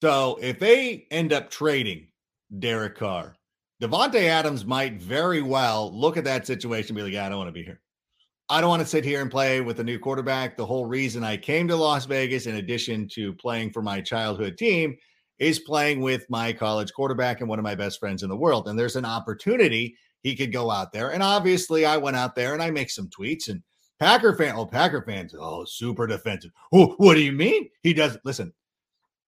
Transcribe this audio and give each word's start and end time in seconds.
So 0.00 0.38
if 0.40 0.58
they 0.58 1.06
end 1.10 1.32
up 1.32 1.50
trading 1.50 2.08
Derek 2.58 2.96
Carr, 2.96 3.36
Davante 3.82 4.22
Adams 4.22 4.64
might 4.64 5.00
very 5.00 5.42
well 5.42 5.90
look 5.98 6.16
at 6.16 6.24
that 6.24 6.46
situation 6.46 6.90
and 6.90 6.96
be 6.96 7.02
like, 7.02 7.12
yeah, 7.12 7.26
I 7.26 7.28
don't 7.28 7.38
want 7.38 7.48
to 7.48 7.52
be 7.52 7.62
here. 7.62 7.80
I 8.48 8.60
don't 8.60 8.70
want 8.70 8.82
to 8.82 8.88
sit 8.88 9.04
here 9.04 9.22
and 9.22 9.30
play 9.30 9.60
with 9.60 9.78
a 9.78 9.84
new 9.84 9.98
quarterback. 9.98 10.56
The 10.56 10.66
whole 10.66 10.84
reason 10.84 11.22
I 11.22 11.36
came 11.36 11.68
to 11.68 11.76
Las 11.76 12.04
Vegas, 12.04 12.46
in 12.46 12.56
addition 12.56 13.08
to 13.12 13.32
playing 13.34 13.70
for 13.70 13.80
my 13.80 14.00
childhood 14.00 14.58
team, 14.58 14.96
is 15.38 15.60
playing 15.60 16.00
with 16.00 16.28
my 16.28 16.52
college 16.52 16.92
quarterback 16.92 17.40
and 17.40 17.48
one 17.48 17.58
of 17.58 17.62
my 17.62 17.74
best 17.74 18.00
friends 18.00 18.22
in 18.22 18.28
the 18.28 18.36
world. 18.36 18.68
And 18.68 18.78
there's 18.78 18.96
an 18.96 19.04
opportunity 19.04 19.96
he 20.22 20.34
could 20.34 20.52
go 20.52 20.70
out 20.70 20.92
there. 20.92 21.12
And 21.12 21.22
obviously, 21.22 21.86
I 21.86 21.96
went 21.96 22.16
out 22.16 22.34
there 22.34 22.52
and 22.52 22.62
I 22.62 22.70
make 22.70 22.90
some 22.90 23.08
tweets 23.08 23.48
and 23.48 23.62
Packer 24.00 24.34
fan, 24.34 24.54
oh, 24.56 24.66
Packer 24.66 25.02
fans, 25.02 25.34
oh, 25.38 25.64
super 25.64 26.06
defensive. 26.06 26.50
Oh, 26.72 26.94
what 26.96 27.14
do 27.14 27.20
you 27.20 27.32
mean? 27.32 27.68
He 27.82 27.94
doesn't 27.94 28.24
listen. 28.24 28.52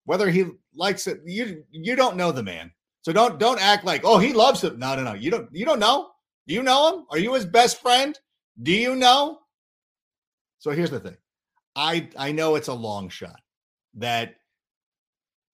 Whether 0.06 0.30
he 0.30 0.46
likes 0.76 1.08
it, 1.08 1.22
you 1.26 1.64
you 1.72 1.96
don't 1.96 2.18
know 2.18 2.32
the 2.32 2.44
man. 2.44 2.72
So 3.02 3.14
don't 3.14 3.40
don't 3.40 3.62
act 3.62 3.86
like, 3.86 4.02
oh, 4.04 4.18
he 4.18 4.34
loves 4.34 4.64
him. 4.64 4.80
No, 4.80 4.96
no, 4.96 5.04
no. 5.04 5.14
You 5.14 5.32
don't 5.32 5.50
you 5.52 5.66
don't 5.66 5.80
know. 5.80 6.12
Do 6.48 6.54
you 6.54 6.64
know 6.64 6.94
him? 6.94 7.06
Are 7.12 7.20
you 7.20 7.34
his 7.34 7.46
best 7.46 7.82
friend? 7.82 8.18
Do 8.62 8.72
you 8.72 8.96
know? 8.96 9.40
So 10.60 10.72
here's 10.72 10.92
the 10.92 11.00
thing. 11.00 11.18
I 11.76 12.10
I 12.18 12.32
know 12.32 12.56
it's 12.56 12.68
a 12.68 12.74
long 12.74 13.10
shot 13.10 13.40
that 13.96 14.36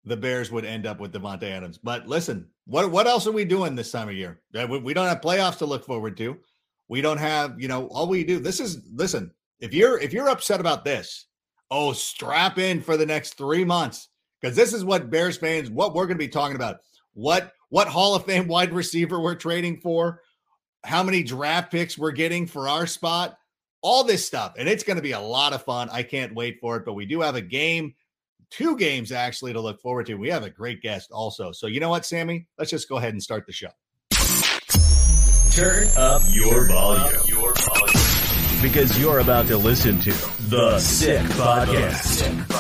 the 0.06 0.18
Bears 0.18 0.52
would 0.52 0.66
end 0.66 0.86
up 0.86 1.00
with 1.00 1.14
Davante 1.14 1.44
Adams. 1.44 1.78
But 1.78 2.08
listen, 2.08 2.48
what 2.66 2.90
what 2.92 3.08
else 3.08 3.28
are 3.28 3.32
we 3.32 3.46
doing 3.46 3.76
this 3.76 3.92
time 3.92 4.10
of 4.10 4.16
year? 4.16 4.42
We 4.54 4.94
don't 4.94 5.08
have 5.08 5.22
playoffs 5.22 5.58
to 5.60 5.66
look 5.66 5.86
forward 5.86 6.18
to. 6.18 6.38
We 6.90 7.02
don't 7.02 7.18
have, 7.18 7.60
you 7.60 7.68
know, 7.68 7.88
all 7.88 8.08
we 8.08 8.24
do. 8.24 8.40
This 8.40 8.60
is 8.60 8.82
listen. 8.94 9.32
If 9.60 9.74
you're 9.74 10.00
if 10.00 10.14
you're 10.14 10.30
upset 10.30 10.60
about 10.60 10.86
this, 10.86 11.28
oh, 11.70 11.94
strap 11.94 12.58
in 12.58 12.82
for 12.82 12.96
the 12.96 13.06
next 13.06 13.34
three 13.34 13.66
months 13.66 14.10
because 14.42 14.56
this 14.56 14.74
is 14.74 14.84
what 14.84 15.10
Bears 15.10 15.38
fans, 15.38 15.70
what 15.70 15.94
we're 15.94 16.06
going 16.06 16.18
to 16.18 16.24
be 16.24 16.30
talking 16.30 16.56
about. 16.56 16.78
What 17.14 17.52
what 17.70 17.88
Hall 17.88 18.16
of 18.16 18.26
Fame 18.26 18.48
wide 18.48 18.74
receiver 18.74 19.20
we're 19.20 19.36
trading 19.36 19.78
for, 19.78 20.22
how 20.84 21.04
many 21.04 21.24
draft 21.24 21.72
picks 21.72 21.98
we're 21.98 22.12
getting 22.12 22.48
for 22.48 22.70
our 22.70 22.88
spot, 22.88 23.38
all 23.82 24.04
this 24.04 24.26
stuff, 24.26 24.54
and 24.58 24.70
it's 24.70 24.84
going 24.84 24.98
to 24.98 25.04
be 25.04 25.12
a 25.12 25.20
lot 25.20 25.54
of 25.54 25.64
fun. 25.64 25.90
I 25.92 26.04
can't 26.04 26.36
wait 26.36 26.60
for 26.60 26.78
it. 26.78 26.86
But 26.86 26.94
we 26.94 27.06
do 27.06 27.22
have 27.22 27.36
a 27.36 27.42
game 27.42 27.96
two 28.50 28.78
games 28.78 29.12
actually 29.12 29.54
to 29.54 29.62
look 29.62 29.82
forward 29.82 30.06
to. 30.08 30.16
We 30.16 30.30
have 30.30 30.44
a 30.44 30.50
great 30.50 30.82
guest 30.82 31.12
also. 31.12 31.52
So, 31.52 31.68
you 31.68 31.80
know 31.80 31.90
what, 31.90 32.06
Sammy? 32.06 32.48
Let's 32.58 32.72
just 32.72 32.90
go 32.90 32.98
ahead 32.98 33.14
and 33.14 33.22
start 33.22 33.46
the 33.46 33.54
show. 33.54 33.70
Turn 35.52 35.88
up 35.98 36.22
your 36.30 36.66
volume. 36.68 37.22
Your 37.28 37.54
volume. 37.56 38.62
Because 38.62 39.00
you're 39.00 39.20
about 39.20 39.48
to 39.48 39.58
listen 39.58 40.00
to 40.00 40.12
The 40.50 40.80
Sick 40.80 41.22
Podcast, 41.22 41.96
Sick 41.96 42.32
Podcast. 42.32 42.57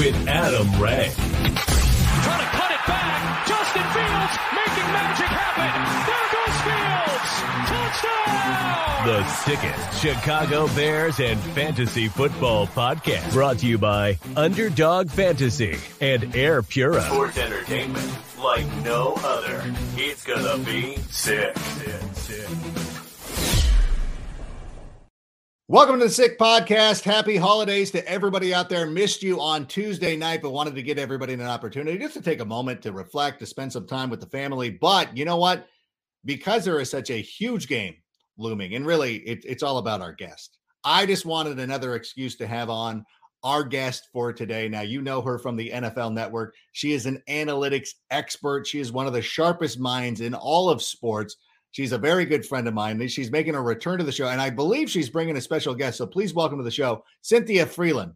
With 0.00 0.16
Adam 0.28 0.66
Rank. 0.80 1.12
Trying 1.12 1.26
to 1.28 2.46
cut 2.56 2.70
it 2.70 2.86
back. 2.86 3.46
Justin 3.46 3.82
Fields 3.92 4.38
making 4.56 4.88
magic 4.96 5.26
happen. 5.26 5.70
There 6.08 6.28
goes 6.32 6.56
Fields. 6.64 7.32
Touchdown. 7.68 9.06
The 9.06 9.20
sickest 9.28 10.00
Chicago 10.00 10.68
Bears 10.68 11.20
and 11.20 11.38
fantasy 11.54 12.08
football 12.08 12.66
podcast. 12.66 13.30
Brought 13.34 13.58
to 13.58 13.66
you 13.66 13.76
by 13.76 14.18
Underdog 14.36 15.10
Fantasy 15.10 15.76
and 16.00 16.34
Air 16.34 16.62
Pura. 16.62 17.02
Sports 17.02 17.36
entertainment 17.36 18.10
like 18.42 18.66
no 18.82 19.12
other. 19.22 19.62
It's 19.98 20.24
gonna 20.24 20.64
be 20.64 20.96
sick. 21.10 21.58
sick, 21.58 22.02
sick. 22.14 22.79
Welcome 25.70 26.00
to 26.00 26.06
the 26.06 26.10
Sick 26.10 26.36
Podcast. 26.36 27.04
Happy 27.04 27.36
holidays 27.36 27.92
to 27.92 28.04
everybody 28.08 28.52
out 28.52 28.68
there. 28.68 28.88
Missed 28.88 29.22
you 29.22 29.40
on 29.40 29.66
Tuesday 29.66 30.16
night, 30.16 30.42
but 30.42 30.50
wanted 30.50 30.74
to 30.74 30.82
give 30.82 30.98
everybody 30.98 31.32
an 31.32 31.42
opportunity 31.42 31.96
just 31.96 32.14
to 32.14 32.20
take 32.20 32.40
a 32.40 32.44
moment 32.44 32.82
to 32.82 32.90
reflect, 32.90 33.38
to 33.38 33.46
spend 33.46 33.72
some 33.72 33.86
time 33.86 34.10
with 34.10 34.18
the 34.18 34.26
family. 34.26 34.70
But 34.70 35.16
you 35.16 35.24
know 35.24 35.36
what? 35.36 35.68
Because 36.24 36.64
there 36.64 36.80
is 36.80 36.90
such 36.90 37.10
a 37.10 37.22
huge 37.22 37.68
game 37.68 37.94
looming, 38.36 38.74
and 38.74 38.84
really 38.84 39.18
it, 39.18 39.44
it's 39.46 39.62
all 39.62 39.78
about 39.78 40.00
our 40.00 40.12
guest. 40.12 40.58
I 40.82 41.06
just 41.06 41.24
wanted 41.24 41.60
another 41.60 41.94
excuse 41.94 42.34
to 42.38 42.48
have 42.48 42.68
on 42.68 43.06
our 43.44 43.62
guest 43.62 44.08
for 44.12 44.32
today. 44.32 44.68
Now, 44.68 44.80
you 44.80 45.02
know 45.02 45.22
her 45.22 45.38
from 45.38 45.54
the 45.54 45.70
NFL 45.70 46.12
Network. 46.12 46.56
She 46.72 46.94
is 46.94 47.06
an 47.06 47.22
analytics 47.28 47.90
expert. 48.10 48.66
She 48.66 48.80
is 48.80 48.90
one 48.90 49.06
of 49.06 49.12
the 49.12 49.22
sharpest 49.22 49.78
minds 49.78 50.20
in 50.20 50.34
all 50.34 50.68
of 50.68 50.82
sports. 50.82 51.36
She's 51.72 51.92
a 51.92 51.98
very 51.98 52.24
good 52.24 52.44
friend 52.44 52.66
of 52.66 52.74
mine. 52.74 53.06
She's 53.08 53.30
making 53.30 53.54
a 53.54 53.62
return 53.62 53.98
to 53.98 54.04
the 54.04 54.12
show, 54.12 54.28
and 54.28 54.40
I 54.40 54.50
believe 54.50 54.90
she's 54.90 55.08
bringing 55.08 55.36
a 55.36 55.40
special 55.40 55.74
guest. 55.74 55.98
So 55.98 56.06
please 56.06 56.34
welcome 56.34 56.58
to 56.58 56.64
the 56.64 56.70
show, 56.70 57.04
Cynthia 57.22 57.66
Frelund. 57.66 58.14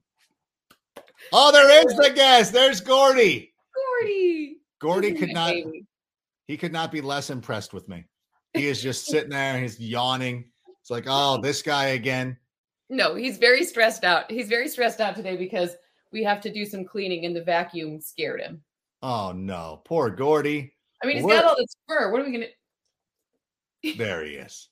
Oh, 1.32 1.52
there 1.52 1.86
is 1.86 1.96
the 1.96 2.12
guest. 2.14 2.52
There's 2.52 2.80
Gordy. 2.80 3.52
Gordy. 3.74 4.58
Gordy 4.80 5.12
could 5.14 5.32
not. 5.32 5.50
baby? 5.50 5.86
He 6.46 6.56
could 6.56 6.72
not 6.72 6.92
be 6.92 7.00
less 7.00 7.30
impressed 7.30 7.72
with 7.72 7.88
me. 7.88 8.04
He 8.52 8.66
is 8.66 8.82
just 8.82 9.06
sitting 9.06 9.30
there. 9.30 9.58
He's 9.58 9.80
yawning. 9.80 10.46
It's 10.80 10.90
like, 10.90 11.04
oh, 11.06 11.40
this 11.40 11.62
guy 11.62 11.86
again. 11.86 12.36
No, 12.90 13.14
he's 13.14 13.38
very 13.38 13.64
stressed 13.64 14.04
out. 14.04 14.30
He's 14.30 14.48
very 14.48 14.68
stressed 14.68 15.00
out 15.00 15.16
today 15.16 15.36
because 15.36 15.70
we 16.12 16.22
have 16.24 16.40
to 16.42 16.52
do 16.52 16.66
some 16.66 16.84
cleaning 16.84 17.24
and 17.24 17.34
the 17.34 17.42
vacuum 17.42 18.00
scared 18.00 18.40
him. 18.40 18.62
Oh 19.02 19.32
no, 19.32 19.82
poor 19.84 20.10
Gordy. 20.10 20.74
I 21.02 21.06
mean, 21.06 21.16
he's 21.16 21.26
got 21.26 21.44
all 21.44 21.56
this 21.56 21.74
fur. 21.88 22.10
What 22.10 22.20
are 22.20 22.24
we 22.24 22.32
gonna? 22.32 22.46
There 23.92 24.24
he 24.24 24.32
is. 24.32 24.68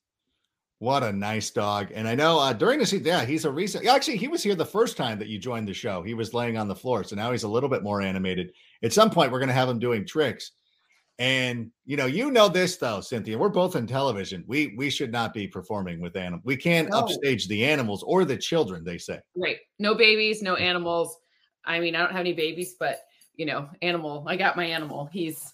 What 0.78 1.04
a 1.04 1.12
nice 1.12 1.50
dog. 1.50 1.92
And 1.94 2.08
I 2.08 2.16
know 2.16 2.40
uh, 2.40 2.52
during 2.52 2.80
the 2.80 2.86
season, 2.86 3.06
yeah, 3.06 3.24
he's 3.24 3.44
a 3.44 3.50
recent. 3.52 3.86
Actually, 3.86 4.16
he 4.16 4.26
was 4.26 4.42
here 4.42 4.56
the 4.56 4.64
first 4.64 4.96
time 4.96 5.18
that 5.20 5.28
you 5.28 5.38
joined 5.38 5.68
the 5.68 5.74
show. 5.74 6.02
He 6.02 6.14
was 6.14 6.34
laying 6.34 6.56
on 6.56 6.66
the 6.66 6.74
floor. 6.74 7.04
So 7.04 7.14
now 7.14 7.30
he's 7.30 7.44
a 7.44 7.48
little 7.48 7.68
bit 7.68 7.84
more 7.84 8.00
animated. 8.00 8.50
At 8.82 8.92
some 8.92 9.08
point, 9.10 9.30
we're 9.30 9.38
going 9.38 9.46
to 9.48 9.54
have 9.54 9.68
him 9.68 9.78
doing 9.78 10.04
tricks. 10.04 10.50
And 11.20 11.70
you 11.84 11.96
know, 11.96 12.06
you 12.06 12.32
know 12.32 12.48
this 12.48 12.78
though, 12.78 13.00
Cynthia. 13.00 13.38
We're 13.38 13.48
both 13.50 13.76
in 13.76 13.86
television. 13.86 14.42
We 14.48 14.74
we 14.76 14.90
should 14.90 15.12
not 15.12 15.32
be 15.34 15.46
performing 15.46 16.00
with 16.00 16.16
animals. 16.16 16.42
We 16.44 16.56
can't 16.56 16.88
No. 16.90 16.98
upstage 16.98 17.46
the 17.46 17.64
animals 17.64 18.02
or 18.02 18.24
the 18.24 18.36
children. 18.36 18.82
They 18.82 18.98
say. 18.98 19.20
Right. 19.36 19.58
No 19.78 19.94
babies, 19.94 20.42
no 20.42 20.56
animals. 20.56 21.16
I 21.64 21.78
mean, 21.78 21.94
I 21.94 21.98
don't 22.00 22.10
have 22.12 22.20
any 22.20 22.32
babies, 22.32 22.74
but 22.80 23.02
you 23.36 23.46
know, 23.46 23.68
animal. 23.82 24.24
I 24.26 24.36
got 24.36 24.56
my 24.56 24.64
animal. 24.64 25.08
He's 25.12 25.52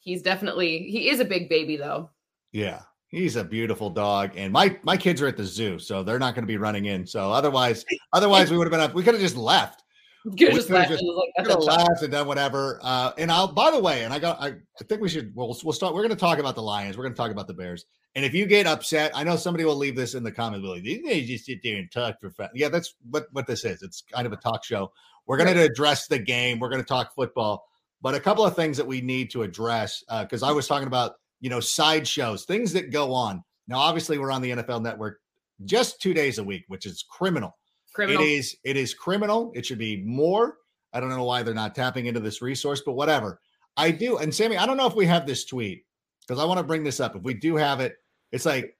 he's 0.00 0.22
definitely 0.22 0.78
he 0.90 1.10
is 1.10 1.20
a 1.20 1.24
big 1.24 1.48
baby 1.48 1.76
though. 1.76 2.10
Yeah, 2.50 2.80
he's 3.14 3.36
a 3.36 3.44
beautiful 3.44 3.90
dog, 3.90 4.32
and 4.36 4.52
my 4.52 4.76
my 4.82 4.96
kids 4.96 5.22
are 5.22 5.26
at 5.26 5.36
the 5.36 5.44
zoo, 5.44 5.78
so 5.78 6.02
they're 6.02 6.18
not 6.18 6.34
going 6.34 6.42
to 6.42 6.46
be 6.48 6.56
running 6.58 6.86
in. 6.86 7.06
So 7.06 7.30
otherwise, 7.32 7.84
otherwise 8.12 8.50
we 8.50 8.58
would 8.58 8.64
have 8.66 8.72
been 8.72 8.80
up. 8.80 8.94
We 8.94 9.02
could 9.02 9.14
have 9.14 9.22
just 9.22 9.36
left. 9.36 9.82
Could 10.24 10.34
We 10.40 10.46
just 10.54 10.68
could've 10.68 10.88
just- 10.88 11.02
and 11.02 11.14
like, 11.14 11.28
Could 11.36 11.46
"That's 11.46 11.48
have 11.50 11.58
a 11.62 11.66
child." 11.66 11.88
laughed 11.88 12.02
and 12.02 12.12
done 12.12 12.26
whatever. 12.26 12.80
Uh, 12.82 13.12
and 13.18 13.30
I'll. 13.30 13.48
By 13.52 13.70
the 13.70 13.78
way, 13.78 14.04
and 14.04 14.12
I 14.12 14.18
got. 14.18 14.40
I, 14.40 14.48
I 14.48 14.84
think 14.88 15.00
we 15.02 15.08
should. 15.08 15.34
We'll 15.34 15.56
we'll 15.62 15.72
start. 15.72 15.94
We're 15.94 16.00
going 16.02 16.10
to 16.10 16.16
talk 16.16 16.38
about 16.38 16.54
the 16.54 16.62
Lions. 16.62 16.96
We're 16.96 17.04
going 17.04 17.14
to 17.14 17.18
talk 17.18 17.30
about 17.30 17.46
the 17.46 17.54
Bears. 17.54 17.84
And 18.16 18.24
if 18.24 18.32
you 18.32 18.46
get 18.46 18.66
upset, 18.66 19.10
I 19.14 19.24
know 19.24 19.36
somebody 19.36 19.64
will 19.64 19.74
leave 19.76 19.96
this 19.96 20.14
in 20.14 20.22
the 20.22 20.30
comments. 20.30 20.66
Like, 20.66 20.84
they 20.84 21.24
just 21.24 21.46
sit 21.46 21.58
there 21.64 21.76
and 21.76 21.90
talk 21.90 22.20
for 22.20 22.30
fun. 22.30 22.48
Yeah, 22.54 22.68
that's 22.68 22.94
what 23.10 23.26
what 23.32 23.46
this 23.46 23.64
is. 23.64 23.82
It's 23.82 24.02
kind 24.12 24.26
of 24.26 24.32
a 24.32 24.36
talk 24.36 24.64
show. 24.64 24.92
We're 25.26 25.36
going 25.36 25.52
to 25.52 25.62
address 25.62 26.06
the 26.06 26.18
game. 26.18 26.58
We're 26.58 26.68
going 26.70 26.82
to 26.82 26.86
talk 26.88 27.14
football, 27.14 27.66
but 28.00 28.14
a 28.14 28.20
couple 28.20 28.44
of 28.46 28.54
things 28.54 28.76
that 28.76 28.86
we 28.86 29.00
need 29.00 29.30
to 29.32 29.42
address 29.42 30.02
because 30.22 30.42
I 30.42 30.52
was 30.52 30.68
talking 30.68 30.86
about 30.86 31.16
you 31.40 31.50
know 31.50 31.60
sideshows, 31.60 32.44
things 32.44 32.72
that 32.72 32.92
go 32.92 33.12
on. 33.12 33.42
Now, 33.68 33.78
obviously, 33.78 34.18
we're 34.18 34.32
on 34.32 34.42
the 34.42 34.50
NFL 34.50 34.82
Network 34.82 35.18
just 35.64 36.00
two 36.00 36.14
days 36.14 36.38
a 36.38 36.44
week, 36.44 36.64
which 36.68 36.86
is 36.86 37.04
criminal. 37.08 37.56
criminal. 37.94 38.22
It 38.22 38.26
is 38.26 38.56
it 38.64 38.76
is 38.76 38.94
criminal. 38.94 39.52
It 39.54 39.66
should 39.66 39.78
be 39.78 40.02
more. 40.04 40.56
I 40.92 41.00
don't 41.00 41.08
know 41.10 41.24
why 41.24 41.42
they're 41.42 41.54
not 41.54 41.74
tapping 41.74 42.06
into 42.06 42.20
this 42.20 42.40
resource, 42.40 42.82
but 42.84 42.92
whatever. 42.92 43.40
I 43.76 43.90
do. 43.90 44.18
And 44.18 44.32
Sammy, 44.32 44.56
I 44.56 44.66
don't 44.66 44.76
know 44.76 44.86
if 44.86 44.94
we 44.94 45.06
have 45.06 45.26
this 45.26 45.44
tweet 45.44 45.84
because 46.20 46.40
I 46.40 46.44
want 46.44 46.58
to 46.58 46.64
bring 46.64 46.84
this 46.84 47.00
up. 47.00 47.16
If 47.16 47.22
we 47.22 47.34
do 47.34 47.56
have 47.56 47.80
it, 47.80 47.94
it's 48.30 48.46
like 48.46 48.76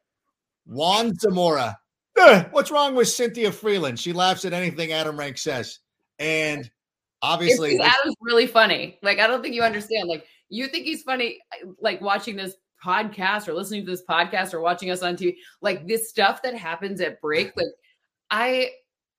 Juan 0.66 1.14
Zamora. 1.16 1.76
Eh, 2.16 2.44
what's 2.52 2.70
wrong 2.70 2.94
with 2.94 3.08
Cynthia 3.08 3.50
Frelund? 3.50 3.98
She 3.98 4.12
laughs 4.12 4.44
at 4.44 4.52
anything 4.52 4.92
Adam 4.92 5.18
Rank 5.18 5.36
says. 5.36 5.80
And 6.20 6.70
obviously, 7.22 7.78
Adam's 7.80 8.14
really 8.20 8.46
funny. 8.46 8.98
Like, 9.02 9.18
I 9.18 9.26
don't 9.26 9.42
think 9.42 9.54
you 9.54 9.62
understand. 9.62 10.08
Like, 10.08 10.24
you 10.54 10.68
think 10.68 10.84
he's 10.84 11.02
funny, 11.02 11.38
like 11.80 12.00
watching 12.00 12.36
this 12.36 12.54
podcast 12.84 13.48
or 13.48 13.54
listening 13.54 13.84
to 13.84 13.90
this 13.90 14.02
podcast 14.08 14.52
or 14.54 14.60
watching 14.60 14.90
us 14.90 15.02
on 15.02 15.16
TV. 15.16 15.36
Like 15.62 15.86
this 15.88 16.08
stuff 16.08 16.42
that 16.42 16.54
happens 16.54 17.00
at 17.00 17.20
break, 17.20 17.52
like 17.56 17.66
I 18.30 18.70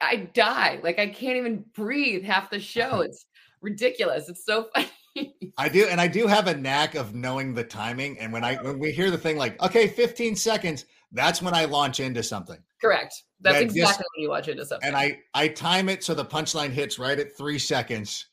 I 0.02 0.16
die. 0.34 0.80
Like 0.84 1.00
I 1.00 1.08
can't 1.08 1.38
even 1.38 1.66
breathe 1.76 2.24
half 2.24 2.50
the 2.50 2.60
show. 2.60 3.02
It's 3.06 3.26
ridiculous. 3.62 4.30
It's 4.30 4.46
so 4.46 4.68
funny. 4.74 4.90
I 5.58 5.70
do, 5.70 5.88
and 5.90 6.00
I 6.02 6.08
do 6.08 6.28
have 6.28 6.48
a 6.48 6.56
knack 6.56 6.96
of 6.96 7.16
knowing 7.16 7.54
the 7.54 7.64
timing. 7.64 8.20
And 8.20 8.32
when 8.34 8.44
I 8.44 8.56
when 8.62 8.80
we 8.80 8.92
hear 8.92 9.10
the 9.10 9.18
thing 9.18 9.38
like, 9.38 9.62
okay, 9.64 9.88
15 9.88 10.36
seconds, 10.36 10.86
that's 11.14 11.42
when 11.42 11.54
I 11.54 11.66
launch 11.66 12.00
into 12.02 12.22
something. 12.22 12.60
Correct. 12.82 13.24
That's 13.40 13.56
That 13.58 13.64
exactly 13.64 13.82
just- 13.82 14.00
when 14.00 14.24
you 14.24 14.30
watch 14.30 14.48
into 14.50 14.66
something. 14.66 14.88
and 14.88 14.96
I 14.96 15.20
I 15.34 15.48
time 15.48 15.88
it 15.90 16.04
so 16.04 16.14
the 16.14 16.26
punchline 16.26 16.72
hits 16.72 17.00
right 17.00 17.18
at 17.18 17.36
three 17.38 17.58
seconds, 17.60 18.26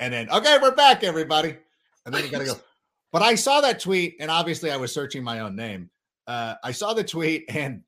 and 0.00 0.12
then 0.12 0.28
okay, 0.30 0.58
we're 0.60 0.74
back, 0.74 1.04
everybody, 1.04 1.56
and 2.04 2.14
then 2.14 2.24
you 2.24 2.30
gotta 2.30 2.44
go. 2.44 2.54
But 3.12 3.22
I 3.22 3.36
saw 3.36 3.60
that 3.60 3.78
tweet, 3.78 4.16
and 4.18 4.28
obviously 4.28 4.72
I 4.72 4.76
was 4.76 4.92
searching 4.92 5.22
my 5.22 5.38
own 5.38 5.54
name. 5.54 5.88
Uh, 6.26 6.56
I 6.64 6.72
saw 6.72 6.94
the 6.94 7.04
tweet, 7.04 7.44
and 7.48 7.82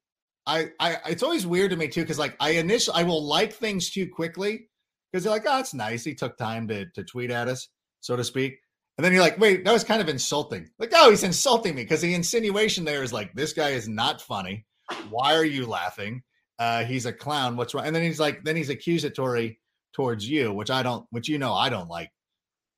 I 0.46 0.70
I 0.78 0.98
it's 1.08 1.24
always 1.24 1.44
weird 1.44 1.72
to 1.72 1.76
me 1.76 1.88
too 1.88 2.02
because 2.02 2.18
like 2.18 2.36
I 2.38 2.50
initially 2.50 2.96
I 2.96 3.02
will 3.02 3.24
like 3.26 3.52
things 3.52 3.90
too 3.90 4.08
quickly 4.08 4.68
because 5.10 5.24
they're 5.24 5.32
like, 5.32 5.42
oh, 5.48 5.58
it's 5.58 5.74
nice. 5.74 6.04
He 6.04 6.14
took 6.14 6.38
time 6.38 6.68
to 6.68 6.86
to 6.90 7.02
tweet 7.02 7.32
at 7.32 7.48
us, 7.48 7.68
so 8.00 8.14
to 8.14 8.22
speak. 8.22 8.60
And 8.98 9.04
then 9.04 9.12
you're 9.12 9.22
like, 9.22 9.38
wait, 9.38 9.64
that 9.64 9.72
was 9.72 9.84
kind 9.84 10.00
of 10.00 10.08
insulting. 10.08 10.70
Like, 10.78 10.92
oh, 10.94 11.10
he's 11.10 11.24
insulting 11.24 11.74
me 11.74 11.82
because 11.82 12.00
the 12.00 12.14
insinuation 12.14 12.84
there 12.84 13.02
is 13.02 13.12
like, 13.12 13.34
this 13.34 13.52
guy 13.52 13.70
is 13.70 13.88
not 13.88 14.22
funny. 14.22 14.64
Why 15.10 15.34
are 15.34 15.44
you 15.44 15.66
laughing? 15.66 16.22
Uh, 16.58 16.84
he's 16.84 17.04
a 17.04 17.12
clown. 17.12 17.56
What's 17.56 17.74
wrong? 17.74 17.84
And 17.84 17.94
then 17.94 18.02
he's 18.02 18.20
like, 18.20 18.42
then 18.44 18.56
he's 18.56 18.70
accusatory 18.70 19.60
towards 19.92 20.26
you, 20.26 20.52
which 20.52 20.70
I 20.70 20.82
don't, 20.82 21.06
which 21.10 21.28
you 21.28 21.38
know 21.38 21.52
I 21.52 21.68
don't 21.68 21.90
like 21.90 22.10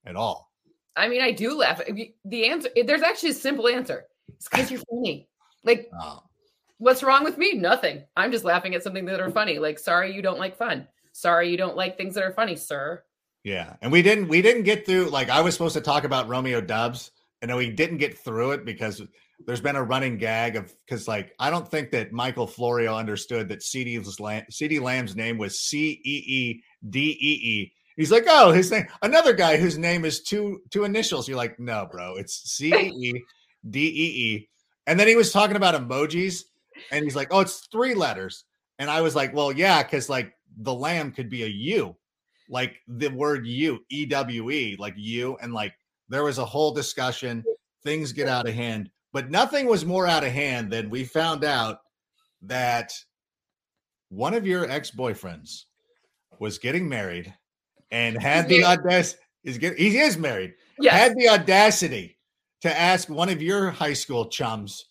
at 0.05 0.17
all. 0.17 0.48
I 0.99 1.09
mean, 1.09 1.23
I 1.23 1.31
do 1.31 1.56
laugh. 1.56 1.81
The 2.25 2.47
answer, 2.47 2.69
there's 2.85 3.03
actually 3.03 3.31
a 3.31 3.35
simple 3.35 3.69
answer. 3.69 4.05
It's 4.29 4.49
because 4.49 4.71
you're 4.71 4.83
funny. 4.91 5.29
Like, 5.65 5.91
oh. 6.00 6.23
what's 6.79 7.03
wrong 7.03 7.25
with 7.25 7.39
me? 7.39 7.55
Nothing. 7.55 8.05
I'm 8.17 8.33
just 8.33 8.45
laughing 8.45 8.75
at 8.75 8.83
something 8.83 9.05
that 9.06 9.21
are 9.21 9.31
funny. 9.31 9.59
Like, 9.59 9.79
sorry, 9.79 10.15
you 10.15 10.23
don't 10.23 10.39
like 10.39 10.56
fun. 10.56 10.87
Sorry, 11.12 11.50
you 11.50 11.56
don't 11.56 11.77
like 11.77 11.97
things 11.97 12.15
that 12.15 12.25
are 12.25 12.33
funny, 12.33 12.56
sir. 12.56 13.03
Yeah, 13.45 13.77
and 13.81 13.91
we 13.91 14.03
didn't 14.03 14.29
we 14.29 14.43
didn't 14.43 14.65
get 14.65 14.85
through. 14.85 15.06
Like, 15.06 15.31
I 15.31 15.41
was 15.41 15.55
supposed 15.55 15.75
to 15.75 15.81
talk 15.81 16.05
about 16.05 16.29
Romeo 16.29 16.61
Doubs, 16.61 17.12
and 17.41 17.50
then 17.50 17.56
we 17.56 17.71
didn't 17.71 17.99
get 17.99 18.19
through 18.19 18.53
it 18.53 18.65
because 18.65 19.00
there's 19.47 19.61
been 19.61 19.77
a 19.77 19.83
running 19.83 20.19
gag 20.19 20.56
of 20.56 20.75
because 20.85 21.06
like 21.06 21.33
I 21.39 21.50
don't 21.50 21.69
think 21.69 21.91
that 21.93 22.12
Michael 22.12 22.47
Florio 22.47 22.97
understood 22.97 23.49
that 23.49 23.62
Lamb, 24.21 24.45
CeeDee 24.50 24.81
Lamb's 24.81 25.17
name 25.17 25.39
was 25.39 25.61
C 25.61 26.00
E 26.05 26.25
E 26.27 26.62
D 26.89 27.17
E 27.21 27.33
E. 27.33 27.73
He's 27.99 28.12
like, 28.12 28.25
oh, 28.29 28.53
his 28.53 28.71
name. 28.71 28.87
Another 29.03 29.35
guy 29.35 29.56
whose 29.56 29.77
name 29.77 30.05
is 30.06 30.23
two 30.23 30.62
two 30.71 30.85
initials. 30.85 31.29
You're 31.29 31.37
like, 31.37 31.59
no, 31.59 31.87
bro, 31.91 32.15
it's 32.15 32.50
C 32.50 32.73
E 32.73 33.25
D 33.69 33.81
E 33.81 34.06
E. 34.27 34.49
And 34.87 34.99
then 34.99 35.09
he 35.09 35.17
was 35.17 35.33
talking 35.33 35.56
about 35.56 35.75
emojis, 35.75 36.45
and 36.93 37.05
he's 37.05 37.17
like, 37.17 37.29
oh, 37.33 37.41
it's 37.41 37.67
three 37.73 37.95
letters. 37.95 38.45
And 38.79 38.89
I 38.89 39.00
was 39.00 39.17
like, 39.17 39.35
well, 39.35 39.50
yeah, 39.50 39.83
because 39.83 40.09
like 40.09 40.33
the 40.59 40.73
lamb 40.73 41.11
could 41.11 41.29
be 41.29 41.43
a 41.43 41.49
U, 41.49 41.97
like 42.49 42.77
the 42.87 43.09
word 43.09 43.47
U, 43.49 43.81
E 43.91 44.06
W 44.06 44.50
E, 44.50 44.77
like 44.79 44.95
you, 44.97 45.37
and 45.43 45.53
like 45.53 45.75
there 46.09 46.23
was 46.23 46.39
a 46.39 46.45
whole 46.45 46.73
discussion. 46.73 47.45
Things 47.83 48.12
get 48.12 48.29
out 48.29 48.49
of 48.49 48.55
hand. 48.55 48.91
But 49.12 49.31
nothing 49.31 49.67
was 49.67 49.85
more 49.85 50.06
out 50.06 50.25
of 50.25 50.31
hand 50.31 50.71
than 50.71 50.89
we 50.89 51.03
found 51.03 51.43
out 51.43 51.81
that 52.43 52.93
one 54.09 54.35
of 54.35 54.47
your 54.47 54.71
ex-boyfriends 54.71 55.65
was 56.39 56.59
getting 56.59 56.89
married 56.89 57.35
and 57.90 58.20
had 58.20 58.49
the 58.49 58.64
audacity 58.64 59.20
is 59.44 59.58
get 59.58 59.79
he 59.79 59.99
is 59.99 60.17
married. 60.17 60.55
Yes. 60.81 60.94
Had 60.94 61.17
the 61.17 61.29
audacity 61.29 62.19
to 62.62 62.79
ask 62.79 63.08
one 63.08 63.29
of 63.29 63.43
your 63.43 63.70
high 63.70 63.93
school 63.93 64.26
chums. 64.26 64.87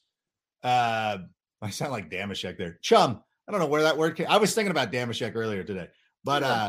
Uh 0.64 1.20
I 1.62 1.70
sound 1.70 1.92
like 1.92 2.10
Damashek 2.10 2.58
there. 2.58 2.80
Chum. 2.82 3.22
I 3.48 3.52
don't 3.52 3.62
know 3.62 3.68
where 3.68 3.84
that 3.84 3.98
word 3.98 4.16
came. 4.16 4.28
I 4.30 4.38
was 4.38 4.54
thinking 4.54 4.72
about 4.72 4.92
Damashek 4.92 5.36
earlier 5.36 5.64
today, 5.64 5.88
but 6.24 6.44
uh 6.44 6.68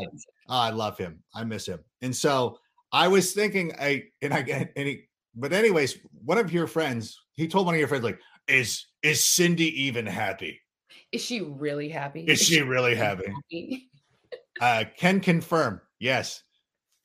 oh, 0.49 0.59
I 0.59 0.69
love 0.71 0.97
him. 0.97 1.23
I 1.33 1.43
miss 1.43 1.65
him. 1.65 1.79
And 2.01 2.15
so 2.15 2.57
I 2.91 3.07
was 3.07 3.33
thinking 3.33 3.73
I 3.79 4.03
and 4.21 4.33
I 4.33 4.69
and 4.75 4.87
he 4.87 5.09
but 5.35 5.53
anyways, 5.53 5.97
one 6.25 6.37
of 6.37 6.51
your 6.51 6.67
friends, 6.67 7.17
he 7.33 7.47
told 7.47 7.65
one 7.65 7.75
of 7.75 7.79
your 7.79 7.87
friends, 7.87 8.03
like, 8.03 8.19
is 8.47 8.87
is 9.03 9.25
Cindy 9.25 9.83
even 9.83 10.05
happy? 10.05 10.59
Is 11.11 11.21
she 11.21 11.41
really 11.41 11.89
happy? 11.89 12.21
Is, 12.21 12.41
she, 12.41 12.61
really 12.61 12.95
happy? 12.95 13.25
happy? 13.27 13.89
uh, 14.61 14.83
can 14.97 15.19
confirm. 15.19 15.81
Yes, 15.99 16.43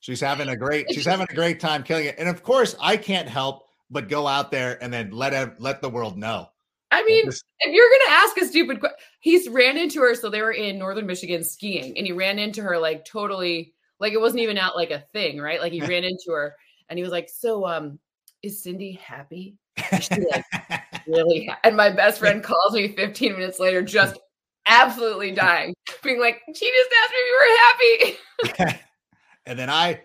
she's 0.00 0.20
having 0.20 0.48
a 0.48 0.56
great. 0.56 0.86
She's 0.92 1.06
having 1.06 1.26
a 1.28 1.34
great 1.34 1.60
time 1.60 1.82
killing 1.82 2.06
it. 2.06 2.16
And 2.18 2.28
of 2.28 2.42
course, 2.42 2.74
I 2.80 2.96
can't 2.96 3.28
help 3.28 3.64
but 3.90 4.08
go 4.08 4.26
out 4.26 4.50
there 4.50 4.82
and 4.82 4.92
then 4.92 5.10
let 5.10 5.60
let 5.60 5.82
the 5.82 5.90
world 5.90 6.16
know. 6.16 6.48
I 6.90 7.02
mean, 7.02 7.26
if 7.26 7.42
you're 7.66 7.90
gonna 7.90 8.20
ask 8.22 8.36
a 8.36 8.46
stupid 8.46 8.78
question, 8.78 8.98
he's 9.18 9.48
ran 9.48 9.76
into 9.76 10.00
her. 10.00 10.14
So 10.14 10.30
they 10.30 10.42
were 10.42 10.52
in 10.52 10.78
northern 10.78 11.06
Michigan 11.06 11.42
skiing, 11.42 11.96
and 11.96 12.06
he 12.06 12.12
ran 12.12 12.38
into 12.38 12.62
her 12.62 12.78
like 12.78 13.04
totally, 13.04 13.74
like 13.98 14.12
it 14.12 14.20
wasn't 14.20 14.42
even 14.42 14.58
out 14.58 14.76
like 14.76 14.92
a 14.92 15.04
thing, 15.12 15.40
right? 15.40 15.60
Like 15.60 15.72
he 15.72 15.80
ran 15.86 16.04
into 16.04 16.30
her, 16.30 16.54
and 16.88 16.96
he 16.98 17.02
was 17.02 17.10
like, 17.10 17.28
"So, 17.28 17.66
um, 17.66 17.98
is 18.42 18.62
Cindy 18.62 18.92
happy? 18.92 19.56
She 20.00 20.20
like 20.30 20.44
really? 21.08 21.46
Ha-? 21.46 21.58
And 21.64 21.76
my 21.76 21.90
best 21.90 22.20
friend 22.20 22.44
calls 22.44 22.74
me 22.74 22.88
15 22.94 23.32
minutes 23.32 23.58
later, 23.58 23.82
just 23.82 24.18
absolutely 24.66 25.32
dying, 25.32 25.74
being 26.02 26.20
like, 26.20 26.40
she 26.54 26.66
just 26.70 26.90
asked 27.02 27.12
me 27.12 27.18
if 27.18 27.28
you 27.28 28.48
were 28.48 28.58
happy. 28.58 28.78
and 29.46 29.58
then 29.58 29.70
I, 29.70 30.00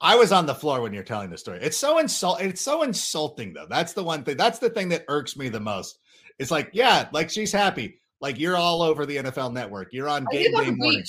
I 0.00 0.16
was 0.16 0.32
on 0.32 0.46
the 0.46 0.54
floor 0.54 0.80
when 0.80 0.92
you're 0.92 1.02
telling 1.02 1.30
the 1.30 1.38
story. 1.38 1.58
It's 1.62 1.76
so 1.76 1.98
insult. 1.98 2.40
It's 2.40 2.62
so 2.62 2.82
insulting 2.82 3.52
though. 3.52 3.66
That's 3.68 3.92
the 3.92 4.02
one 4.02 4.24
thing. 4.24 4.36
That's 4.36 4.58
the 4.58 4.70
thing 4.70 4.88
that 4.90 5.04
irks 5.08 5.36
me 5.36 5.48
the 5.48 5.60
most. 5.60 5.98
It's 6.38 6.50
like, 6.50 6.70
yeah, 6.72 7.08
like 7.12 7.28
she's 7.28 7.52
happy. 7.52 8.00
Like 8.20 8.38
you're 8.38 8.56
all 8.56 8.82
over 8.82 9.04
the 9.04 9.16
NFL 9.16 9.52
Network. 9.52 9.92
You're 9.92 10.08
on 10.08 10.26
game 10.30 10.54
day 10.54 10.70
morning. 10.70 11.04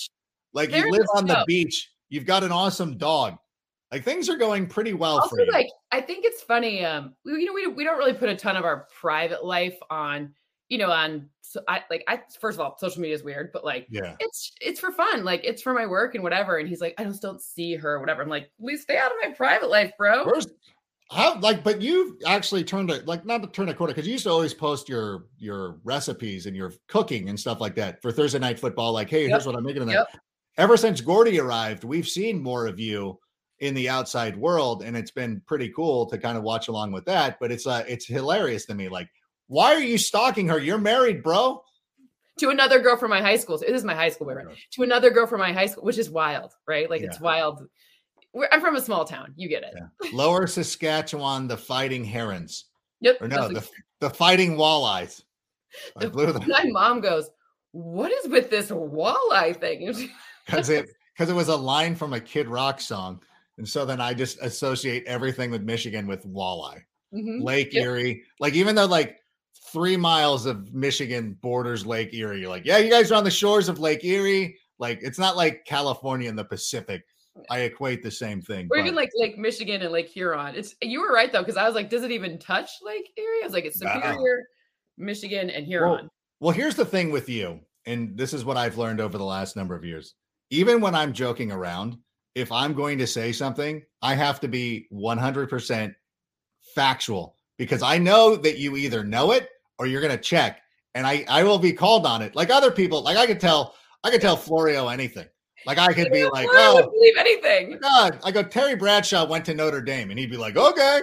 Like 0.54 0.71
you 0.71 0.92
live 0.92 1.06
on 1.15 1.25
the 1.25 1.44
beach. 1.47 1.89
You've 2.09 2.25
got 2.25 2.44
an 2.44 2.51
awesome 2.51 2.97
dog. 2.97 3.38
Like 3.92 4.04
things 4.04 4.30
are 4.30 4.38
going 4.38 4.68
pretty 4.68 4.94
well 4.94 5.19
also, 5.19 5.30
for 5.30 5.42
you. 5.42 5.51
Like 5.51 5.68
I 5.92 6.01
think 6.01 6.25
it's 6.25 6.42
funny. 6.42 6.86
Um, 6.86 7.13
we, 7.25 7.42
you 7.42 7.45
know, 7.45 7.54
we 7.54 7.68
we 7.68 7.83
don't 7.83 7.97
really 7.97 8.13
put 8.13 8.30
a 8.30 8.36
ton 8.36 8.56
of 8.56 8.63
our 8.63 8.88
private 9.00 9.44
life 9.44 9.77
on. 9.89 10.33
You 10.71 10.77
know, 10.77 10.89
on 10.89 11.27
so 11.41 11.62
I 11.68 11.83
like 11.89 12.03
I 12.07 12.21
first 12.39 12.57
of 12.57 12.62
all, 12.62 12.77
social 12.77 13.01
media 13.01 13.15
is 13.15 13.23
weird, 13.23 13.51
but 13.51 13.65
like, 13.65 13.88
yeah, 13.89 14.15
it's 14.19 14.53
it's 14.62 14.79
for 14.79 14.91
fun. 14.91 15.25
Like 15.25 15.41
it's 15.44 15.62
for 15.62 15.73
my 15.73 15.85
work 15.85 16.15
and 16.15 16.23
whatever. 16.23 16.57
And 16.57 16.69
he's 16.69 16.79
like, 16.79 16.95
I 16.97 17.03
just 17.03 17.21
don't 17.21 17.41
see 17.41 17.75
her, 17.75 18.00
whatever. 18.00 18.21
I'm 18.21 18.29
like, 18.29 18.50
please 18.59 18.83
stay 18.83 18.97
out 18.97 19.12
of 19.12 19.18
my 19.21 19.31
private 19.31 19.69
life, 19.69 19.91
bro. 19.97 20.23
First, 20.23 20.51
how 21.12 21.38
like, 21.41 21.62
but 21.62 21.81
you've 21.81 22.15
actually 22.25 22.63
turned 22.63 22.89
it 22.89 23.06
like 23.06 23.25
not 23.25 23.41
to 23.41 23.50
turn 23.50 23.68
a 23.68 23.73
corner 23.73 23.94
because 23.94 24.07
you 24.07 24.13
used 24.13 24.23
to 24.23 24.29
always 24.31 24.53
post 24.53 24.88
your 24.88 25.25
your 25.38 25.79
recipes 25.83 26.45
and 26.45 26.56
your 26.56 26.71
cooking 26.88 27.27
and 27.27 27.38
stuff 27.38 27.59
like 27.59 27.75
that 27.75 28.01
for 28.01 28.13
Thursday 28.13 28.39
night 28.39 28.57
football. 28.57 28.94
Like, 28.94 29.09
hey, 29.09 29.23
yep. 29.23 29.31
here's 29.31 29.45
what 29.45 29.56
I'm 29.56 29.63
making. 29.65 29.89
Yep. 29.89 30.07
Ever 30.57 30.77
since 30.77 31.01
Gordy 31.01 31.39
arrived, 31.39 31.83
we've 31.83 32.07
seen 32.07 32.41
more 32.41 32.65
of 32.65 32.79
you 32.79 33.19
in 33.59 33.73
the 33.75 33.88
outside 33.88 34.35
world 34.35 34.83
and 34.83 34.97
it's 34.97 35.12
been 35.12 35.41
pretty 35.45 35.69
cool 35.69 36.06
to 36.07 36.18
kind 36.18 36.38
of 36.38 36.44
watch 36.44 36.68
along 36.68 36.91
with 36.91 37.06
that 37.06 37.38
but 37.39 37.51
it's 37.51 37.68
uh 37.68 37.83
it's 37.88 38.07
hilarious 38.07 38.65
to 38.65 38.73
me 38.73 38.89
like 38.89 39.07
why 39.51 39.75
are 39.75 39.81
you 39.81 39.98
stalking 39.98 40.48
her? 40.48 40.57
You're 40.57 40.77
married 40.77 41.21
bro. 41.21 41.62
To 42.39 42.50
another 42.51 42.80
girl 42.80 42.95
from 42.95 43.09
my 43.09 43.21
high 43.21 43.36
school. 43.36 43.57
So 43.57 43.65
this 43.65 43.75
is 43.75 43.83
my 43.83 43.94
high 43.94 44.07
school 44.07 44.27
boyfriend. 44.27 44.51
To 44.75 44.83
another 44.83 45.09
girl 45.09 45.27
from 45.27 45.42
my 45.42 45.51
high 45.51 45.65
school 45.65 45.83
which 45.83 45.98
is 45.98 46.09
wild 46.09 46.53
right? 46.65 46.89
Like 46.89 47.01
yeah. 47.01 47.07
it's 47.07 47.19
wild. 47.19 47.68
We're, 48.33 48.48
i'm 48.53 48.62
from 48.62 48.77
a 48.77 48.81
small 48.81 49.03
town. 49.03 49.33
You 49.36 49.50
get 49.50 49.63
it. 49.63 49.74
Yeah. 49.75 50.09
lower 50.13 50.48
saskatchewan 50.48 51.50
the 51.50 51.57
fighting 51.57 52.06
herons. 52.06 52.65
Yep 53.01 53.21
or 53.21 53.27
no 53.27 53.50
the, 53.50 53.68
the 54.00 54.09
fighting 54.09 54.56
walleyes. 54.56 55.21
The, 55.97 56.45
my 56.47 56.63
mom 56.69 57.01
goes 57.01 57.30
what 57.74 58.09
is 58.09 58.30
with 58.30 58.50
this 58.50 58.71
walleye 58.71 59.59
thing? 59.59 60.09
Because 60.47 60.69
it 60.69 60.89
because 61.13 61.30
it 61.30 61.36
was 61.36 61.50
a 61.50 61.56
line 61.56 61.94
from 61.95 62.13
a 62.13 62.19
kid 62.19 62.47
rock 62.47 62.81
song. 62.81 63.21
And 63.57 63.69
so 63.69 63.86
then 63.86 64.01
I 64.01 64.13
just 64.13 64.42
associate 64.42 65.04
everything 65.06 65.51
with 65.51 65.62
Michigan 65.62 66.07
with 66.07 66.25
walleye, 66.25 66.81
mm-hmm. 67.13 67.44
Lake 67.44 67.73
yep. 67.73 67.83
Erie. 67.83 68.23
Like 68.40 68.56
even 68.56 68.75
though 68.75 68.87
like 68.87 69.20
three 69.71 69.97
miles 69.97 70.45
of 70.45 70.73
Michigan 70.73 71.37
borders 71.42 71.85
Lake 71.85 72.13
Erie, 72.13 72.42
you're 72.42 72.49
like, 72.49 72.66
yeah, 72.66 72.78
you 72.78 72.90
guys 72.90 73.11
are 73.11 73.16
on 73.16 73.23
the 73.23 73.31
shores 73.31 73.69
of 73.69 73.80
Lake 73.80 74.04
Erie. 74.04 74.57
Like 74.80 74.99
it's 75.01 75.19
not 75.19 75.37
like 75.37 75.66
California 75.66 76.30
in 76.30 76.35
the 76.35 76.45
Pacific. 76.45 77.04
I 77.49 77.59
equate 77.59 78.04
the 78.04 78.11
same 78.11 78.42
thing. 78.42 78.66
Or 78.66 78.78
but. 78.78 78.80
even 78.80 78.95
like 78.95 79.09
Lake 79.16 79.37
Michigan 79.37 79.81
and 79.81 79.92
Lake 79.92 80.09
Huron. 80.09 80.56
It's 80.56 80.75
you 80.81 81.01
were 81.01 81.13
right 81.13 81.31
though, 81.31 81.42
because 81.42 81.57
I 81.57 81.66
was 81.66 81.75
like, 81.75 81.90
does 81.90 82.04
it 82.04 82.11
even 82.11 82.37
touch 82.37 82.69
Lake 82.83 83.09
Erie? 83.18 83.42
I 83.42 83.45
was 83.45 83.54
like, 83.54 83.66
it's 83.66 83.80
Superior, 83.80 84.44
Michigan, 84.97 85.49
and 85.49 85.66
Huron. 85.66 85.90
Well, 85.92 86.09
well, 86.40 86.51
here's 86.51 86.75
the 86.75 86.85
thing 86.85 87.11
with 87.11 87.30
you, 87.30 87.59
and 87.85 88.18
this 88.18 88.33
is 88.33 88.44
what 88.44 88.57
I've 88.57 88.78
learned 88.78 88.99
over 88.99 89.18
the 89.18 89.23
last 89.23 89.56
number 89.56 89.75
of 89.75 89.85
years. 89.85 90.16
Even 90.49 90.81
when 90.81 90.95
I'm 90.95 91.13
joking 91.13 91.51
around, 91.51 91.97
if 92.35 92.51
I'm 92.51 92.73
going 92.73 92.97
to 92.97 93.07
say 93.07 93.31
something, 93.31 93.81
I 94.01 94.16
have 94.16 94.40
to 94.42 94.47
be 94.47 94.87
100% 94.92 95.94
factual 96.75 97.35
because 97.57 97.83
I 97.83 97.97
know 97.97 98.35
that 98.35 98.57
you 98.57 98.75
either 98.75 99.04
know 99.04 99.31
it 99.31 99.49
or 99.81 99.88
you're 99.88 100.00
going 100.00 100.16
to 100.16 100.21
check 100.21 100.61
and 100.94 101.07
I 101.07 101.26
I 101.28 101.44
will 101.44 101.57
be 101.57 101.73
called 101.73 102.06
on 102.06 102.21
it. 102.21 102.35
Like 102.35 102.52
other 102.52 102.69
people, 102.69 103.02
like 103.02 103.18
I 103.18 103.26
could 103.26 103.40
tell 103.40 103.73
I 104.04 104.11
could 104.11 104.21
tell 104.21 104.35
Florio 104.35 104.90
anything. 104.90 105.26
Like 105.66 105.80
I 105.80 105.92
could 105.92 106.11
be 106.11 106.23
like, 106.26 106.47
oh, 106.52 106.76
would 106.76 106.92
believe 106.92 107.16
anything. 107.18 107.80
God, 107.81 108.19
I 108.23 108.30
go 108.30 108.44
Terry 108.44 108.76
Bradshaw 108.76 109.26
went 109.28 109.44
to 109.45 109.56
Notre 109.56 109.81
Dame 109.81 110.11
and 110.11 110.19
he'd 110.19 110.30
be 110.30 110.38
like, 110.38 110.56
okay. 110.56 111.02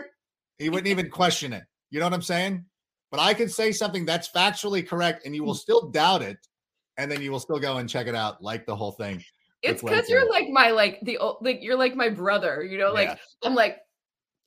He 0.58 0.68
wouldn't 0.68 0.86
even 0.86 1.10
question 1.10 1.52
it. 1.52 1.64
You 1.90 1.98
know 1.98 2.06
what 2.06 2.12
I'm 2.12 2.22
saying? 2.22 2.64
But 3.10 3.20
I 3.20 3.34
could 3.34 3.50
say 3.50 3.72
something 3.72 4.04
that's 4.04 4.30
factually 4.30 4.86
correct 4.86 5.26
and 5.26 5.34
you 5.34 5.42
will 5.42 5.54
hmm. 5.54 5.58
still 5.58 5.88
doubt 5.90 6.22
it 6.22 6.38
and 6.98 7.10
then 7.10 7.20
you 7.20 7.32
will 7.32 7.40
still 7.40 7.58
go 7.58 7.78
and 7.78 7.88
check 7.88 8.06
it 8.06 8.14
out 8.14 8.40
like 8.40 8.64
the 8.64 8.76
whole 8.76 8.92
thing. 8.92 9.24
It's 9.62 9.82
because 9.82 10.08
you're 10.08 10.28
like 10.30 10.48
my 10.50 10.70
like 10.70 11.00
the 11.02 11.18
old 11.18 11.38
like 11.40 11.58
you're 11.62 11.76
like 11.76 11.96
my 11.96 12.08
brother, 12.08 12.62
you 12.62 12.78
know. 12.78 12.92
Like 12.92 13.08
yeah. 13.08 13.16
I'm 13.42 13.56
like 13.56 13.78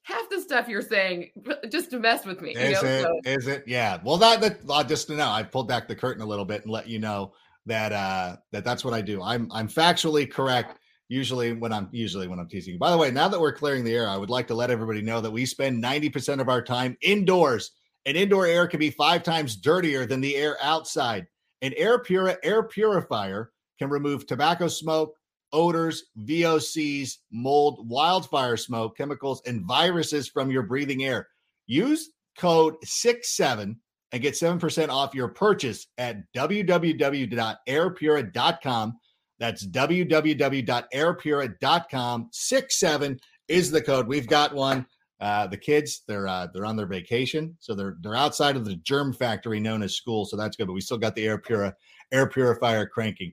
half 0.03 0.29
the 0.29 0.41
stuff 0.41 0.67
you're 0.67 0.81
saying 0.81 1.31
just 1.70 1.91
to 1.91 2.00
mess 2.00 2.25
with 2.25 2.41
me. 2.41 2.51
Is 2.51 2.81
know? 2.81 2.89
it? 2.89 3.01
So, 3.03 3.20
is 3.25 3.48
it? 3.48 3.63
Yeah. 3.67 4.00
Well, 4.03 4.17
that 4.17 4.41
that 4.41 4.60
uh, 4.70 4.84
just 4.84 5.08
to 5.08 5.15
know, 5.15 5.29
I 5.29 5.43
pulled 5.43 5.67
back 5.67 5.88
the 5.88 5.96
curtain 5.96 6.22
a 6.22 6.25
little 6.25 6.46
bit 6.46 6.63
and 6.63 6.72
let 6.72 6.88
you 6.88 7.00
know 7.00 7.34
that 7.67 7.91
uh 7.91 8.38
that 8.51 8.63
that's 8.63 8.84
what 8.84 8.93
I 8.93 9.01
do. 9.01 9.22
I'm 9.22 9.50
I'm 9.51 9.67
factually 9.67 10.29
correct 10.29 10.79
usually 11.12 11.51
when 11.51 11.74
I'm 11.74 11.89
usually 11.91 12.27
when 12.27 12.39
I'm 12.39 12.48
teasing 12.48 12.74
you. 12.74 12.79
By 12.79 12.89
the 12.89 12.98
way, 12.98 13.12
now 13.12 13.27
that 13.27 13.39
we're 13.39 13.53
clearing 13.53 13.84
the 13.84 13.93
air, 13.93 14.08
I 14.08 14.17
would 14.17 14.29
like 14.29 14.48
to 14.48 14.55
let 14.55 14.72
everybody 14.72 15.01
know 15.01 15.20
that 15.22 15.31
we 15.31 15.46
spend 15.46 15.84
90% 15.84 16.39
of 16.39 16.50
our 16.50 16.62
time 16.62 16.98
indoors. 17.01 17.72
And 18.05 18.17
indoor 18.17 18.48
air 18.48 18.65
can 18.65 18.79
be 18.79 18.89
five 18.89 19.22
times 19.22 19.58
dirtier 19.58 20.08
than 20.08 20.22
the 20.22 20.36
air 20.36 20.58
outside. 20.62 21.27
An 21.62 21.74
air 21.77 22.00
pura 22.00 22.38
air 22.41 22.63
purifier 22.63 23.51
can 23.77 23.89
remove 23.89 24.25
tobacco 24.25 24.67
smoke, 24.67 25.15
odors, 25.53 26.03
VOCs, 26.20 27.17
mold, 27.31 27.89
wildfire 27.89 28.58
smoke, 28.58 28.98
chemicals, 28.98 29.41
and 29.46 29.65
viruses 29.65 30.27
from 30.27 30.51
your 30.51 30.63
breathing 30.63 31.03
air. 31.03 31.27
Use 31.67 32.10
code 32.38 32.75
67 32.84 33.79
and 34.12 34.22
get 34.22 34.34
7% 34.34 34.89
off 34.89 35.15
your 35.15 35.29
purchase 35.29 35.88
at 35.98 36.17
www.airpura.com. 36.36 39.00
That's 39.39 39.65
www.airpura.com. 39.65 42.29
67 42.31 43.20
is 43.48 43.72
the 43.72 43.81
code. 43.81 44.08
We've 44.08 44.27
got 44.27 44.53
one. 44.53 44.86
Uh, 45.20 45.48
the 45.48 45.58
kids, 45.58 46.03
they're 46.08 46.27
uh, 46.27 46.48
they're 46.51 46.65
on 46.65 46.75
their 46.75 46.88
vacation, 46.88 47.55
so 47.60 47.75
they're 47.75 47.96
they're 48.01 48.15
outside 48.15 48.55
of 48.55 48.65
the 48.65 48.77
germ 48.77 49.13
factory 49.13 49.60
known 49.60 49.84
as 49.84 49.96
school, 49.96 50.25
so 50.25 50.36
that's 50.36 50.58
good. 50.58 50.65
But 50.65 50.74
we 50.74 50.81
still 50.81 50.98
got 50.98 51.13
the 51.13 51.27
air 51.27 51.38
pura 51.38 51.75
air 52.12 52.27
purifier 52.27 52.88
cranking. 52.88 53.31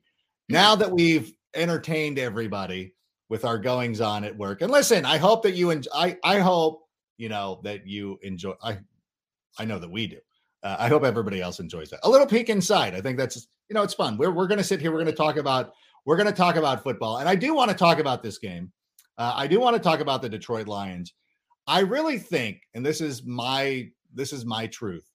Now 0.51 0.77
that 0.77 0.91
we've 0.91 1.33
entertained 1.59 2.19
everybody 2.19 2.95
with 3.29 3.45
our 3.45 3.59
goings 3.59 4.01
on 4.01 4.25
at 4.25 4.37
work, 4.37 4.63
and 4.63 4.71
listen, 4.71 5.05
I 5.05 5.19
hope 5.19 5.43
that 5.43 5.53
you 5.53 5.71
enjoy. 5.71 5.91
I 5.95 6.17
I 6.25 6.39
hope 6.39 6.87
you 7.17 7.29
know 7.29 7.61
that 7.65 7.87
you 7.87 8.19
enjoy. 8.23 8.55
I 8.63 8.79
I 9.59 9.65
know 9.65 9.79
that 9.79 9.91
we 9.91 10.07
do. 10.07 10.19
Uh, 10.63 10.77
I 10.79 10.89
hope 10.89 11.05
everybody 11.05 11.41
else 11.41 11.61
enjoys 11.61 11.91
that. 11.91 12.01
A 12.03 12.11
little 12.11 12.27
peek 12.27 12.49
inside. 12.49 12.95
I 12.95 13.01
think 13.01 13.19
that's 13.19 13.49
you 13.69 13.75
know 13.75 13.83
it's 13.83 13.95
fun. 13.95 14.17
We're 14.17 14.31
we're 14.31 14.47
going 14.47 14.59
to 14.59 14.65
sit 14.65 14.81
here. 14.81 14.91
We're 14.91 14.99
going 14.99 15.07
to 15.07 15.13
talk 15.13 15.37
about 15.37 15.73
we're 16.05 16.17
going 16.17 16.29
to 16.29 16.33
talk 16.33 16.57
about 16.57 16.83
football, 16.83 17.19
and 17.19 17.29
I 17.29 17.35
do 17.35 17.55
want 17.55 17.71
to 17.71 17.77
talk 17.77 17.99
about 17.99 18.23
this 18.23 18.39
game. 18.39 18.73
Uh, 19.19 19.33
I 19.35 19.47
do 19.47 19.61
want 19.61 19.77
to 19.77 19.83
talk 19.83 20.01
about 20.01 20.23
the 20.23 20.29
Detroit 20.29 20.69
Lions. 20.69 21.13
I 21.67 21.81
really 21.81 22.19
think, 22.19 22.63
and 22.75 22.85
this 22.85 23.01
is 23.01 23.25
my 23.25 23.89
this 24.15 24.33
is 24.33 24.47
my 24.47 24.67
truth, 24.69 25.11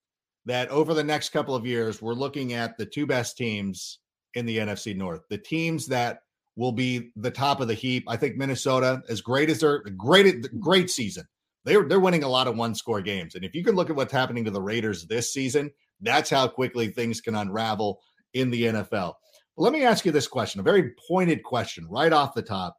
that 0.45 0.69
over 0.69 0.93
the 0.93 1.03
next 1.03 1.29
couple 1.29 1.55
of 1.55 1.65
years, 1.65 2.01
we're 2.01 2.13
looking 2.13 2.53
at 2.53 2.77
the 2.77 2.85
two 2.85 3.07
best 3.07 3.37
teams 3.37 3.99
in 4.35 4.45
the 4.45 4.57
NFC 4.57 4.95
North, 4.95 5.21
the 5.29 5.37
teams 5.37 5.87
that 5.87 6.19
will 6.55 6.71
be 6.71 7.11
the 7.15 7.31
top 7.31 7.61
of 7.61 7.67
the 7.67 7.73
heap. 7.73 8.03
I 8.07 8.17
think 8.17 8.37
Minnesota, 8.37 9.01
as 9.09 9.21
great 9.21 9.49
as 9.49 9.59
their 9.59 9.79
great 9.97 10.59
great 10.59 10.89
season, 10.89 11.25
they're 11.65 11.87
they're 11.87 11.99
winning 11.99 12.23
a 12.23 12.29
lot 12.29 12.47
of 12.47 12.57
one 12.57 12.75
score 12.75 13.01
games. 13.01 13.35
And 13.35 13.43
if 13.43 13.55
you 13.55 13.63
can 13.63 13.75
look 13.75 13.89
at 13.89 13.95
what's 13.95 14.13
happening 14.13 14.45
to 14.45 14.51
the 14.51 14.61
Raiders 14.61 15.05
this 15.05 15.33
season, 15.33 15.71
that's 16.01 16.29
how 16.29 16.47
quickly 16.47 16.89
things 16.89 17.21
can 17.21 17.35
unravel 17.35 17.99
in 18.33 18.49
the 18.49 18.63
NFL. 18.63 19.13
But 19.55 19.63
let 19.63 19.73
me 19.73 19.83
ask 19.83 20.05
you 20.05 20.11
this 20.11 20.27
question, 20.27 20.59
a 20.59 20.63
very 20.63 20.93
pointed 21.07 21.43
question 21.43 21.87
right 21.89 22.11
off 22.11 22.33
the 22.33 22.41
top 22.41 22.75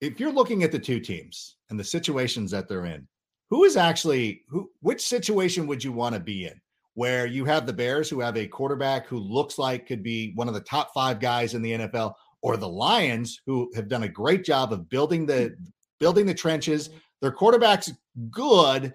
if 0.00 0.20
you're 0.20 0.32
looking 0.32 0.62
at 0.62 0.72
the 0.72 0.78
two 0.78 1.00
teams 1.00 1.56
and 1.70 1.78
the 1.78 1.84
situations 1.84 2.50
that 2.50 2.68
they're 2.68 2.86
in, 2.86 3.06
who 3.50 3.64
is 3.64 3.76
actually 3.76 4.42
who 4.48 4.70
which 4.80 5.06
situation 5.06 5.66
would 5.66 5.82
you 5.82 5.92
want 5.92 6.14
to 6.14 6.20
be 6.20 6.44
in? 6.44 6.60
Where 6.94 7.26
you 7.26 7.44
have 7.44 7.66
the 7.66 7.72
Bears 7.72 8.10
who 8.10 8.20
have 8.20 8.36
a 8.36 8.46
quarterback 8.46 9.06
who 9.06 9.18
looks 9.18 9.56
like 9.56 9.86
could 9.86 10.02
be 10.02 10.32
one 10.34 10.48
of 10.48 10.54
the 10.54 10.60
top 10.60 10.92
5 10.94 11.20
guys 11.20 11.54
in 11.54 11.62
the 11.62 11.72
NFL 11.72 12.14
or 12.42 12.56
the 12.56 12.68
Lions 12.68 13.40
who 13.46 13.70
have 13.74 13.88
done 13.88 14.04
a 14.04 14.08
great 14.08 14.44
job 14.44 14.72
of 14.72 14.88
building 14.88 15.26
the 15.26 15.50
mm. 15.50 15.72
building 15.98 16.26
the 16.26 16.34
trenches. 16.34 16.88
Mm. 16.88 17.00
Their 17.20 17.32
quarterback's 17.32 17.92
good, 18.30 18.94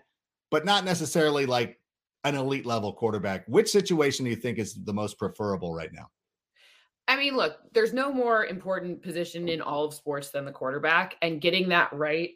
but 0.50 0.66
not 0.66 0.86
necessarily 0.86 1.46
like 1.46 1.80
an 2.24 2.36
elite 2.36 2.66
level 2.66 2.94
quarterback. 2.94 3.46
Which 3.48 3.70
situation 3.70 4.24
do 4.24 4.32
you 4.32 4.38
think 4.38 4.58
is 4.58 4.76
the 4.76 4.94
most 4.94 5.18
preferable 5.18 5.74
right 5.74 5.92
now? 5.92 6.10
I 7.08 7.18
mean, 7.18 7.36
look, 7.36 7.58
there's 7.74 7.94
no 7.94 8.14
more 8.14 8.46
important 8.46 9.02
position 9.02 9.50
in 9.50 9.62
all 9.62 9.86
of 9.86 9.94
sports 9.94 10.30
than 10.30 10.46
the 10.46 10.52
quarterback, 10.52 11.18
and 11.22 11.42
getting 11.42 11.70
that 11.70 11.92
right 11.92 12.32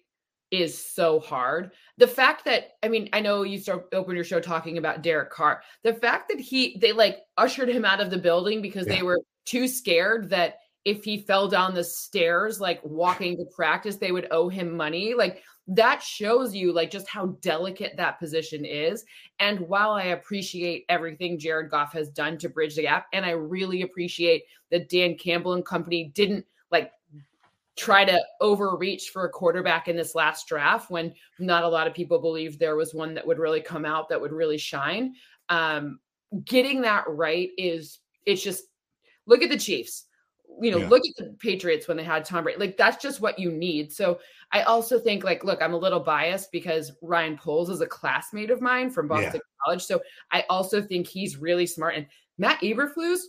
is 0.51 0.77
so 0.77 1.19
hard. 1.19 1.71
The 1.97 2.07
fact 2.07 2.45
that 2.45 2.71
I 2.83 2.89
mean, 2.89 3.09
I 3.13 3.21
know 3.21 3.43
you 3.43 3.59
start 3.59 3.87
open 3.93 4.15
your 4.15 4.25
show 4.25 4.39
talking 4.39 4.77
about 4.77 5.01
Derek 5.01 5.29
Carr. 5.29 5.61
The 5.83 5.93
fact 5.93 6.29
that 6.29 6.39
he 6.39 6.77
they 6.81 6.91
like 6.91 7.19
ushered 7.37 7.69
him 7.69 7.85
out 7.85 8.01
of 8.01 8.09
the 8.09 8.17
building 8.17 8.61
because 8.61 8.87
yeah. 8.87 8.95
they 8.95 9.03
were 9.03 9.21
too 9.45 9.67
scared 9.67 10.29
that 10.29 10.57
if 10.87 11.03
he 11.03 11.17
fell 11.17 11.49
down 11.49 11.73
the 11.73 11.83
stairs 11.83 12.61
like 12.61 12.79
walking 12.81 13.35
to 13.35 13.43
practice 13.53 13.97
they 13.97 14.13
would 14.13 14.25
owe 14.31 14.47
him 14.47 14.75
money. 14.75 15.13
Like 15.13 15.43
that 15.67 16.01
shows 16.01 16.55
you 16.55 16.71
like 16.71 16.89
just 16.89 17.09
how 17.09 17.25
delicate 17.41 17.97
that 17.97 18.19
position 18.19 18.63
is. 18.63 19.03
And 19.41 19.59
while 19.59 19.91
I 19.91 20.03
appreciate 20.03 20.85
everything 20.87 21.37
Jared 21.37 21.69
Goff 21.69 21.91
has 21.91 22.09
done 22.09 22.37
to 22.37 22.47
bridge 22.47 22.77
the 22.77 22.83
gap, 22.83 23.07
and 23.11 23.25
I 23.25 23.31
really 23.31 23.81
appreciate 23.81 24.45
that 24.71 24.87
Dan 24.87 25.15
Campbell 25.15 25.55
and 25.55 25.65
company 25.65 26.09
didn't 26.15 26.45
like 26.71 26.93
try 27.75 28.05
to 28.05 28.23
overreach 28.39 29.09
for 29.09 29.25
a 29.25 29.29
quarterback 29.29 29.89
in 29.89 29.97
this 29.97 30.15
last 30.15 30.47
draft 30.47 30.89
when 30.89 31.13
not 31.37 31.65
a 31.65 31.67
lot 31.67 31.87
of 31.87 31.93
people 31.93 32.17
believed 32.17 32.59
there 32.59 32.77
was 32.77 32.93
one 32.93 33.13
that 33.13 33.27
would 33.27 33.39
really 33.39 33.61
come 33.61 33.83
out 33.83 34.07
that 34.07 34.21
would 34.21 34.31
really 34.31 34.57
shine. 34.57 35.15
Um, 35.49 35.99
getting 36.45 36.79
that 36.83 37.03
right 37.09 37.49
is 37.57 37.99
it's 38.25 38.41
just 38.41 38.63
look 39.25 39.43
at 39.43 39.49
the 39.49 39.59
Chiefs 39.59 40.05
you 40.61 40.71
know, 40.71 40.79
yeah. 40.79 40.87
look 40.89 41.03
at 41.05 41.15
the 41.17 41.35
Patriots 41.39 41.87
when 41.87 41.97
they 41.97 42.03
had 42.03 42.25
Tom 42.25 42.43
Brady. 42.43 42.59
Like 42.59 42.77
that's 42.77 43.01
just 43.01 43.21
what 43.21 43.37
you 43.37 43.51
need. 43.51 43.93
So 43.93 44.19
I 44.51 44.61
also 44.63 44.99
think 44.99 45.23
like, 45.23 45.43
look, 45.43 45.61
I'm 45.61 45.73
a 45.73 45.77
little 45.77 45.99
biased 45.99 46.51
because 46.51 46.91
Ryan 47.01 47.37
Poles 47.37 47.69
is 47.69 47.81
a 47.81 47.87
classmate 47.87 48.49
of 48.49 48.61
mine 48.61 48.89
from 48.89 49.07
Boston 49.07 49.33
yeah. 49.35 49.39
College. 49.63 49.83
So 49.83 50.01
I 50.31 50.45
also 50.49 50.81
think 50.81 51.07
he's 51.07 51.37
really 51.37 51.65
smart. 51.65 51.95
And 51.95 52.07
Matt 52.37 52.61
Eberflus, 52.61 53.19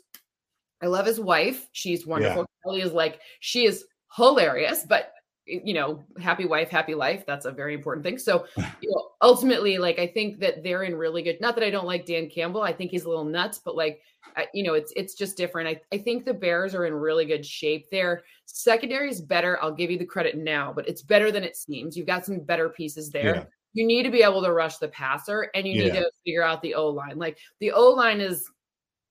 I 0.83 0.87
love 0.87 1.07
his 1.07 1.21
wife. 1.21 1.69
She's 1.73 2.07
wonderful. 2.07 2.43
Yeah. 2.43 2.63
Kelly 2.65 2.83
is 2.83 2.93
like, 2.93 3.21
she 3.41 3.67
is 3.67 3.85
hilarious, 4.15 4.85
but 4.89 5.13
you 5.49 5.75
know, 5.75 6.05
happy 6.21 6.45
wife, 6.45 6.69
happy 6.69 6.95
life. 6.95 7.25
That's 7.27 7.47
a 7.47 7.51
very 7.51 7.75
important 7.75 8.05
thing. 8.05 8.19
So, 8.19 8.47
you 8.57 8.91
know, 8.91 9.11
ultimately, 9.23 9.79
like 9.79 9.99
I 9.99 10.07
think 10.07 10.39
that 10.41 10.63
they're 10.63 10.83
in 10.85 10.95
really 10.95 11.23
good. 11.23 11.41
Not 11.41 11.55
that 11.57 11.65
I 11.65 11.71
don't 11.71 11.87
like 11.87 12.07
Dan 12.07 12.29
Campbell. 12.29 12.63
I 12.63 12.73
think 12.73 12.91
he's 12.91 13.05
a 13.05 13.09
little 13.09 13.25
nuts, 13.25 13.61
but 13.65 13.77
like, 13.77 14.01
I, 14.37 14.47
you 14.53 14.63
know, 14.63 14.75
it's 14.75 14.93
it's 14.97 15.15
just 15.15 15.37
different. 15.37 15.69
I 15.69 15.97
I 15.97 15.99
think 15.99 16.25
the 16.25 16.35
Bears 16.35 16.75
are 16.75 16.87
in 16.87 16.95
really 16.95 17.25
good 17.25 17.45
shape. 17.45 17.91
Their 17.91 18.23
secondary 18.45 19.11
is 19.11 19.21
better. 19.21 19.59
I'll 19.63 19.75
give 19.75 19.91
you 19.91 19.99
the 19.99 20.05
credit 20.05 20.37
now, 20.37 20.73
but 20.73 20.87
it's 20.89 21.03
better 21.03 21.33
than 21.33 21.45
it 21.45 21.57
seems. 21.57 21.97
You've 21.97 22.07
got 22.07 22.27
some 22.27 22.41
better 22.41 22.69
pieces 22.69 23.11
there. 23.11 23.37
Yeah. 23.37 23.45
You 23.75 23.87
need 23.87 24.05
to 24.05 24.11
be 24.11 24.23
able 24.23 24.43
to 24.43 24.53
rush 24.53 24.79
the 24.79 24.89
passer, 24.89 25.51
and 25.55 25.67
you 25.67 25.75
yeah. 25.75 25.93
need 25.93 25.99
to 26.01 26.11
figure 26.25 26.43
out 26.43 26.63
the 26.63 26.75
O 26.75 26.89
line. 26.89 27.19
Like 27.19 27.39
the 27.61 27.73
O 27.73 27.91
line 27.91 28.21
is 28.21 28.51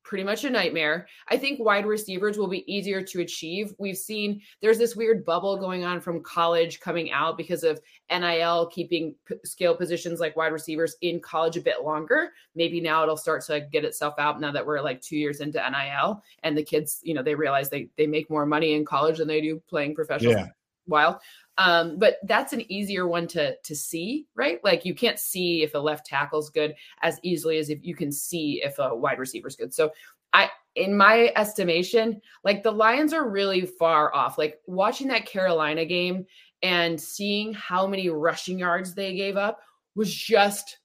pretty 0.08 0.24
much 0.24 0.46
a 0.46 0.50
nightmare. 0.50 1.06
I 1.28 1.38
think 1.38 1.60
wide 1.60 1.86
receivers 1.86 2.38
will 2.38 2.48
be 2.48 2.64
easier 2.74 3.02
to 3.04 3.20
achieve. 3.20 3.74
We've 3.78 3.98
seen 3.98 4.42
there's 4.62 4.78
this 4.78 4.96
weird 4.96 5.26
bubble 5.26 5.58
going 5.58 5.84
on 5.84 6.00
from 6.00 6.24
college 6.24 6.80
coming 6.80 7.12
out 7.12 7.38
because 7.38 7.66
of 7.66 7.82
NIL 8.10 8.68
keeping 8.68 9.16
p- 9.26 9.36
skill 9.44 9.76
positions 9.76 10.22
like 10.22 10.38
wide 10.38 10.54
receivers 10.54 10.96
in 11.02 11.20
college 11.20 11.58
a 11.58 11.62
bit 11.62 11.84
longer. 11.84 12.32
Maybe 12.56 12.80
now 12.80 13.04
it'll 13.04 13.18
start 13.18 13.44
to 13.48 13.60
get 13.70 13.84
itself 13.84 14.16
out 14.18 14.40
now 14.40 14.54
that 14.54 14.66
we're 14.66 14.80
like 14.80 15.02
2 15.02 15.18
years 15.18 15.42
into 15.42 15.60
NIL 15.60 16.24
and 16.44 16.58
the 16.58 16.64
kids, 16.64 17.02
you 17.04 17.14
know, 17.14 17.22
they 17.22 17.36
realize 17.36 17.70
they 17.70 17.90
they 17.98 18.08
make 18.08 18.30
more 18.30 18.46
money 18.46 18.76
in 18.76 18.86
college 18.86 19.18
than 19.18 19.28
they 19.28 19.42
do 19.42 19.62
playing 19.68 19.94
professional. 19.94 20.32
Yeah. 20.32 20.48
While 20.86 21.20
um, 21.58 21.98
but 21.98 22.18
that's 22.24 22.54
an 22.54 22.70
easier 22.72 23.08
one 23.08 23.28
to 23.28 23.56
to 23.56 23.76
see, 23.76 24.28
right? 24.36 24.64
Like 24.64 24.86
you 24.86 24.94
can't 24.94 25.20
see 25.20 25.64
if 25.64 25.74
a 25.74 25.80
left 25.80 26.06
tackle's 26.06 26.50
good 26.50 26.76
as 27.02 27.20
easily 27.24 27.58
as 27.58 27.70
if 27.70 27.80
you 27.84 27.96
can 27.96 28.12
see 28.12 28.62
if 28.64 28.78
a 28.80 28.96
wide 28.96 29.20
receiver's 29.20 29.56
good. 29.56 29.74
So 29.74 29.92
I 30.34 30.50
in 30.76 30.96
my 30.96 31.32
estimation, 31.36 32.22
like 32.44 32.62
the 32.62 32.72
Lions 32.72 33.12
are 33.12 33.28
really 33.28 33.66
far 33.66 34.14
off. 34.14 34.38
Like 34.38 34.60
watching 34.68 35.08
that 35.08 35.26
Carolina 35.26 35.86
game 35.86 36.26
and 36.62 37.00
seeing 37.00 37.54
how 37.54 37.88
many 37.88 38.10
rushing 38.10 38.60
yards 38.60 38.94
they 38.94 39.16
gave 39.16 39.38
up 39.38 39.60
was 39.96 40.14
just 40.14 40.78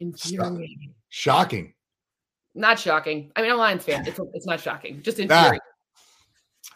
infuriating. 0.00 0.94
Shocking. 1.08 1.72
Not 2.54 2.78
shocking. 2.78 3.32
I 3.36 3.42
mean, 3.42 3.50
I'm 3.50 3.56
a 3.56 3.60
Lions 3.60 3.84
fan. 3.84 4.06
It's, 4.06 4.20
it's 4.34 4.46
not 4.46 4.60
shocking. 4.60 5.00
Just 5.02 5.18
infuriating. 5.18 5.60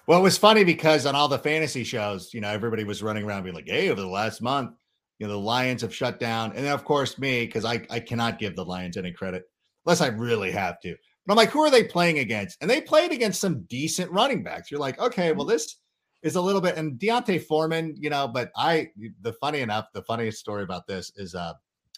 Well, 0.06 0.18
it 0.18 0.22
was 0.22 0.38
funny 0.38 0.64
because 0.64 1.06
on 1.06 1.14
all 1.14 1.28
the 1.28 1.38
fantasy 1.38 1.84
shows, 1.84 2.34
you 2.34 2.40
know, 2.40 2.48
everybody 2.48 2.84
was 2.84 3.02
running 3.02 3.24
around 3.24 3.44
being 3.44 3.54
like, 3.54 3.68
hey, 3.68 3.88
over 3.90 4.00
the 4.00 4.06
last 4.06 4.42
month, 4.42 4.72
you 5.18 5.26
know, 5.26 5.32
the 5.32 5.38
Lions 5.38 5.82
have 5.82 5.94
shut 5.94 6.18
down. 6.18 6.52
And 6.56 6.64
then, 6.64 6.72
of 6.72 6.84
course, 6.84 7.18
me, 7.18 7.46
because 7.46 7.64
I, 7.64 7.86
I 7.88 8.00
cannot 8.00 8.38
give 8.38 8.56
the 8.56 8.64
Lions 8.64 8.96
any 8.96 9.12
credit 9.12 9.44
unless 9.86 10.00
I 10.00 10.08
really 10.08 10.50
have 10.50 10.80
to. 10.80 10.96
But 11.24 11.32
I'm 11.32 11.36
like, 11.36 11.50
who 11.50 11.60
are 11.60 11.70
they 11.70 11.84
playing 11.84 12.18
against? 12.18 12.58
And 12.60 12.68
they 12.68 12.80
played 12.80 13.12
against 13.12 13.40
some 13.40 13.62
decent 13.68 14.10
running 14.10 14.42
backs. 14.42 14.70
You're 14.70 14.80
like, 14.80 14.98
okay, 14.98 15.30
well, 15.32 15.46
this 15.46 15.76
is 16.22 16.34
a 16.34 16.40
little 16.40 16.60
bit, 16.60 16.76
and 16.76 16.98
D'Onta 17.00 17.40
Foreman, 17.42 17.94
you 17.98 18.08
know, 18.08 18.28
but 18.28 18.50
I, 18.56 18.90
the 19.22 19.32
funny 19.34 19.60
enough, 19.60 19.86
the 19.92 20.02
funniest 20.02 20.38
story 20.38 20.62
about 20.62 20.86
this 20.86 21.10
is 21.16 21.34
uh 21.34 21.52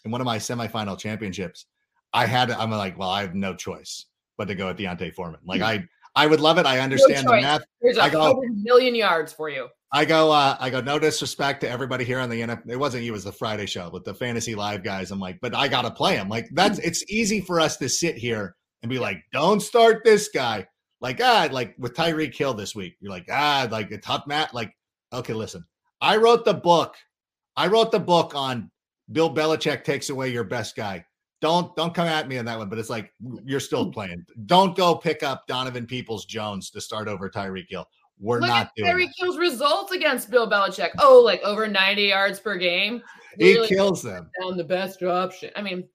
in 0.05 0.11
one 0.11 0.21
of 0.21 0.25
my 0.25 0.37
semifinal 0.37 0.97
championships, 0.97 1.65
I 2.13 2.25
had, 2.25 2.51
I'm 2.51 2.71
like, 2.71 2.97
well, 2.97 3.09
I 3.09 3.21
have 3.21 3.35
no 3.35 3.55
choice 3.55 4.05
but 4.37 4.47
to 4.47 4.55
go 4.55 4.67
with 4.67 4.77
D'Onta 4.77 5.13
Foreman. 5.13 5.41
Like, 5.43 5.61
hmm. 5.61 5.65
I, 5.65 5.83
I 6.15 6.27
would 6.27 6.39
love 6.39 6.57
it. 6.57 6.65
I 6.65 6.79
understand 6.79 7.25
no 7.25 7.35
the 7.35 7.41
math. 7.41 7.61
There's 7.81 7.97
a 7.97 8.03
I 8.03 8.09
go, 8.09 8.41
million 8.53 8.95
yards 8.95 9.33
for 9.33 9.49
you. 9.49 9.67
I 9.91 10.05
go, 10.05 10.31
uh, 10.31 10.55
I 10.59 10.69
go, 10.69 10.81
no 10.81 10.97
disrespect 10.97 11.61
to 11.61 11.69
everybody 11.69 12.05
here 12.05 12.19
on 12.19 12.29
the 12.29 12.41
NFL. 12.41 12.69
It 12.69 12.79
wasn't 12.79 13.03
you, 13.03 13.11
it 13.11 13.13
was 13.13 13.25
the 13.25 13.31
Friday 13.31 13.65
show 13.65 13.89
with 13.89 14.05
the 14.05 14.13
fantasy 14.13 14.55
live 14.55 14.83
guys. 14.83 15.11
I'm 15.11 15.19
like, 15.19 15.39
but 15.41 15.55
I 15.55 15.67
gotta 15.67 15.91
play 15.91 16.15
him. 16.15 16.29
Like, 16.29 16.47
that's 16.53 16.79
it's 16.79 17.03
easy 17.09 17.41
for 17.41 17.59
us 17.59 17.77
to 17.77 17.89
sit 17.89 18.17
here 18.17 18.55
and 18.81 18.89
be 18.89 18.99
like, 18.99 19.17
don't 19.33 19.61
start 19.61 20.03
this 20.03 20.29
guy. 20.29 20.67
Like, 21.01 21.19
ah, 21.21 21.49
like 21.51 21.75
with 21.77 21.93
Tyreek 21.93 22.35
Hill 22.35 22.53
this 22.53 22.75
week. 22.75 22.95
You're 22.99 23.11
like, 23.11 23.27
ah, 23.29 23.67
like 23.69 23.91
a 23.91 23.97
tough 23.97 24.25
mat. 24.25 24.53
Like, 24.53 24.71
okay, 25.13 25.33
listen. 25.33 25.65
I 26.01 26.17
wrote 26.17 26.45
the 26.45 26.53
book. 26.53 26.95
I 27.57 27.67
wrote 27.67 27.91
the 27.91 27.99
book 27.99 28.35
on 28.35 28.71
Bill 29.11 29.33
Belichick 29.33 29.83
takes 29.83 30.09
away 30.09 30.29
your 30.29 30.43
best 30.43 30.75
guy 30.75 31.05
don't 31.45 31.75
don't 31.75 31.93
come 31.93 32.07
at 32.07 32.27
me 32.27 32.39
on 32.39 32.45
that 32.45 32.57
one, 32.57 32.69
but 32.69 32.79
it's 32.79 32.89
like 32.89 33.13
you're 33.43 33.59
still 33.59 33.85
mm. 33.85 33.93
playing. 33.93 34.25
Don't 34.47 34.75
go 34.75 34.95
pick 34.95 35.21
up 35.21 35.45
Donovan 35.45 35.85
Peoples 35.85 36.25
Jones 36.25 36.71
to 36.71 36.81
start 36.81 37.07
over 37.07 37.29
Tyreek 37.29 37.67
Hill. 37.69 37.87
we're 38.19 38.39
Look 38.39 38.49
not 38.49 38.65
at 38.67 38.71
doing. 38.75 38.89
Tyreek. 38.89 39.09
Hill's 39.17 39.37
results 39.37 39.91
against 39.91 40.31
Bill 40.31 40.49
Belichick. 40.49 40.89
Oh, 40.99 41.21
like 41.23 41.41
over 41.43 41.67
90 41.67 42.01
yards 42.01 42.39
per 42.39 42.57
game. 42.57 43.03
He 43.37 43.53
Really 43.53 43.67
kills 43.67 44.01
them. 44.01 44.31
down 44.41 44.57
the 44.57 44.63
best 44.63 45.03
option. 45.03 45.51
I 45.55 45.61
mean, 45.61 45.87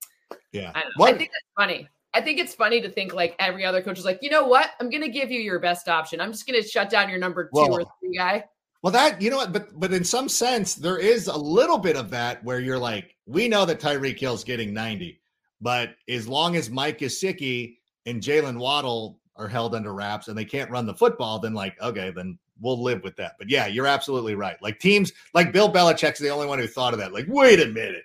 Yeah. 0.53 0.71
I. 0.73 0.83
I 1.01 1.11
think 1.13 1.31
that's 1.31 1.51
funny. 1.57 1.89
I 2.13 2.21
think 2.21 2.39
it's 2.39 2.55
funny 2.55 2.79
to 2.81 2.89
think 2.89 3.13
like 3.13 3.35
every 3.39 3.65
other 3.65 3.81
coach 3.81 3.99
is 3.99 4.05
like, 4.05 4.19
you 4.21 4.29
know 4.29 4.45
what? 4.45 4.69
I'm 4.79 4.89
going 4.89 5.03
to 5.03 5.09
give 5.09 5.31
you 5.31 5.41
your 5.41 5.59
best 5.59 5.89
option. 5.89 6.21
I'm 6.21 6.31
just 6.31 6.47
going 6.47 6.61
to 6.61 6.67
shut 6.67 6.89
down 6.89 7.09
your 7.09 7.19
number 7.19 7.45
two 7.45 7.49
Well, 7.53 7.73
or 7.73 7.83
three 7.99 8.17
guy. 8.17 8.45
Well, 8.83 8.91
that 8.93 9.21
you 9.21 9.29
know 9.29 9.37
what, 9.37 9.53
but 9.53 9.79
but 9.79 9.93
in 9.93 10.03
some 10.03 10.27
sense, 10.27 10.75
there 10.75 10.97
is 10.97 11.27
a 11.27 11.37
little 11.37 11.77
bit 11.77 11.95
of 11.95 12.09
that 12.11 12.43
where 12.43 12.59
you're 12.59 12.79
like, 12.79 13.15
we 13.27 13.47
know 13.47 13.65
that 13.65 13.79
Tyreek 13.79 14.19
Hill's 14.19 14.43
getting 14.43 14.73
90, 14.73 15.20
but 15.61 15.95
as 16.09 16.27
long 16.27 16.55
as 16.55 16.69
Mike 16.69 16.99
Gesicki 16.99 17.77
and 18.05 18.21
Jaylen 18.21 18.57
Waddle 18.57 19.19
are 19.35 19.47
held 19.47 19.75
under 19.75 19.93
wraps 19.93 20.27
and 20.27 20.37
they 20.37 20.45
can't 20.45 20.71
run 20.71 20.85
the 20.85 20.93
football, 20.93 21.39
then 21.39 21.53
like, 21.53 21.79
okay, 21.81 22.11
then 22.11 22.37
we'll 22.59 22.81
live 22.81 23.03
with 23.03 23.15
that. 23.17 23.33
But 23.37 23.49
yeah, 23.49 23.67
you're 23.67 23.87
absolutely 23.87 24.35
right. 24.35 24.61
Like 24.61 24.79
teams 24.79 25.11
like 25.33 25.53
Bill 25.53 25.71
Belichick's 25.71 26.19
the 26.19 26.29
only 26.29 26.47
one 26.47 26.59
who 26.59 26.67
thought 26.67 26.93
of 26.93 26.99
that. 26.99 27.13
Like, 27.13 27.25
wait 27.27 27.59
a 27.59 27.67
minute, 27.67 28.03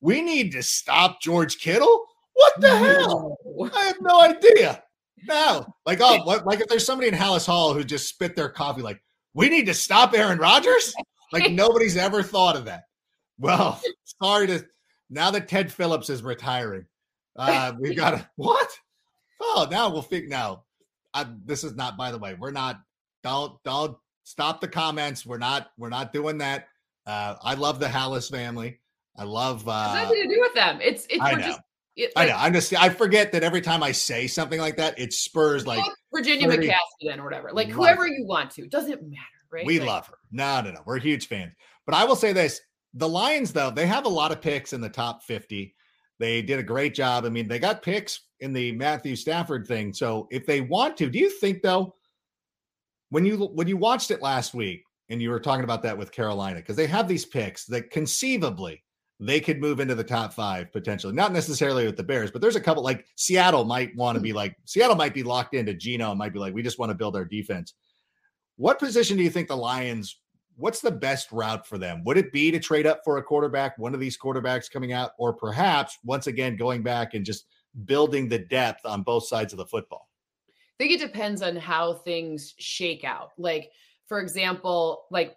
we 0.00 0.20
need 0.20 0.52
to 0.52 0.62
stop 0.62 1.20
George 1.20 1.58
Kittle. 1.58 2.06
What 2.34 2.60
the 2.60 2.76
hell? 2.76 3.36
I 3.74 3.84
have 3.84 4.00
no 4.00 4.20
idea. 4.20 4.82
No, 5.26 5.66
like 5.84 6.00
oh, 6.00 6.24
what, 6.24 6.46
like 6.46 6.60
if 6.60 6.68
there's 6.68 6.86
somebody 6.86 7.08
in 7.08 7.14
Halas 7.14 7.44
Hall 7.44 7.74
who 7.74 7.84
just 7.84 8.08
spit 8.08 8.34
their 8.34 8.48
coffee, 8.48 8.82
like 8.82 9.02
we 9.34 9.48
need 9.48 9.66
to 9.66 9.74
stop 9.74 10.14
Aaron 10.14 10.38
Rodgers. 10.38 10.94
Like 11.32 11.50
nobody's 11.52 11.96
ever 11.96 12.22
thought 12.22 12.56
of 12.56 12.64
that. 12.64 12.84
Well, 13.38 13.80
sorry 14.22 14.46
to 14.46 14.64
now 15.10 15.30
that 15.32 15.48
Ted 15.48 15.70
Phillips 15.70 16.08
is 16.08 16.22
retiring, 16.22 16.86
uh, 17.36 17.72
we've 17.78 17.96
got 17.96 18.26
what? 18.36 18.68
Oh, 19.40 19.66
now 19.70 19.90
we'll 19.90 20.02
figure. 20.02 20.28
Now, 20.28 20.64
I, 21.14 21.26
this 21.44 21.64
is 21.64 21.74
not. 21.74 21.96
By 21.96 22.10
the 22.12 22.18
way, 22.18 22.34
we're 22.38 22.50
not. 22.50 22.80
Don't 23.22 23.62
don't 23.64 23.96
stop 24.24 24.60
the 24.60 24.68
comments. 24.68 25.24
We're 25.26 25.38
not. 25.38 25.70
We're 25.78 25.88
not 25.88 26.12
doing 26.12 26.38
that. 26.38 26.68
Uh, 27.06 27.36
I 27.42 27.54
love 27.54 27.80
the 27.80 27.86
Halas 27.86 28.30
family. 28.30 28.80
I 29.16 29.24
love. 29.24 29.60
It's 29.62 29.68
Uh, 29.68 29.94
nothing 30.02 30.22
to 30.22 30.34
do 30.34 30.40
with 30.40 30.54
them. 30.54 30.78
It's 30.82 31.06
it's 31.10 31.20
I 31.22 31.32
know. 31.32 31.46
just 31.46 31.60
it, 31.96 32.12
I 32.16 32.26
know. 32.26 32.36
I'm 32.36 32.52
just. 32.52 32.72
I 32.74 32.88
forget 32.88 33.32
that 33.32 33.42
every 33.42 33.60
time 33.60 33.82
I 33.82 33.92
say 33.92 34.26
something 34.26 34.60
like 34.60 34.76
that, 34.76 34.98
it 34.98 35.12
spurs 35.12 35.66
like 35.66 35.82
Virginia 36.14 36.48
30 36.48 36.68
McCaskey 36.68 37.08
then 37.08 37.20
or 37.20 37.24
whatever. 37.24 37.50
Like 37.52 37.68
whoever 37.68 38.06
you 38.06 38.26
want 38.26 38.50
to. 38.52 38.66
Doesn't 38.68 39.02
matter, 39.02 39.24
right? 39.50 39.66
We 39.66 39.78
Like, 39.80 39.88
love 39.88 40.06
her. 40.08 40.14
No, 40.30 40.60
no, 40.60 40.70
no. 40.70 40.80
We're 40.86 40.98
huge 40.98 41.26
fans. 41.28 41.52
But 41.86 41.94
I 41.94 42.04
will 42.04 42.16
say 42.16 42.32
this 42.32 42.60
the 42.94 43.08
Lions, 43.08 43.52
though, 43.52 43.70
they 43.70 43.86
have 43.86 44.04
a 44.04 44.08
lot 44.08 44.32
of 44.32 44.40
picks 44.40 44.72
in 44.72 44.80
the 44.80 44.88
top 44.88 45.22
50. 45.24 45.74
They 46.20 46.42
did 46.42 46.58
a 46.58 46.62
great 46.62 46.94
job. 46.94 47.24
I 47.24 47.30
mean, 47.30 47.48
they 47.48 47.58
got 47.58 47.82
picks 47.82 48.26
in 48.40 48.52
the 48.52 48.72
Matthew 48.72 49.16
Stafford 49.16 49.66
thing. 49.66 49.94
So 49.94 50.28
if 50.30 50.46
they 50.46 50.60
want 50.60 50.98
to, 50.98 51.08
do 51.08 51.18
you 51.18 51.30
think 51.30 51.62
though, 51.62 51.94
when 53.08 53.24
you 53.24 53.38
when 53.54 53.66
you 53.66 53.78
watched 53.78 54.10
it 54.10 54.22
last 54.22 54.54
week 54.54 54.84
and 55.08 55.20
you 55.20 55.30
were 55.30 55.40
talking 55.40 55.64
about 55.64 55.82
that 55.82 55.96
with 55.96 56.12
Carolina, 56.12 56.60
because 56.60 56.76
they 56.76 56.86
have 56.86 57.08
these 57.08 57.24
picks 57.24 57.64
that 57.64 57.90
conceivably 57.90 58.84
they 59.18 59.40
could 59.40 59.60
move 59.60 59.80
into 59.80 59.94
the 59.94 60.04
top 60.04 60.32
five 60.32 60.70
potentially, 60.72 61.14
not 61.14 61.32
necessarily 61.32 61.84
with 61.86 61.96
the 61.96 62.02
Bears, 62.02 62.30
but 62.30 62.40
there's 62.40 62.56
a 62.56 62.60
couple 62.60 62.82
like 62.82 63.06
Seattle 63.16 63.64
might 63.64 63.94
want 63.96 64.16
to 64.16 64.20
be 64.20 64.32
like 64.32 64.54
Seattle 64.66 64.96
might 64.96 65.14
be 65.14 65.22
locked 65.22 65.54
into 65.54 65.72
and 65.72 66.18
might 66.18 66.32
be 66.32 66.38
like, 66.38 66.54
we 66.54 66.62
just 66.62 66.78
want 66.78 66.90
to 66.90 66.94
build 66.94 67.16
our 67.16 67.24
defense. 67.24 67.74
What 68.56 68.78
position 68.78 69.16
do 69.16 69.22
you 69.22 69.30
think 69.30 69.48
the 69.48 69.56
Lions? 69.56 70.20
What's 70.60 70.80
the 70.80 70.90
best 70.90 71.32
route 71.32 71.66
for 71.66 71.78
them? 71.78 72.04
Would 72.04 72.18
it 72.18 72.32
be 72.32 72.50
to 72.50 72.60
trade 72.60 72.86
up 72.86 73.00
for 73.04 73.16
a 73.16 73.22
quarterback, 73.22 73.78
one 73.78 73.94
of 73.94 74.00
these 74.00 74.18
quarterbacks 74.18 74.70
coming 74.70 74.92
out, 74.92 75.12
or 75.18 75.32
perhaps 75.32 75.98
once 76.04 76.26
again 76.26 76.56
going 76.56 76.82
back 76.82 77.14
and 77.14 77.24
just 77.24 77.46
building 77.84 78.28
the 78.28 78.38
depth 78.38 78.84
on 78.84 79.02
both 79.02 79.26
sides 79.26 79.52
of 79.52 79.56
the 79.56 79.66
football? 79.66 80.08
I 80.48 80.52
think 80.84 80.92
it 80.92 81.06
depends 81.06 81.42
on 81.42 81.56
how 81.56 81.94
things 81.94 82.54
shake 82.58 83.04
out. 83.04 83.30
Like, 83.38 83.70
for 84.06 84.20
example, 84.20 85.04
like 85.10 85.36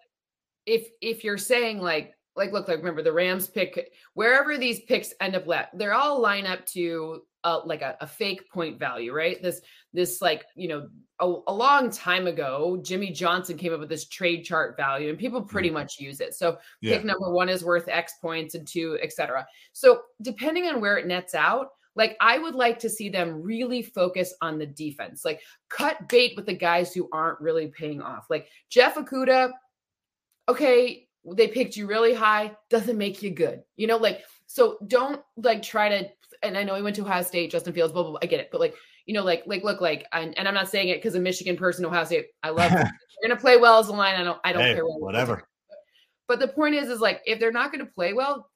if 0.65 0.87
if 1.01 1.23
you're 1.23 1.37
saying 1.37 1.79
like 1.79 2.15
like 2.35 2.51
look 2.51 2.67
like 2.67 2.77
remember 2.77 3.03
the 3.03 3.11
Rams 3.11 3.47
pick 3.47 3.91
wherever 4.13 4.57
these 4.57 4.81
picks 4.81 5.13
end 5.21 5.35
up 5.35 5.47
left, 5.47 5.77
they're 5.77 5.93
all 5.93 6.21
line 6.21 6.45
up 6.45 6.65
to 6.67 7.21
uh, 7.43 7.61
like 7.65 7.81
a, 7.81 7.97
a 8.01 8.07
fake 8.07 8.49
point 8.49 8.79
value, 8.79 9.13
right? 9.13 9.41
This 9.41 9.61
this 9.93 10.21
like 10.21 10.45
you 10.55 10.67
know 10.67 10.87
a, 11.19 11.33
a 11.47 11.53
long 11.53 11.89
time 11.89 12.27
ago, 12.27 12.79
Jimmy 12.83 13.11
Johnson 13.11 13.57
came 13.57 13.73
up 13.73 13.79
with 13.79 13.89
this 13.89 14.07
trade 14.07 14.43
chart 14.43 14.75
value, 14.77 15.09
and 15.09 15.17
people 15.17 15.41
pretty 15.41 15.69
much 15.69 15.99
use 15.99 16.19
it. 16.21 16.33
So 16.33 16.57
Yeah. 16.81 16.97
pick 16.97 17.05
number 17.05 17.31
one 17.31 17.49
is 17.49 17.63
worth 17.63 17.87
X 17.87 18.13
points 18.21 18.55
and 18.55 18.67
two, 18.67 18.97
etc. 19.01 19.45
So 19.73 20.01
depending 20.21 20.67
on 20.67 20.81
where 20.81 20.97
it 20.97 21.07
nets 21.07 21.35
out, 21.35 21.69
like 21.95 22.17
I 22.19 22.39
would 22.39 22.55
like 22.55 22.79
to 22.79 22.89
see 22.89 23.09
them 23.09 23.41
really 23.41 23.81
focus 23.81 24.33
on 24.41 24.57
the 24.57 24.65
defense, 24.65 25.23
like 25.23 25.41
cut 25.69 26.07
bait 26.09 26.33
with 26.35 26.45
the 26.45 26.55
guys 26.55 26.93
who 26.93 27.07
aren't 27.11 27.39
really 27.39 27.67
paying 27.67 28.01
off. 28.01 28.27
Like 28.29 28.47
Jeff 28.69 28.95
Okudah, 28.95 29.51
okay, 30.49 31.07
they 31.35 31.47
picked 31.47 31.77
you 31.77 31.87
really 31.87 32.13
high, 32.13 32.51
doesn't 32.69 32.97
make 32.97 33.21
you 33.21 33.29
good. 33.31 33.63
You 33.75 33.87
know, 33.87 33.97
like 33.97 34.23
so 34.53 34.77
don't 34.85 35.19
like 35.35 35.63
try 35.63 35.89
to. 35.89 36.07
And 36.43 36.55
I 36.55 36.63
know 36.63 36.75
he 36.75 36.83
went 36.83 36.95
to 36.97 37.01
Ohio 37.01 37.23
State, 37.23 37.49
Justin 37.49 37.73
Fields, 37.73 37.91
blah 37.91 38.03
blah. 38.03 38.11
blah 38.11 38.19
I 38.21 38.27
get 38.27 38.39
it, 38.39 38.49
but 38.51 38.61
like 38.61 38.75
you 39.07 39.13
know, 39.15 39.23
like 39.23 39.41
like 39.47 39.63
look 39.63 39.81
like, 39.81 40.05
and, 40.13 40.37
and 40.37 40.47
I'm 40.47 40.53
not 40.53 40.69
saying 40.69 40.89
it 40.89 40.97
because 40.97 41.15
a 41.15 41.19
Michigan 41.19 41.57
person, 41.57 41.83
Ohio 41.85 42.03
State. 42.05 42.27
I 42.43 42.51
love. 42.51 42.71
You're 42.71 43.29
gonna 43.29 43.39
play 43.39 43.57
well 43.57 43.79
as 43.79 43.87
a 43.87 43.93
line. 43.93 44.13
I 44.13 44.23
don't. 44.23 44.39
I 44.43 44.53
don't 44.53 44.61
Hey, 44.61 44.75
care 44.75 44.85
what 44.85 45.01
whatever. 45.01 45.47
but 46.27 46.39
the 46.39 46.47
point 46.47 46.75
is, 46.75 46.87
is 46.89 46.99
like 46.99 47.21
if 47.25 47.39
they're 47.39 47.51
not 47.51 47.71
going 47.71 47.83
to 47.83 47.91
play 47.91 48.13
well 48.13 48.51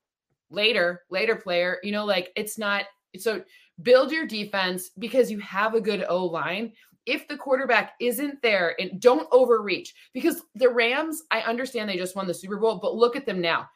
later, 0.51 1.01
later 1.09 1.35
player, 1.35 1.79
you 1.81 1.91
know, 1.91 2.05
like 2.05 2.31
it's 2.35 2.59
not. 2.59 2.85
So 3.17 3.43
build 3.81 4.11
your 4.11 4.27
defense 4.27 4.91
because 4.99 5.31
you 5.31 5.39
have 5.39 5.73
a 5.73 5.81
good 5.81 6.05
O 6.07 6.25
line. 6.25 6.73
If 7.07 7.27
the 7.27 7.37
quarterback 7.37 7.93
isn't 7.99 8.41
there, 8.43 8.75
and 8.79 9.01
don't 9.01 9.27
overreach 9.31 9.95
because 10.13 10.43
the 10.53 10.69
Rams, 10.69 11.23
I 11.31 11.39
understand 11.41 11.89
they 11.89 11.97
just 11.97 12.15
won 12.15 12.27
the 12.27 12.33
Super 12.33 12.57
Bowl, 12.57 12.79
but 12.81 12.95
look 12.95 13.15
at 13.15 13.25
them 13.25 13.41
now, 13.41 13.67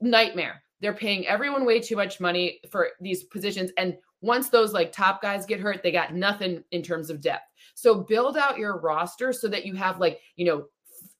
nightmare. 0.00 0.62
They're 0.80 0.94
paying 0.94 1.26
everyone 1.26 1.64
way 1.64 1.80
too 1.80 1.96
much 1.96 2.20
money 2.20 2.60
for 2.70 2.90
these 3.00 3.24
positions, 3.24 3.70
and 3.78 3.96
once 4.20 4.48
those 4.50 4.72
like 4.72 4.90
top 4.92 5.22
guys 5.22 5.46
get 5.46 5.60
hurt, 5.60 5.82
they 5.82 5.92
got 5.92 6.14
nothing 6.14 6.64
in 6.72 6.82
terms 6.82 7.10
of 7.10 7.20
depth. 7.20 7.44
So 7.74 8.02
build 8.02 8.36
out 8.36 8.58
your 8.58 8.78
roster 8.80 9.32
so 9.32 9.48
that 9.48 9.64
you 9.66 9.74
have 9.74 9.98
like 10.00 10.20
you 10.36 10.44
know 10.46 10.66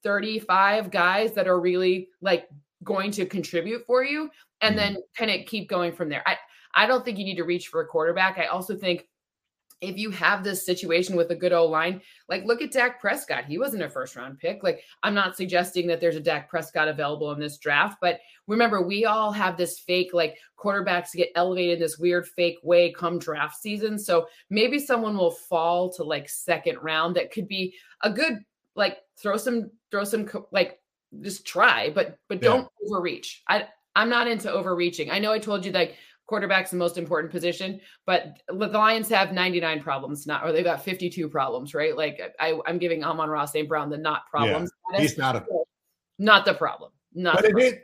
35 0.03 0.90
guys 0.90 1.33
that 1.35 1.49
are 1.49 1.61
really 1.61 2.09
like 2.21 2.49
going 2.85 3.11
to 3.12 3.27
contribute 3.27 3.85
for 3.87 4.05
you 4.05 4.31
and 4.61 4.75
Mhm. 4.75 4.77
then 4.77 4.97
kind 5.16 5.31
of 5.31 5.47
keep 5.47 5.68
going 5.68 5.92
from 5.92 6.09
there. 6.09 6.23
I 6.27 6.38
I 6.75 6.87
don't 6.87 7.05
think 7.05 7.18
you 7.18 7.25
need 7.25 7.37
to 7.37 7.44
reach 7.44 7.68
for 7.68 7.81
a 7.81 7.87
quarterback. 7.87 8.38
I 8.38 8.47
also 8.47 8.77
think 8.77 9.09
if 9.81 9.97
you 9.97 10.11
have 10.11 10.43
this 10.43 10.67
situation 10.67 11.14
with 11.14 11.31
a 11.31 11.37
good 11.37 11.53
O 11.53 11.67
line, 11.67 12.01
like 12.29 12.45
look 12.45 12.61
at 12.62 12.73
Dak 12.73 13.01
Prescott. 13.01 13.45
He 13.45 13.59
wasn't 13.59 13.83
a 13.83 13.88
first 13.88 14.17
round 14.17 14.38
pick. 14.38 14.62
Like 14.62 14.81
I'm 15.03 15.14
not 15.14 15.37
suggesting 15.37 15.87
that 15.87 16.01
there's 16.01 16.17
a 16.17 16.21
Dak 16.21 16.49
Prescott 16.51 16.88
available 16.88 17.31
in 17.33 17.38
this 17.38 17.59
draft, 17.59 17.99
but 18.01 18.19
remember 18.47 18.83
we 18.83 19.05
all 19.05 19.31
have 19.31 19.57
this 19.57 19.79
fake 19.79 20.11
like 20.12 20.37
quarterbacks 20.59 21.14
get 21.14 21.31
elevated 21.37 21.75
in 21.75 21.81
this 21.81 21.99
weird 21.99 22.27
fake 22.27 22.59
way 22.64 22.93
come 22.93 23.19
draft 23.19 23.57
season. 23.57 23.99
So 23.99 24.27
maybe 24.51 24.79
someone 24.81 25.17
will 25.17 25.31
fall 25.31 25.93
to 25.93 26.03
like 26.03 26.29
second 26.29 26.79
round 26.83 27.14
that 27.17 27.31
could 27.31 27.47
be 27.47 27.75
a 28.03 28.11
good 28.11 28.38
like 28.75 28.99
throw 29.17 29.37
some 29.37 29.71
throw 29.91 30.05
some 30.05 30.29
like 30.51 30.81
just 31.21 31.47
try, 31.47 31.91
but 31.91 32.19
but 32.29 32.43
Yeah. 32.43 32.49
don't 32.49 32.69
overreach. 32.87 33.43
I 33.49 33.69
I'm 33.97 34.09
not 34.09 34.29
into 34.29 34.53
overreaching. 34.53 35.11
I 35.11 35.19
know 35.19 35.33
I 35.33 35.41
told 35.41 35.64
you 35.64 35.73
that 35.73 35.91
quarterback's 36.29 36.71
the 36.71 36.77
most 36.77 36.99
important 36.99 37.33
position, 37.33 37.81
but 38.07 38.38
the 38.49 38.69
Lions 38.69 39.09
have 39.09 39.33
99 39.33 39.83
problems, 39.83 40.27
not 40.27 40.45
or 40.45 40.53
they've 40.53 40.64
got 40.64 40.85
52 40.85 41.29
problems, 41.29 41.75
right? 41.75 41.97
Like 41.97 42.21
I, 42.38 42.57
I'm 42.67 42.79
giving 42.79 43.03
Amon-Ra 43.03 43.47
St. 43.47 43.69
Brown 43.69 43.91
the 43.91 43.97
not 43.97 44.27
problems. 44.31 44.71
status. 44.91 45.11
He's 45.11 45.19
not 45.19 45.35
a 45.35 45.45
not 46.19 46.45
the 46.45 46.55
problem. 46.55 46.93
Not 47.14 47.37
but 47.37 47.43
the 47.43 47.49
it 47.49 47.53
problem. 47.53 47.73
did. 47.73 47.81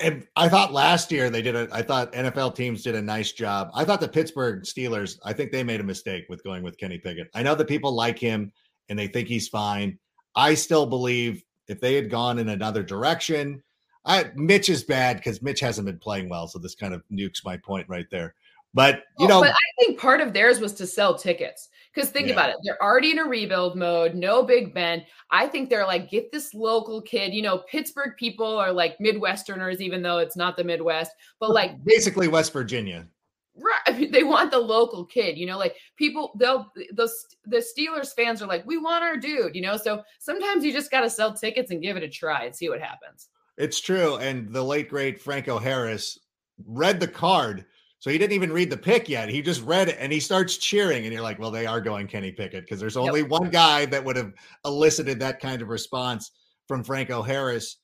And 0.00 0.26
I 0.34 0.48
thought 0.48 0.72
last 0.72 1.12
year 1.12 1.30
they 1.30 1.42
did 1.42 1.54
a. 1.54 1.68
I 1.70 1.82
thought 1.82 2.12
NFL 2.14 2.56
teams 2.56 2.82
did 2.82 2.96
a 2.96 3.02
nice 3.02 3.30
job. 3.30 3.70
I 3.74 3.84
thought 3.84 4.00
the 4.00 4.08
Pittsburgh 4.08 4.64
Steelers. 4.64 5.18
I 5.22 5.32
think 5.32 5.52
they 5.52 5.62
made 5.62 5.78
a 5.78 5.84
mistake 5.84 6.24
with 6.28 6.42
going 6.42 6.64
with 6.64 6.76
Kenny 6.78 6.98
Pickett. 6.98 7.28
I 7.32 7.44
know 7.44 7.54
that 7.54 7.68
people 7.68 7.92
like 7.92 8.18
him 8.18 8.50
and 8.88 8.98
they 8.98 9.06
think 9.06 9.28
he's 9.28 9.46
fine. 9.46 9.98
I 10.34 10.54
still 10.54 10.86
believe 10.86 11.44
if 11.68 11.80
they 11.80 11.94
had 11.94 12.10
gone 12.10 12.40
in 12.40 12.48
another 12.48 12.82
direction, 12.82 13.62
I 14.04 14.30
Mitch 14.34 14.68
is 14.68 14.84
bad 14.84 15.16
because 15.16 15.42
Mitch 15.42 15.60
hasn't 15.60 15.86
been 15.86 15.98
playing 15.98 16.28
well. 16.28 16.46
So 16.48 16.58
this 16.58 16.74
kind 16.74 16.94
of 16.94 17.02
nukes 17.10 17.44
my 17.44 17.56
point 17.56 17.88
right 17.88 18.06
there. 18.10 18.34
But 18.74 19.04
you 19.18 19.26
Well, 19.28 19.40
know, 19.40 19.48
but 19.48 19.54
I 19.54 19.82
think 19.84 19.98
part 20.00 20.20
of 20.20 20.32
theirs 20.32 20.60
was 20.60 20.74
to 20.74 20.86
sell 20.86 21.16
tickets. 21.16 21.68
Because 21.94 22.10
think 22.10 22.26
Yeah. 22.26 22.32
about 22.32 22.50
it, 22.50 22.56
they're 22.64 22.82
already 22.82 23.12
in 23.12 23.20
a 23.20 23.24
rebuild 23.24 23.76
mode, 23.76 24.16
no 24.16 24.42
Big 24.42 24.74
Ben. 24.74 25.06
I 25.30 25.46
think 25.46 25.70
they're 25.70 25.86
like, 25.86 26.10
get 26.10 26.32
this 26.32 26.52
local 26.52 27.00
kid. 27.00 27.32
You 27.32 27.42
know, 27.42 27.58
Pittsburgh 27.58 28.14
people 28.18 28.56
are 28.58 28.72
like 28.72 28.98
Midwesterners, 28.98 29.80
even 29.80 30.02
though 30.02 30.18
it's 30.18 30.36
not 30.36 30.56
the 30.56 30.64
Midwest. 30.64 31.12
But 31.38 31.50
like, 31.52 31.82
basically 31.84 32.26
West 32.26 32.52
Virginia. 32.52 33.06
right, 33.54 33.80
I 33.86 33.92
mean, 33.98 34.10
they 34.10 34.24
want 34.24 34.50
the 34.50 34.58
local 34.58 35.04
kid. 35.04 35.38
You 35.38 35.46
know, 35.46 35.56
like 35.56 35.76
people, 35.96 36.32
they'll 36.36 36.72
the 36.90 37.08
the 37.44 37.58
Steelers 37.58 38.12
fans 38.12 38.42
are 38.42 38.48
like, 38.48 38.66
we 38.66 38.76
want 38.76 39.04
our 39.04 39.16
dude. 39.16 39.54
You 39.54 39.62
know, 39.62 39.76
so 39.76 40.02
sometimes 40.18 40.64
you 40.64 40.72
just 40.72 40.90
got 40.90 41.02
to 41.02 41.10
sell 41.10 41.32
tickets 41.32 41.70
and 41.70 41.80
give 41.80 41.96
it 41.96 42.02
a 42.02 42.08
try 42.08 42.42
and 42.44 42.54
see 42.56 42.68
what 42.68 42.80
happens. 42.80 43.28
It's 43.56 43.80
true. 43.80 44.16
And 44.16 44.52
the 44.52 44.62
late 44.62 44.88
great 44.88 45.20
Franco 45.20 45.58
Harris 45.58 46.18
read 46.66 47.00
the 47.00 47.08
card. 47.08 47.64
So 47.98 48.10
he 48.10 48.18
didn't 48.18 48.34
even 48.34 48.52
read 48.52 48.68
the 48.68 48.76
pick 48.76 49.08
yet. 49.08 49.30
He 49.30 49.40
just 49.40 49.62
read 49.62 49.88
it 49.88 49.96
and 49.98 50.12
he 50.12 50.20
starts 50.20 50.58
cheering. 50.58 51.04
And 51.04 51.12
you're 51.12 51.22
like, 51.22 51.38
well, 51.38 51.50
they 51.50 51.66
are 51.66 51.80
going 51.80 52.06
Kenny 52.06 52.32
Pickett 52.32 52.64
because 52.64 52.78
there's 52.78 52.98
only 52.98 53.20
yep. 53.20 53.30
one 53.30 53.48
guy 53.48 53.86
that 53.86 54.04
would 54.04 54.16
have 54.16 54.32
elicited 54.64 55.20
that 55.20 55.40
kind 55.40 55.62
of 55.62 55.68
response 55.68 56.30
from 56.68 56.84
Franco 56.84 57.22
Harris. 57.22 57.78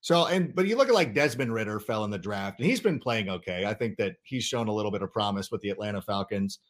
So, 0.00 0.26
and 0.26 0.54
but 0.54 0.68
you 0.68 0.76
look 0.76 0.88
at 0.88 0.94
like 0.94 1.12
Desmond 1.12 1.52
Ridder 1.52 1.80
fell 1.80 2.04
in 2.04 2.10
the 2.10 2.18
draft 2.18 2.60
and 2.60 2.68
he's 2.68 2.80
been 2.80 3.00
playing 3.00 3.28
okay. 3.30 3.64
I 3.66 3.74
think 3.74 3.96
that 3.96 4.14
he's 4.22 4.44
shown 4.44 4.68
a 4.68 4.72
little 4.72 4.92
bit 4.92 5.02
of 5.02 5.12
promise 5.12 5.50
with 5.50 5.60
the 5.60 5.70
Atlanta 5.70 6.00
Falcons. 6.00 6.60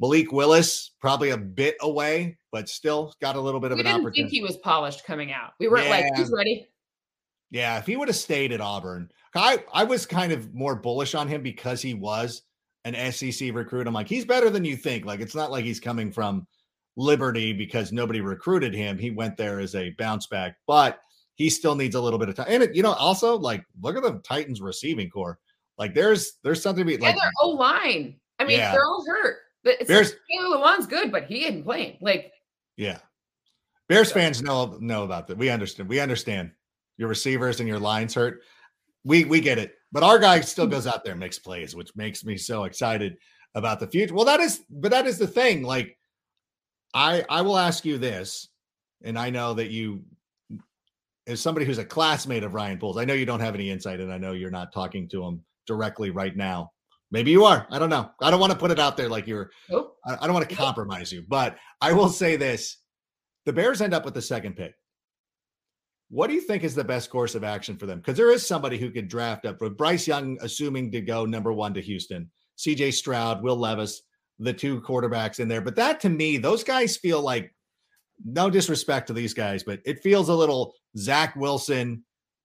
Malik 0.00 0.32
Willis 0.32 0.90
probably 1.00 1.30
a 1.30 1.38
bit 1.38 1.76
away, 1.80 2.36
but 2.50 2.68
still 2.68 3.14
got 3.22 3.36
a 3.36 3.40
little 3.40 3.60
bit 3.60 3.70
of 3.70 3.76
we 3.76 3.82
an 3.82 3.86
didn't 3.86 4.00
opportunity. 4.00 4.22
think 4.22 4.32
he 4.32 4.42
was 4.42 4.56
polished 4.56 5.04
coming 5.04 5.30
out. 5.30 5.52
We 5.60 5.68
weren't 5.68 5.84
yeah. 5.84 5.90
like 5.90 6.16
he's 6.16 6.32
ready. 6.36 6.68
Yeah, 7.54 7.78
if 7.78 7.86
he 7.86 7.94
would 7.94 8.08
have 8.08 8.16
stayed 8.16 8.50
at 8.50 8.60
Auburn, 8.60 9.12
I 9.36 9.62
I 9.72 9.84
was 9.84 10.06
kind 10.06 10.32
of 10.32 10.52
more 10.52 10.74
bullish 10.74 11.14
on 11.14 11.28
him 11.28 11.40
because 11.40 11.80
he 11.80 11.94
was 11.94 12.42
an 12.84 13.12
SEC 13.12 13.54
recruit. 13.54 13.86
I'm 13.86 13.94
like, 13.94 14.08
he's 14.08 14.24
better 14.24 14.50
than 14.50 14.64
you 14.64 14.76
think. 14.76 15.04
Like, 15.04 15.20
it's 15.20 15.36
not 15.36 15.52
like 15.52 15.64
he's 15.64 15.78
coming 15.78 16.10
from 16.10 16.48
Liberty 16.96 17.52
because 17.52 17.92
nobody 17.92 18.20
recruited 18.20 18.74
him. 18.74 18.98
He 18.98 19.12
went 19.12 19.36
there 19.36 19.60
as 19.60 19.76
a 19.76 19.90
bounce 19.90 20.26
back, 20.26 20.56
but 20.66 20.98
he 21.36 21.48
still 21.48 21.76
needs 21.76 21.94
a 21.94 22.00
little 22.00 22.18
bit 22.18 22.28
of 22.28 22.34
time. 22.34 22.46
And 22.48 22.64
it, 22.64 22.74
you 22.74 22.82
know, 22.82 22.94
also 22.94 23.38
like 23.38 23.64
look 23.80 23.96
at 23.96 24.02
the 24.02 24.18
Titans 24.24 24.60
receiving 24.60 25.08
corps. 25.08 25.38
Like 25.78 25.94
there's 25.94 26.38
there's 26.42 26.60
something 26.60 26.84
to 26.84 26.96
be 26.96 27.00
like 27.00 27.14
their 27.14 27.30
O 27.40 27.50
line. 27.50 28.16
I 28.40 28.46
mean, 28.46 28.58
yeah. 28.58 28.72
they're 28.72 28.84
all 28.84 29.06
hurt. 29.06 29.36
But 29.62 29.86
Bears, 29.86 30.10
like, 30.10 30.18
Taylor 30.28 30.56
Lewan's 30.56 30.88
good, 30.88 31.12
but 31.12 31.26
he 31.26 31.46
ain't 31.46 31.64
playing. 31.64 31.98
Like, 32.00 32.32
yeah. 32.76 32.98
Bears 33.88 34.10
fans 34.10 34.42
know 34.42 34.76
know 34.80 35.04
about 35.04 35.28
that. 35.28 35.38
We 35.38 35.50
understand. 35.50 35.88
We 35.88 36.00
understand 36.00 36.50
your 36.96 37.08
receivers 37.08 37.60
and 37.60 37.68
your 37.68 37.78
lines 37.78 38.14
hurt. 38.14 38.40
We 39.04 39.24
we 39.24 39.40
get 39.40 39.58
it. 39.58 39.74
But 39.92 40.02
our 40.02 40.18
guy 40.18 40.40
still 40.40 40.66
goes 40.66 40.86
out 40.86 41.04
there 41.04 41.12
and 41.12 41.20
makes 41.20 41.38
plays, 41.38 41.76
which 41.76 41.94
makes 41.94 42.24
me 42.24 42.36
so 42.36 42.64
excited 42.64 43.16
about 43.54 43.78
the 43.78 43.86
future. 43.86 44.14
Well, 44.14 44.24
that 44.24 44.40
is, 44.40 44.62
but 44.68 44.90
that 44.90 45.06
is 45.06 45.18
the 45.18 45.26
thing. 45.26 45.62
Like, 45.62 45.96
I 46.94 47.24
I 47.28 47.42
will 47.42 47.56
ask 47.56 47.84
you 47.84 47.98
this, 47.98 48.48
and 49.04 49.18
I 49.18 49.30
know 49.30 49.54
that 49.54 49.70
you, 49.70 50.02
as 51.26 51.40
somebody 51.40 51.64
who's 51.64 51.78
a 51.78 51.84
classmate 51.84 52.42
of 52.42 52.54
Ryan 52.54 52.78
Poles, 52.78 52.98
I 52.98 53.04
know 53.04 53.14
you 53.14 53.26
don't 53.26 53.40
have 53.40 53.54
any 53.54 53.70
insight, 53.70 54.00
and 54.00 54.12
I 54.12 54.18
know 54.18 54.32
you're 54.32 54.50
not 54.50 54.72
talking 54.72 55.08
to 55.10 55.24
him 55.24 55.44
directly 55.66 56.10
right 56.10 56.36
now. 56.36 56.72
Maybe 57.10 57.30
you 57.30 57.44
are. 57.44 57.66
I 57.70 57.78
don't 57.78 57.90
know. 57.90 58.10
I 58.20 58.30
don't 58.30 58.40
want 58.40 58.52
to 58.52 58.58
put 58.58 58.72
it 58.72 58.80
out 58.80 58.96
there 58.96 59.08
like 59.08 59.28
you're. 59.28 59.50
Nope. 59.70 59.96
I, 60.04 60.14
I 60.14 60.26
don't 60.26 60.34
want 60.34 60.48
to 60.48 60.56
compromise 60.56 61.12
you, 61.12 61.22
but 61.28 61.56
I 61.80 61.92
will 61.92 62.08
say 62.08 62.34
this: 62.36 62.78
the 63.46 63.52
Bears 63.52 63.80
end 63.80 63.94
up 63.94 64.04
with 64.04 64.14
the 64.14 64.22
second 64.22 64.56
pick. 64.56 64.74
What 66.10 66.28
do 66.28 66.34
you 66.34 66.40
think 66.40 66.64
is 66.64 66.74
the 66.74 66.84
best 66.84 67.10
course 67.10 67.34
of 67.34 67.44
action 67.44 67.76
for 67.76 67.86
them? 67.86 67.98
Because 67.98 68.16
there 68.16 68.30
is 68.30 68.46
somebody 68.46 68.78
who 68.78 68.90
could 68.90 69.08
draft 69.08 69.46
up 69.46 69.60
with 69.60 69.76
Bryce 69.76 70.06
Young, 70.06 70.38
assuming 70.42 70.90
to 70.92 71.00
go 71.00 71.24
number 71.24 71.52
one 71.52 71.74
to 71.74 71.80
Houston, 71.80 72.30
CJ 72.58 72.92
Stroud, 72.92 73.42
Will 73.42 73.56
Levis, 73.56 74.02
the 74.38 74.52
two 74.52 74.80
quarterbacks 74.82 75.40
in 75.40 75.48
there. 75.48 75.60
But 75.60 75.76
that 75.76 76.00
to 76.00 76.08
me, 76.08 76.36
those 76.36 76.64
guys 76.64 76.96
feel 76.96 77.20
like 77.20 77.54
no 78.24 78.50
disrespect 78.50 79.08
to 79.08 79.12
these 79.12 79.34
guys, 79.34 79.62
but 79.62 79.80
it 79.84 80.02
feels 80.02 80.28
a 80.28 80.34
little 80.34 80.74
Zach 80.96 81.34
Wilson, 81.36 82.04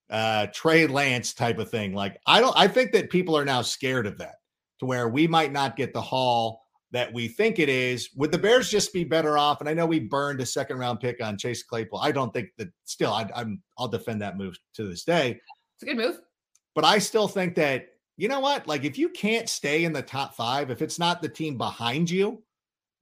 uh, 0.09 0.47
Trey 0.53 0.87
Lance 0.87 1.33
type 1.33 1.59
of 1.59 1.69
thing. 1.69 1.93
Like 1.93 2.19
I 2.25 2.39
don't, 2.41 2.57
I 2.57 2.67
think 2.67 2.91
that 2.93 3.09
people 3.09 3.37
are 3.37 3.45
now 3.45 3.61
scared 3.61 4.07
of 4.07 4.17
that 4.19 4.35
to 4.79 4.85
where 4.85 5.09
we 5.09 5.27
might 5.27 5.51
not 5.51 5.75
get 5.75 5.93
the 5.93 6.01
haul 6.01 6.61
that 6.91 7.13
we 7.13 7.27
think 7.27 7.59
it 7.59 7.69
is. 7.69 8.09
Would 8.15 8.31
the 8.31 8.37
Bears 8.37 8.69
just 8.69 8.93
be 8.93 9.03
better 9.03 9.37
off? 9.37 9.59
And 9.59 9.69
I 9.69 9.73
know 9.73 9.85
we 9.85 9.99
burned 9.99 10.41
a 10.41 10.45
second 10.45 10.77
round 10.77 10.99
pick 10.99 11.23
on 11.23 11.37
Chase 11.37 11.63
Claypool. 11.63 11.99
I 11.99 12.11
don't 12.11 12.33
think 12.33 12.49
that 12.57 12.69
still 12.85 13.11
I, 13.11 13.29
I'm 13.35 13.61
I'll 13.77 13.87
defend 13.87 14.21
that 14.21 14.37
move 14.37 14.57
to 14.75 14.87
this 14.87 15.03
day. 15.03 15.39
It's 15.75 15.83
a 15.83 15.85
good 15.85 15.97
move. 15.97 16.19
But 16.75 16.85
I 16.85 16.99
still 16.99 17.27
think 17.27 17.55
that 17.55 17.87
you 18.17 18.27
know 18.27 18.39
what? 18.39 18.67
Like 18.67 18.83
if 18.83 18.97
you 18.97 19.09
can't 19.09 19.47
stay 19.47 19.85
in 19.85 19.93
the 19.93 20.01
top 20.01 20.35
five, 20.35 20.71
if 20.71 20.81
it's 20.81 20.99
not 20.99 21.21
the 21.21 21.29
team 21.29 21.57
behind 21.57 22.09
you, 22.09 22.43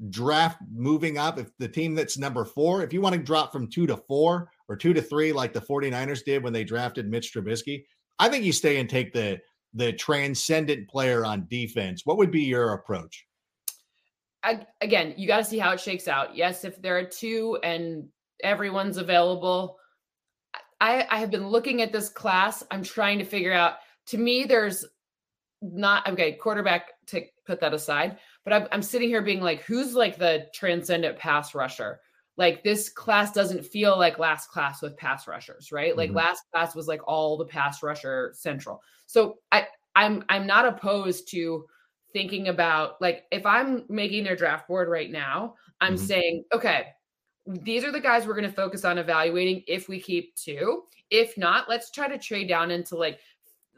draft 0.10 0.60
moving 0.71 1.17
up, 1.17 1.39
if 1.39 1.50
the 1.58 1.67
team 1.67 1.95
that's 1.95 2.17
number 2.17 2.45
four, 2.45 2.84
if 2.84 2.93
you 2.93 3.02
want 3.02 3.15
to 3.15 3.21
drop 3.21 3.52
from 3.52 3.67
two 3.67 3.88
to 3.88 3.97
four 3.97 4.50
or 4.67 4.76
two 4.76 4.93
to 4.93 5.02
three, 5.02 5.34
like 5.34 5.54
the 5.54 5.62
49ers 5.62 6.23
did 6.23 6.43
when 6.43 6.54
they 6.54 6.63
drafted 6.63 7.10
Mitch 7.10 7.34
Trubisky, 7.34 7.86
I 8.19 8.30
think 8.30 8.43
you 8.43 8.52
stay 8.52 8.80
and 8.80 8.89
take 8.89 9.13
the 9.13 9.39
the 9.73 9.93
transcendent 9.93 10.88
player 10.89 11.26
on 11.26 11.45
defense. 11.50 12.02
What 12.06 12.17
would 12.17 12.32
be 12.32 12.43
your 12.43 12.73
approach? 12.73 13.26
I, 14.43 14.65
again, 14.82 15.13
you 15.17 15.28
got 15.28 15.38
to 15.38 15.43
see 15.43 15.58
how 15.58 15.71
it 15.71 15.80
shakes 15.80 16.08
out. 16.08 16.36
Yes, 16.36 16.63
if 16.63 16.82
there 16.82 16.97
are 16.97 17.04
two 17.04 17.58
and 17.63 18.08
everyone's 18.43 18.97
available, 18.97 19.78
I, 20.80 21.08
I 21.10 21.19
have 21.19 21.32
been 21.32 21.47
looking 21.47 21.82
at 21.82 21.91
this 21.91 22.10
class. 22.10 22.63
I'm 22.71 22.84
trying 22.84 23.19
to 23.19 23.26
figure 23.26 23.54
out. 23.54 23.76
To 24.08 24.17
me, 24.17 24.45
there's 24.45 24.86
not 25.62 26.08
okay. 26.08 26.34
Quarterback 26.34 26.89
to 27.08 27.23
put 27.45 27.60
that 27.60 27.73
aside, 27.73 28.17
but 28.43 28.54
I'm, 28.54 28.67
I'm 28.71 28.82
sitting 28.82 29.10
here 29.10 29.21
being 29.21 29.41
like, 29.41 29.63
who's 29.63 29.95
like 29.95 30.17
the 30.17 30.47
transcendent 30.54 31.17
pass 31.17 31.56
rusher? 31.56 32.00
Like 32.38 32.63
this 32.63 32.89
class 32.89 33.32
doesn't 33.32 33.65
feel 33.65 33.97
like 33.97 34.19
last 34.19 34.52
class 34.52 34.82
with 34.82 34.95
pass 34.95 35.28
rushers, 35.28 35.71
right? 35.71 35.97
Like 35.97 36.10
mm-hmm. 36.10 36.17
last 36.17 36.43
class 36.54 36.76
was 36.76 36.88
like 36.88 37.02
all 37.08 37.38
the 37.38 37.45
pass 37.45 37.82
rusher 37.82 38.32
central. 38.36 38.82
So 39.08 39.39
I 39.52 39.67
I'm 39.95 40.23
I'm 40.30 40.45
not 40.45 40.67
opposed 40.67 41.30
to 41.32 41.65
thinking 42.17 42.47
about 42.47 42.99
like 42.99 43.25
if 43.32 43.45
I'm 43.45 43.84
making 43.89 44.23
their 44.23 44.36
draft 44.36 44.67
board 44.67 44.89
right 44.89 45.12
now, 45.12 45.53
I'm 45.80 45.93
mm-hmm. 45.93 46.03
saying, 46.03 46.43
okay, 46.51 46.88
these 47.45 47.84
are 47.84 47.91
the 47.91 47.99
guys 47.99 48.25
we're 48.25 48.34
going 48.34 48.49
to 48.49 48.51
focus 48.51 48.84
on 48.84 48.97
evaluating 48.97 49.63
if 49.67 49.88
we 49.88 50.01
keep 50.01 50.36
two. 50.36 50.82
If 51.12 51.38
not, 51.38 51.69
let's 51.69 51.91
try 51.91 52.08
to 52.08 52.17
trade 52.17 52.47
down 52.47 52.71
into 52.71 52.97
like 52.97 53.19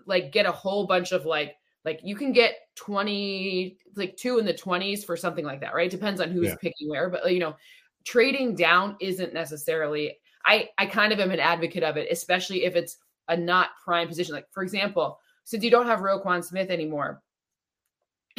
like 0.05 0.31
get 0.31 0.45
a 0.45 0.51
whole 0.53 0.87
bunch 0.87 1.11
of 1.11 1.25
like 1.25 1.57
like 1.83 1.99
you 2.01 2.15
can 2.15 2.31
get 2.31 2.55
20 2.75 3.77
like 3.97 4.15
two 4.15 4.39
in 4.39 4.45
the 4.45 4.53
20s 4.53 5.05
for 5.05 5.17
something 5.17 5.43
like 5.43 5.59
that, 5.59 5.75
right? 5.75 5.91
Depends 5.91 6.21
on 6.21 6.31
who's 6.31 6.47
yeah. 6.47 6.55
picking 6.61 6.87
where, 6.87 7.09
but 7.09 7.29
you 7.33 7.39
know, 7.39 7.57
trading 8.05 8.55
down 8.55 8.95
isn't 9.01 9.33
necessarily 9.33 10.17
I 10.45 10.69
I 10.77 10.85
kind 10.85 11.11
of 11.11 11.19
am 11.19 11.31
an 11.31 11.41
advocate 11.41 11.83
of 11.83 11.97
it, 11.97 12.07
especially 12.09 12.63
if 12.63 12.77
it's 12.77 12.99
a 13.27 13.35
not 13.35 13.71
prime 13.83 14.07
position. 14.07 14.33
Like 14.33 14.47
for 14.51 14.63
example, 14.63 15.19
since 15.43 15.61
you 15.61 15.69
don't 15.69 15.87
have 15.87 15.99
Roquan 15.99 16.41
Smith 16.41 16.69
anymore, 16.69 17.21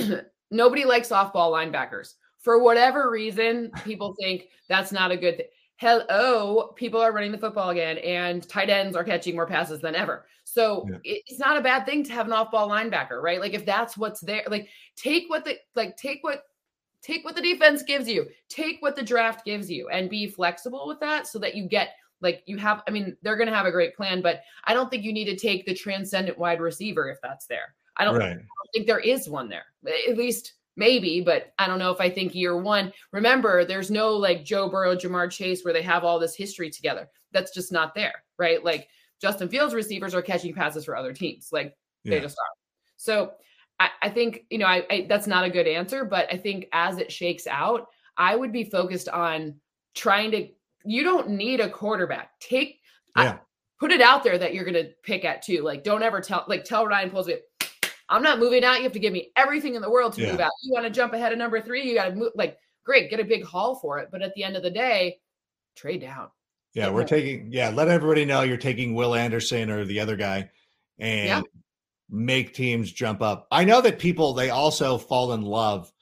nobody 0.51 0.85
likes 0.85 1.13
off-ball 1.13 1.53
linebackers. 1.53 2.15
For 2.41 2.63
whatever 2.63 3.11
reason, 3.11 3.71
people 3.85 4.15
think 4.21 4.49
that's 4.69 4.93
not 4.93 5.11
a 5.11 5.17
good 5.17 5.39
thing. 5.39 5.47
Hello, 5.77 6.73
people 6.77 7.01
are 7.01 7.13
running 7.13 7.33
the 7.33 7.39
football 7.39 7.71
again, 7.71 7.97
and 7.99 8.47
tight 8.47 8.69
ends 8.69 8.95
are 8.95 9.05
catching 9.05 9.35
more 9.35 9.47
passes 9.47 9.81
than 9.81 9.95
ever. 9.95 10.27
So 10.45 10.87
yeah. 10.91 10.99
it's 11.05 11.39
not 11.39 11.57
a 11.57 11.63
bad 11.63 11.87
thing 11.87 12.05
to 12.05 12.13
have 12.13 12.27
an 12.27 12.35
off-ball 12.35 12.69
linebacker, 12.69 13.23
right? 13.23 13.41
Like 13.41 13.55
if 13.55 13.65
that's 13.65 13.97
what's 13.97 14.21
there, 14.21 14.45
like 14.49 14.69
take 14.97 15.31
what 15.31 15.45
the 15.45 15.57
like 15.75 15.97
take 15.97 16.19
what 16.23 16.43
take 17.03 17.25
what 17.25 17.35
the 17.35 17.41
defense 17.41 17.83
gives 17.83 18.09
you, 18.09 18.27
take 18.51 18.77
what 18.81 18.95
the 18.95 19.03
draft 19.03 19.45
gives 19.45 19.71
you, 19.71 19.89
and 19.89 20.11
be 20.11 20.27
flexible 20.27 20.87
with 20.87 21.01
that 21.01 21.27
so 21.27 21.39
that 21.39 21.55
you 21.55 21.67
get 21.67 21.95
like 22.21 22.43
you 22.47 22.59
have. 22.59 22.83
I 22.87 22.91
mean, 22.91 23.17
they're 23.23 23.37
going 23.37 23.49
to 23.49 23.55
have 23.55 23.67
a 23.67 23.73
great 23.73 23.97
plan, 23.97 24.21
but 24.21 24.43
I 24.65 24.75
don't 24.75 24.91
think 24.91 25.05
you 25.05 25.15
need 25.15 25.27
to 25.27 25.37
take 25.37 25.65
the 25.65 25.75
transcendent 25.75 26.39
wide 26.39 26.61
receiver 26.61 27.09
if 27.09 27.19
that's 27.23 27.47
there. 27.47 27.75
I 28.01 28.05
don't, 28.05 28.17
right. 28.17 28.31
I 28.31 28.33
don't 28.33 28.73
think 28.73 28.87
there 28.87 28.99
is 28.99 29.29
one 29.29 29.49
there. 29.49 29.67
At 30.09 30.17
least 30.17 30.55
maybe, 30.77 31.21
but 31.21 31.53
I 31.59 31.67
don't 31.67 31.79
know 31.79 31.91
if 31.91 32.01
I 32.01 32.09
think 32.09 32.35
year 32.35 32.57
one. 32.57 32.93
Remember, 33.13 33.65
there's 33.65 33.91
no 33.91 34.17
like 34.17 34.45
Joe 34.45 34.69
Burrow, 34.69 34.97
Ja'Marr 34.97 35.31
Chase 35.31 35.63
where 35.63 35.75
they 35.75 35.83
have 35.83 36.03
all 36.03 36.19
this 36.19 36.35
history 36.35 36.71
together. 36.71 37.09
That's 37.33 37.53
just 37.53 37.71
not 37.71 37.95
there, 37.95 38.25
right? 38.39 38.65
Like 38.65 38.89
Justin 39.21 39.49
Fields 39.49 39.75
receivers 39.75 40.15
are 40.15 40.23
catching 40.23 40.55
passes 40.55 40.87
for 40.87 40.97
other 40.97 41.13
teams. 41.13 41.51
Like 41.53 41.77
yeah. 42.05 42.13
they 42.13 42.21
just 42.21 42.39
are. 42.39 42.55
So 42.97 43.33
I, 43.79 43.91
I 44.03 44.09
think, 44.09 44.47
you 44.51 44.59
know, 44.59 44.67
I, 44.67 44.87
I 44.91 45.07
that's 45.09 45.27
not 45.27 45.45
a 45.45 45.51
good 45.51 45.67
answer, 45.67 46.05
but 46.05 46.33
I 46.33 46.39
think 46.39 46.67
as 46.73 46.99
it 46.99 47.13
shakes 47.13 47.47
out, 47.47 47.89
I 48.17 48.35
would 48.35 48.53
be 48.53 48.65
focused 48.65 49.11
on 49.11 49.57
trying 49.95 50.31
to 50.31 50.49
you 50.85 51.03
don't 51.03 51.31
need 51.31 51.61
a 51.61 51.69
quarterback. 51.69 52.39
Take 52.41 52.81
yeah. 53.17 53.33
I, 53.33 53.39
put 53.79 53.91
it 53.91 54.01
out 54.01 54.23
there 54.23 54.39
that 54.39 54.55
you're 54.55 54.65
gonna 54.65 54.91
pick 55.03 55.25
at 55.25 55.43
two. 55.43 55.63
Like 55.63 55.85
don't 55.85 56.03
ever 56.03 56.21
tell 56.21 56.45
like 56.49 56.65
tell 56.65 56.87
Ryan 56.87 57.11
Poles 57.11 57.29
I'm 58.11 58.23
not 58.23 58.41
moving 58.41 58.65
out. 58.65 58.79
You 58.79 58.83
have 58.83 58.93
to 58.93 58.99
give 58.99 59.13
me 59.13 59.31
everything 59.37 59.77
in 59.77 59.83
the 59.83 59.91
world 59.91 60.13
to 60.15 60.23
yeah. 60.23 60.33
move 60.33 60.41
out. 60.41 60.51
You 60.63 60.73
want 60.73 60.85
to 60.85 60.91
jump 60.91 61.13
ahead 61.13 61.33
of 61.33 61.39
number 61.39 61.61
three, 61.61 61.89
you 61.89 61.95
got 61.95 62.07
to 62.07 62.15
move. 62.15 62.33
Like, 62.35 62.59
great, 62.85 63.09
get 63.09 63.21
a 63.21 63.25
big 63.25 63.45
haul 63.45 63.77
for 63.77 63.99
it. 63.99 64.09
But 64.11 64.21
at 64.21 64.35
the 64.35 64.45
end 64.45 64.57
of 64.57 64.63
the 64.63 64.71
day, 64.71 65.19
trade 65.77 66.01
down. 66.01 66.29
Yeah, 66.75 66.91
we're 66.91 67.05
taking. 67.05 67.53
Yeah, 67.53 67.71
let 67.71 67.89
everybody 67.89 68.25
know 68.25 68.43
you're 68.43 68.57
taking 68.57 68.95
Will 68.95 69.15
Anderson 69.15 69.71
or 69.71 69.85
the 69.85 70.01
other 70.01 70.17
guy, 70.17 70.51
and 70.99 71.29
yeah. 71.29 71.43
make 72.09 72.55
teams 72.55 72.93
jump 72.93 73.23
up. 73.23 73.49
I 73.51 73.65
know 73.65 73.81
that 73.81 73.99
people 73.99 74.35
they 74.35 74.51
also 74.51 74.99
fall 74.99 75.33
in 75.33 75.43
love 75.43 75.93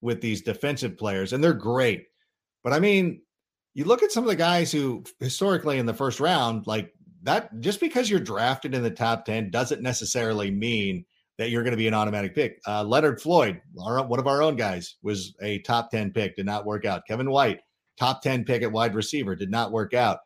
with 0.00 0.20
these 0.20 0.42
defensive 0.42 0.98
players, 0.98 1.32
and 1.32 1.42
they're 1.42 1.54
great. 1.54 2.06
But 2.62 2.72
I 2.72 2.80
mean, 2.80 3.22
you 3.74 3.84
look 3.84 4.02
at 4.02 4.12
some 4.12 4.24
of 4.24 4.28
the 4.28 4.36
guys 4.36 4.70
who 4.70 5.04
historically 5.20 5.78
in 5.78 5.86
the 5.86 5.94
first 5.94 6.20
round, 6.20 6.66
like 6.66 6.92
that, 7.22 7.60
just 7.60 7.80
because 7.80 8.10
you're 8.10 8.20
drafted 8.20 8.74
in 8.74 8.82
the 8.82 8.90
top 8.90 9.24
10 9.24 9.50
doesn't 9.50 9.82
necessarily 9.82 10.50
mean 10.50 11.04
that 11.38 11.50
you're 11.50 11.62
going 11.62 11.72
to 11.72 11.78
be 11.78 11.88
an 11.88 11.94
automatic 11.94 12.34
pick. 12.34 12.60
Uh, 12.66 12.84
Leonard 12.84 13.20
Floyd, 13.20 13.60
our, 13.82 14.04
one 14.04 14.18
of 14.18 14.26
our 14.26 14.42
own 14.42 14.56
guys, 14.56 14.96
was 15.02 15.34
a 15.40 15.60
top 15.60 15.90
10 15.90 16.10
pick, 16.10 16.36
did 16.36 16.46
not 16.46 16.66
work 16.66 16.84
out. 16.84 17.06
Kevin 17.06 17.30
White, 17.30 17.60
top 17.98 18.22
10 18.22 18.44
pick 18.44 18.62
at 18.62 18.70
wide 18.70 18.94
receiver, 18.94 19.34
did 19.34 19.50
not 19.50 19.72
work 19.72 19.94
out. 19.94 20.18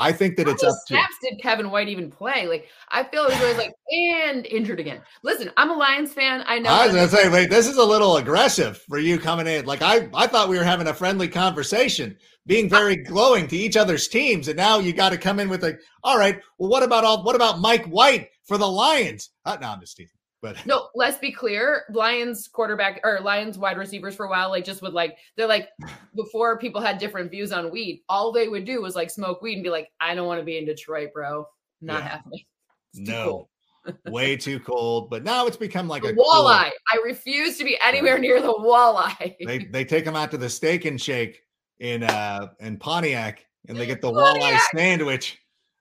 I 0.00 0.12
think 0.12 0.36
that 0.36 0.46
How 0.46 0.52
it's 0.52 0.62
up 0.62 0.74
to 0.86 0.94
snaps 0.94 1.16
did 1.22 1.40
Kevin 1.42 1.70
White 1.70 1.88
even 1.88 2.08
play? 2.08 2.46
Like 2.46 2.68
I 2.88 3.02
feel 3.02 3.24
it 3.24 3.30
was 3.30 3.58
like 3.58 3.72
and 3.90 4.46
injured 4.46 4.78
again. 4.78 5.02
Listen, 5.24 5.50
I'm 5.56 5.70
a 5.70 5.74
Lions 5.74 6.12
fan. 6.12 6.44
I 6.46 6.60
know. 6.60 6.70
I 6.70 6.86
was 6.86 6.94
gonna 6.94 7.08
say, 7.08 7.28
wait, 7.28 7.50
this 7.50 7.66
is 7.66 7.78
a 7.78 7.84
little 7.84 8.16
aggressive 8.16 8.78
for 8.88 8.98
you 8.98 9.18
coming 9.18 9.48
in. 9.48 9.66
Like 9.66 9.82
I, 9.82 10.08
I 10.14 10.28
thought 10.28 10.48
we 10.48 10.56
were 10.56 10.64
having 10.64 10.86
a 10.86 10.94
friendly 10.94 11.26
conversation, 11.26 12.16
being 12.46 12.68
very 12.68 12.94
glowing 12.94 13.48
to 13.48 13.56
each 13.56 13.76
other's 13.76 14.06
teams, 14.06 14.46
and 14.46 14.56
now 14.56 14.78
you 14.78 14.92
got 14.92 15.10
to 15.10 15.18
come 15.18 15.40
in 15.40 15.48
with 15.48 15.64
like, 15.64 15.80
all 16.04 16.16
right, 16.16 16.38
well, 16.58 16.70
what 16.70 16.84
about 16.84 17.02
all? 17.02 17.24
What 17.24 17.34
about 17.34 17.58
Mike 17.58 17.86
White 17.86 18.28
for 18.44 18.56
the 18.56 18.68
Lions? 18.68 19.30
Uh, 19.44 19.56
no, 19.60 19.68
I'm 19.70 19.80
just 19.80 19.96
teasing. 19.96 20.17
But 20.40 20.64
No, 20.66 20.88
let's 20.94 21.18
be 21.18 21.32
clear. 21.32 21.84
Lions 21.90 22.46
quarterback 22.48 23.00
or 23.02 23.18
Lions 23.20 23.58
wide 23.58 23.76
receivers 23.76 24.14
for 24.14 24.26
a 24.26 24.28
while, 24.30 24.50
like 24.50 24.64
just 24.64 24.82
would 24.82 24.92
like 24.92 25.16
they're 25.36 25.48
like 25.48 25.68
before 26.16 26.58
people 26.58 26.80
had 26.80 26.98
different 26.98 27.30
views 27.30 27.50
on 27.52 27.70
weed, 27.72 28.02
all 28.08 28.30
they 28.32 28.48
would 28.48 28.64
do 28.64 28.80
was 28.80 28.94
like 28.94 29.10
smoke 29.10 29.42
weed 29.42 29.54
and 29.54 29.64
be 29.64 29.70
like, 29.70 29.88
I 30.00 30.14
don't 30.14 30.26
want 30.28 30.40
to 30.40 30.44
be 30.44 30.58
in 30.58 30.64
Detroit, 30.64 31.10
bro. 31.12 31.46
Not 31.80 32.02
Yeah. 32.02 32.08
happening. 32.08 32.40
No, 32.94 33.48
way 34.06 34.36
too 34.36 34.58
cold. 34.60 35.10
But 35.10 35.22
now 35.22 35.46
it's 35.46 35.56
become 35.58 35.88
like 35.88 36.02
The 36.02 36.08
a 36.10 36.14
cool- 36.14 36.24
walleye. 36.24 36.70
I 36.90 36.96
refuse 37.04 37.58
to 37.58 37.64
be 37.64 37.76
anywhere 37.82 38.18
near 38.18 38.40
the 38.40 38.48
walleye. 38.54 39.36
They 39.44 39.58
they 39.70 39.84
take 39.84 40.04
them 40.04 40.16
out 40.16 40.30
to 40.30 40.38
the 40.38 40.48
Steak 40.48 40.84
and 40.86 41.00
Shake 41.00 41.42
in 41.80 42.02
uh 42.02 42.48
in 42.60 42.78
Pontiac, 42.78 43.44
and 43.68 43.76
they 43.76 43.86
get 43.86 44.00
the 44.00 44.10
walleye 44.10 44.58
sandwich, 44.74 45.38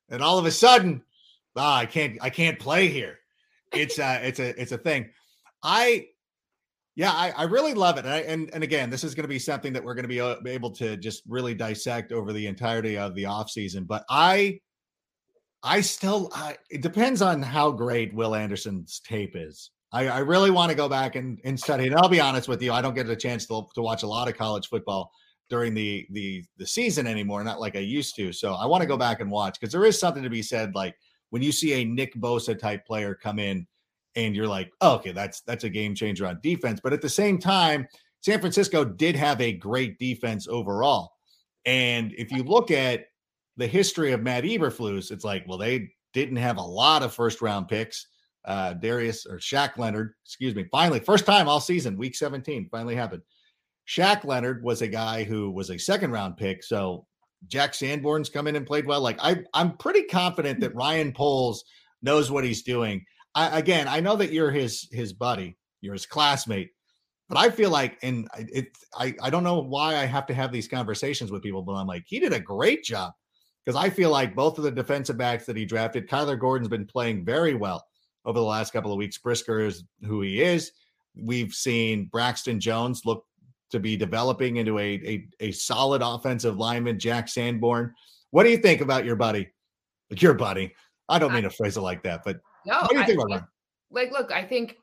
and 0.10 0.22
all 0.22 0.38
of 0.38 0.46
a 0.46 0.52
sudden, 0.52 1.02
ah, 1.56 1.78
I 1.78 1.86
can't 1.86 2.18
I 2.22 2.30
can't 2.30 2.60
play 2.60 2.88
here. 2.88 3.20
It's 3.82 4.00
uh 4.00 4.20
it's 4.22 4.40
a 4.40 4.60
it's 4.62 4.72
a 4.72 4.78
thing. 4.78 5.10
I 5.64 6.08
yeah, 6.96 7.12
I, 7.12 7.32
I 7.38 7.44
really 7.44 7.76
love 7.76 8.00
it. 8.00 8.06
And, 8.06 8.14
I, 8.14 8.20
and 8.22 8.50
and 8.54 8.64
again, 8.64 8.90
this 8.90 9.04
is 9.04 9.14
going 9.14 9.24
to 9.24 9.30
be 9.30 9.38
something 9.38 9.72
that 9.74 9.84
we're 9.84 9.94
going 9.94 10.04
to 10.04 10.10
be 10.10 10.20
uh, 10.20 10.36
able 10.48 10.72
to 10.72 10.98
just 10.98 11.22
really 11.28 11.54
dissect 11.54 12.12
over 12.12 12.34
the 12.34 12.48
entirety 12.48 12.98
of 12.98 13.14
the 13.14 13.24
offseason. 13.24 13.86
But 13.86 14.04
I 14.10 14.60
I 15.62 15.82
still 15.82 16.32
I, 16.34 16.58
it 16.72 16.82
depends 16.82 17.22
on 17.22 17.42
how 17.42 17.72
great 17.72 18.14
Will 18.14 18.34
Anderson's 18.34 19.00
tape 19.00 19.36
is. 19.36 19.72
I, 19.92 20.08
I 20.08 20.20
really 20.20 20.52
want 20.52 20.70
to 20.70 20.76
go 20.76 20.90
back 20.90 21.16
and, 21.16 21.40
and 21.46 21.58
study. 21.58 21.88
And 21.88 21.96
I'll 21.96 22.10
be 22.10 22.20
honest 22.20 22.48
with 22.48 22.62
you, 22.62 22.74
I 22.74 22.82
don't 22.82 22.94
get 22.94 23.10
a 23.10 23.16
chance 23.16 23.46
to, 23.48 23.68
to 23.74 23.82
watch 23.82 24.04
a 24.04 24.08
lot 24.08 24.28
of 24.28 24.36
college 24.36 24.68
football 24.68 25.12
during 25.50 25.74
the 25.74 26.06
the 26.12 26.44
the 26.58 26.66
season 26.66 27.08
anymore, 27.08 27.44
not 27.44 27.60
like 27.60 27.76
I 27.76 27.80
used 27.80 28.16
to. 28.16 28.34
So 28.34 28.54
I 28.54 28.66
want 28.66 28.82
to 28.82 28.88
go 28.88 28.98
back 28.98 29.22
and 29.22 29.32
watch 29.32 29.60
because 29.60 29.72
there 29.72 29.86
is 29.86 30.00
something 30.00 30.24
to 30.24 30.30
be 30.30 30.42
said. 30.42 30.76
Like 30.76 30.96
when 31.30 31.42
you 31.42 31.52
see 31.52 31.74
a 31.74 31.86
Nick 31.86 32.16
Bosa 32.16 32.58
type 32.58 32.86
player 32.86 33.16
come 33.16 33.40
in, 33.40 33.68
and 34.16 34.36
you're 34.36 34.48
like, 34.48 34.72
oh, 34.82 34.96
okay, 34.96 35.12
that's 35.12 35.42
that's 35.42 35.64
a 35.64 35.70
game 35.70 35.94
changer 35.94 36.26
on 36.26 36.40
defense. 36.42 36.80
But 36.84 36.94
at 36.94 37.02
the 37.02 37.10
same 37.10 37.38
time, 37.38 37.88
San 38.22 38.40
Francisco 38.40 38.84
did 38.84 39.16
have 39.16 39.40
a 39.40 39.54
great 39.54 40.00
defense 40.00 40.48
overall. 40.48 41.14
And 41.66 42.14
if 42.18 42.32
you 42.32 42.44
look 42.44 42.72
at 42.72 43.06
the 43.58 43.68
history 43.68 44.12
of 44.14 44.24
Matt 44.24 44.44
Eberflus, 44.44 45.12
it's 45.12 45.24
like, 45.24 45.46
well, 45.48 45.58
they 45.58 45.90
didn't 46.14 46.38
have 46.38 46.58
a 46.58 46.62
lot 46.62 47.04
of 47.04 47.14
first 47.14 47.42
round 47.42 47.68
picks. 47.68 48.08
Uh, 48.46 48.74
Darius 48.74 49.26
or 49.26 49.38
Shaq 49.38 49.78
Leonard, 49.78 50.14
excuse 50.26 50.56
me, 50.56 50.66
finally, 50.72 51.02
first 51.02 51.26
time 51.26 51.50
all 51.50 51.60
season, 51.60 51.98
week 51.98 52.16
17, 52.16 52.70
finally 52.72 52.96
happened. 52.96 53.22
Shaq 53.88 54.24
Leonard 54.24 54.64
was 54.64 54.82
a 54.82 54.88
guy 54.88 55.24
who 55.24 55.52
was 55.52 55.70
a 55.70 55.78
second 55.78 56.12
round 56.12 56.38
pick. 56.38 56.64
So 56.64 57.06
Jack 57.48 57.74
Sanborn's 57.74 58.30
come 58.30 58.48
in 58.48 58.56
and 58.56 58.66
played 58.66 58.86
well. 58.86 59.02
Like 59.02 59.18
I, 59.22 59.44
I'm 59.54 59.78
pretty 59.78 60.04
confident 60.04 60.60
that 60.62 60.72
hmm. 60.72 60.78
Ryan 60.78 61.12
Poles 61.14 61.64
knows 62.02 62.32
what 62.32 62.44
he's 62.44 62.64
doing. 62.64 63.06
I, 63.36 63.60
again, 63.60 63.88
I 63.88 64.00
know 64.00 64.16
that 64.16 64.32
you're 64.32 64.52
his 64.52 64.88
his 64.92 65.14
buddy, 65.14 65.58
you're 65.82 65.94
his 65.94 66.06
classmate, 66.06 66.72
but 67.30 67.38
I 67.38 67.50
feel 67.50 67.70
like, 67.70 67.98
and 68.02 68.28
it, 68.38 68.68
I, 68.98 69.14
I 69.22 69.30
don't 69.30 69.44
know 69.44 69.60
why 69.60 69.98
I 69.98 70.06
have 70.06 70.26
to 70.28 70.34
have 70.34 70.52
these 70.52 70.68
conversations 70.68 71.32
with 71.32 71.44
people, 71.44 71.62
but 71.62 71.74
I'm 71.74 71.88
like, 71.88 72.04
he 72.08 72.20
did 72.20 72.34
a 72.34 72.40
great 72.40 72.84
job 72.84 73.14
because 73.64 73.80
I 73.80 73.90
feel 73.90 74.12
like 74.12 74.36
both 74.36 74.58
of 74.58 74.64
the 74.64 74.72
defensive 74.72 75.18
backs 75.18 75.46
that 75.46 75.58
he 75.58 75.66
drafted, 75.66 76.10
Kyler 76.10 76.40
Gordon's 76.40 76.70
been 76.70 76.86
playing 76.86 77.26
very 77.26 77.54
well 77.54 77.86
over 78.24 78.40
the 78.40 78.46
last 78.46 78.72
couple 78.72 78.92
of 78.92 78.98
weeks. 78.98 79.18
Brisker 79.18 79.60
is 79.60 79.84
who 80.06 80.22
he 80.22 80.42
is. 80.42 80.72
We've 81.16 81.54
seen 81.54 82.06
Braxton 82.06 82.60
Jones 82.62 83.02
look 83.06 83.26
to 83.72 83.80
be 83.80 83.98
developing 83.98 84.58
into 84.58 84.80
a, 84.80 84.94
a, 85.06 85.28
a 85.40 85.52
solid 85.52 86.02
offensive 86.04 86.58
lineman, 86.58 87.00
Jack 87.00 87.28
Sanborn. 87.28 87.94
What 88.32 88.44
do 88.44 88.50
you 88.50 88.58
think 88.58 88.82
about 88.82 89.06
your 89.06 89.16
buddy? 89.16 89.50
Your 90.10 90.34
buddy. 90.34 90.74
I 91.10 91.20
don't 91.20 91.34
mean 91.34 91.44
to 91.44 91.50
phrase 91.50 91.78
it 91.78 91.82
like 91.82 92.04
that, 92.04 92.22
but 92.26 92.40
No, 92.66 92.80
what 92.82 92.90
do 92.92 93.14
you 93.14 93.22
I- 93.22 93.26
about 93.26 93.48
like 93.92 94.12
look 94.12 94.32
i 94.32 94.44
think 94.44 94.78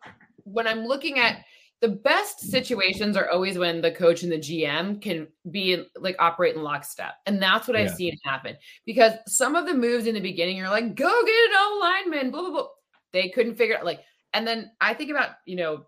when 0.45 0.67
i'm 0.67 0.85
looking 0.85 1.19
at 1.19 1.45
the 1.81 1.89
best 1.89 2.41
situations 2.41 3.17
are 3.17 3.29
always 3.29 3.59
when 3.59 3.81
the 3.81 3.91
coach 3.91 4.23
and 4.23 4.33
the 4.33 4.39
gm 4.39 5.01
can 5.01 5.27
be 5.51 5.75
in, 5.75 5.87
like 5.99 6.17
operate 6.19 6.57
in 6.57 6.63
lockstep 6.63 7.15
and 7.27 7.43
that's 7.43 7.69
what 7.69 7.77
i've 7.77 7.91
seen 7.91 8.17
happen 8.25 8.57
because 8.87 9.13
some 9.27 9.55
of 9.55 9.67
the 9.67 9.75
moves 9.75 10.07
in 10.07 10.15
the 10.15 10.21
beginning 10.21 10.57
you're 10.57 10.69
like 10.69 10.95
go 10.95 11.25
get 11.25 11.51
an 11.51 11.57
old 11.61 11.81
lineman 11.81 12.31
blah 12.31 12.43
blah 12.43 12.51
blah 12.51 12.67
they 13.13 13.29
couldn't 13.29 13.57
figure 13.57 13.77
out 13.77 13.85
like 13.85 14.01
and 14.33 14.47
then 14.47 14.71
i 14.81 14.95
think 14.95 15.11
about 15.11 15.31
you 15.45 15.57
know 15.57 15.85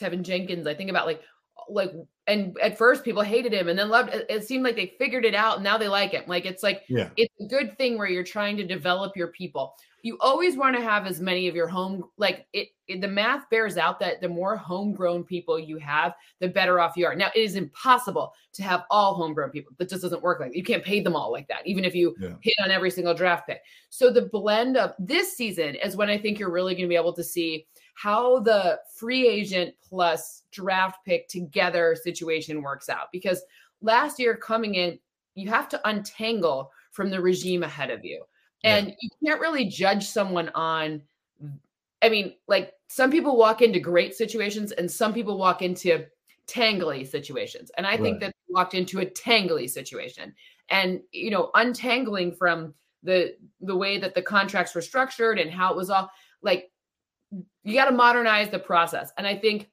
teven 0.00 0.22
jenkins 0.22 0.66
i 0.66 0.74
think 0.74 0.90
about 0.90 1.06
like 1.06 1.22
like 1.68 1.92
and 2.26 2.56
at 2.62 2.78
first 2.78 3.04
people 3.04 3.22
hated 3.22 3.52
him 3.52 3.68
and 3.68 3.78
then 3.78 3.88
loved 3.88 4.14
it, 4.14 4.26
it 4.28 4.44
seemed 4.46 4.62
like 4.64 4.76
they 4.76 4.94
figured 4.98 5.24
it 5.24 5.34
out 5.34 5.56
and 5.56 5.64
now 5.64 5.76
they 5.76 5.88
like 5.88 6.12
him. 6.12 6.22
Like 6.26 6.46
it's 6.46 6.62
like 6.62 6.82
Yeah. 6.88 7.10
it's 7.16 7.34
a 7.40 7.46
good 7.46 7.76
thing 7.76 7.98
where 7.98 8.06
you're 8.08 8.22
trying 8.24 8.56
to 8.58 8.66
develop 8.66 9.16
your 9.16 9.28
people. 9.28 9.74
You 10.02 10.16
always 10.20 10.56
want 10.56 10.74
to 10.76 10.82
have 10.82 11.06
as 11.06 11.20
many 11.20 11.46
of 11.48 11.54
your 11.54 11.66
home 11.68 12.04
like 12.16 12.46
it, 12.52 12.68
it- 12.88 13.00
the 13.00 13.08
math 13.08 13.48
bears 13.50 13.76
out 13.76 13.98
that 14.00 14.20
the 14.20 14.28
more 14.28 14.56
homegrown 14.56 15.24
people 15.24 15.58
you 15.58 15.76
have 15.78 16.14
the 16.40 16.48
better 16.48 16.80
off 16.80 16.96
you 16.96 17.06
are. 17.06 17.14
Now 17.14 17.30
it 17.34 17.40
is 17.40 17.54
impossible 17.56 18.32
to 18.54 18.62
have 18.62 18.84
all 18.90 19.14
homegrown 19.14 19.50
people. 19.50 19.72
That 19.78 19.88
just 19.88 20.02
doesn't 20.02 20.22
work 20.22 20.40
like 20.40 20.54
you 20.54 20.62
can't 20.64 20.84
pay 20.84 21.00
them 21.00 21.14
all 21.16 21.30
like 21.32 21.48
that 21.48 21.66
even 21.66 21.84
if 21.84 21.94
you 21.94 22.14
Yeah. 22.20 22.34
hit 22.42 22.54
on 22.62 22.70
every 22.70 22.90
single 22.90 23.14
draft 23.14 23.46
pick. 23.48 23.60
So 23.90 24.10
the 24.10 24.22
blend 24.22 24.76
of 24.76 24.92
this 24.98 25.36
season 25.36 25.74
is 25.76 25.96
when 25.96 26.08
i 26.10 26.16
think 26.18 26.38
you're 26.38 26.50
really 26.50 26.74
going 26.74 26.84
to 26.84 26.88
be 26.88 26.96
able 26.96 27.12
to 27.14 27.24
see 27.24 27.66
how 27.94 28.40
the 28.40 28.78
free 28.94 29.26
agent 29.26 29.74
plus 29.86 30.42
draft 30.50 31.04
pick 31.04 31.28
together 31.28 31.96
situation 32.00 32.62
works 32.62 32.88
out. 32.88 33.08
Because 33.12 33.42
last 33.82 34.18
year 34.18 34.36
coming 34.36 34.74
in 34.74 34.98
you 35.34 35.48
have 35.48 35.68
to 35.68 35.88
untangle 35.88 36.70
from 36.90 37.08
the 37.08 37.20
regime 37.20 37.62
ahead 37.62 37.90
of 37.90 38.04
you. 38.04 38.24
Yeah. 38.62 38.76
and 38.76 38.94
you 39.00 39.08
can't 39.24 39.40
really 39.40 39.64
judge 39.64 40.06
someone 40.06 40.50
on 40.54 41.00
i 42.02 42.10
mean 42.10 42.34
like 42.46 42.74
some 42.88 43.10
people 43.10 43.38
walk 43.38 43.62
into 43.62 43.80
great 43.80 44.14
situations 44.14 44.72
and 44.72 44.90
some 44.90 45.14
people 45.14 45.38
walk 45.38 45.62
into 45.62 46.04
tangly 46.46 47.06
situations. 47.06 47.70
And 47.78 47.86
i 47.86 47.96
think 47.96 48.20
that 48.20 48.34
walked 48.48 48.74
into 48.74 49.00
a 49.00 49.06
tangly 49.06 49.68
situation. 49.70 50.34
And 50.68 51.00
you 51.12 51.30
know 51.30 51.50
untangling 51.54 52.32
from 52.32 52.74
the 53.02 53.36
the 53.60 53.76
way 53.76 53.98
that 53.98 54.14
the 54.14 54.22
contracts 54.22 54.74
were 54.74 54.82
structured 54.82 55.38
and 55.38 55.50
how 55.50 55.70
it 55.70 55.76
was 55.76 55.90
all 55.90 56.10
like 56.42 56.70
you 57.30 57.74
got 57.74 57.86
to 57.86 57.92
modernize 57.92 58.48
the 58.50 58.58
process 58.58 59.12
and 59.18 59.26
i 59.26 59.36
think 59.36 59.68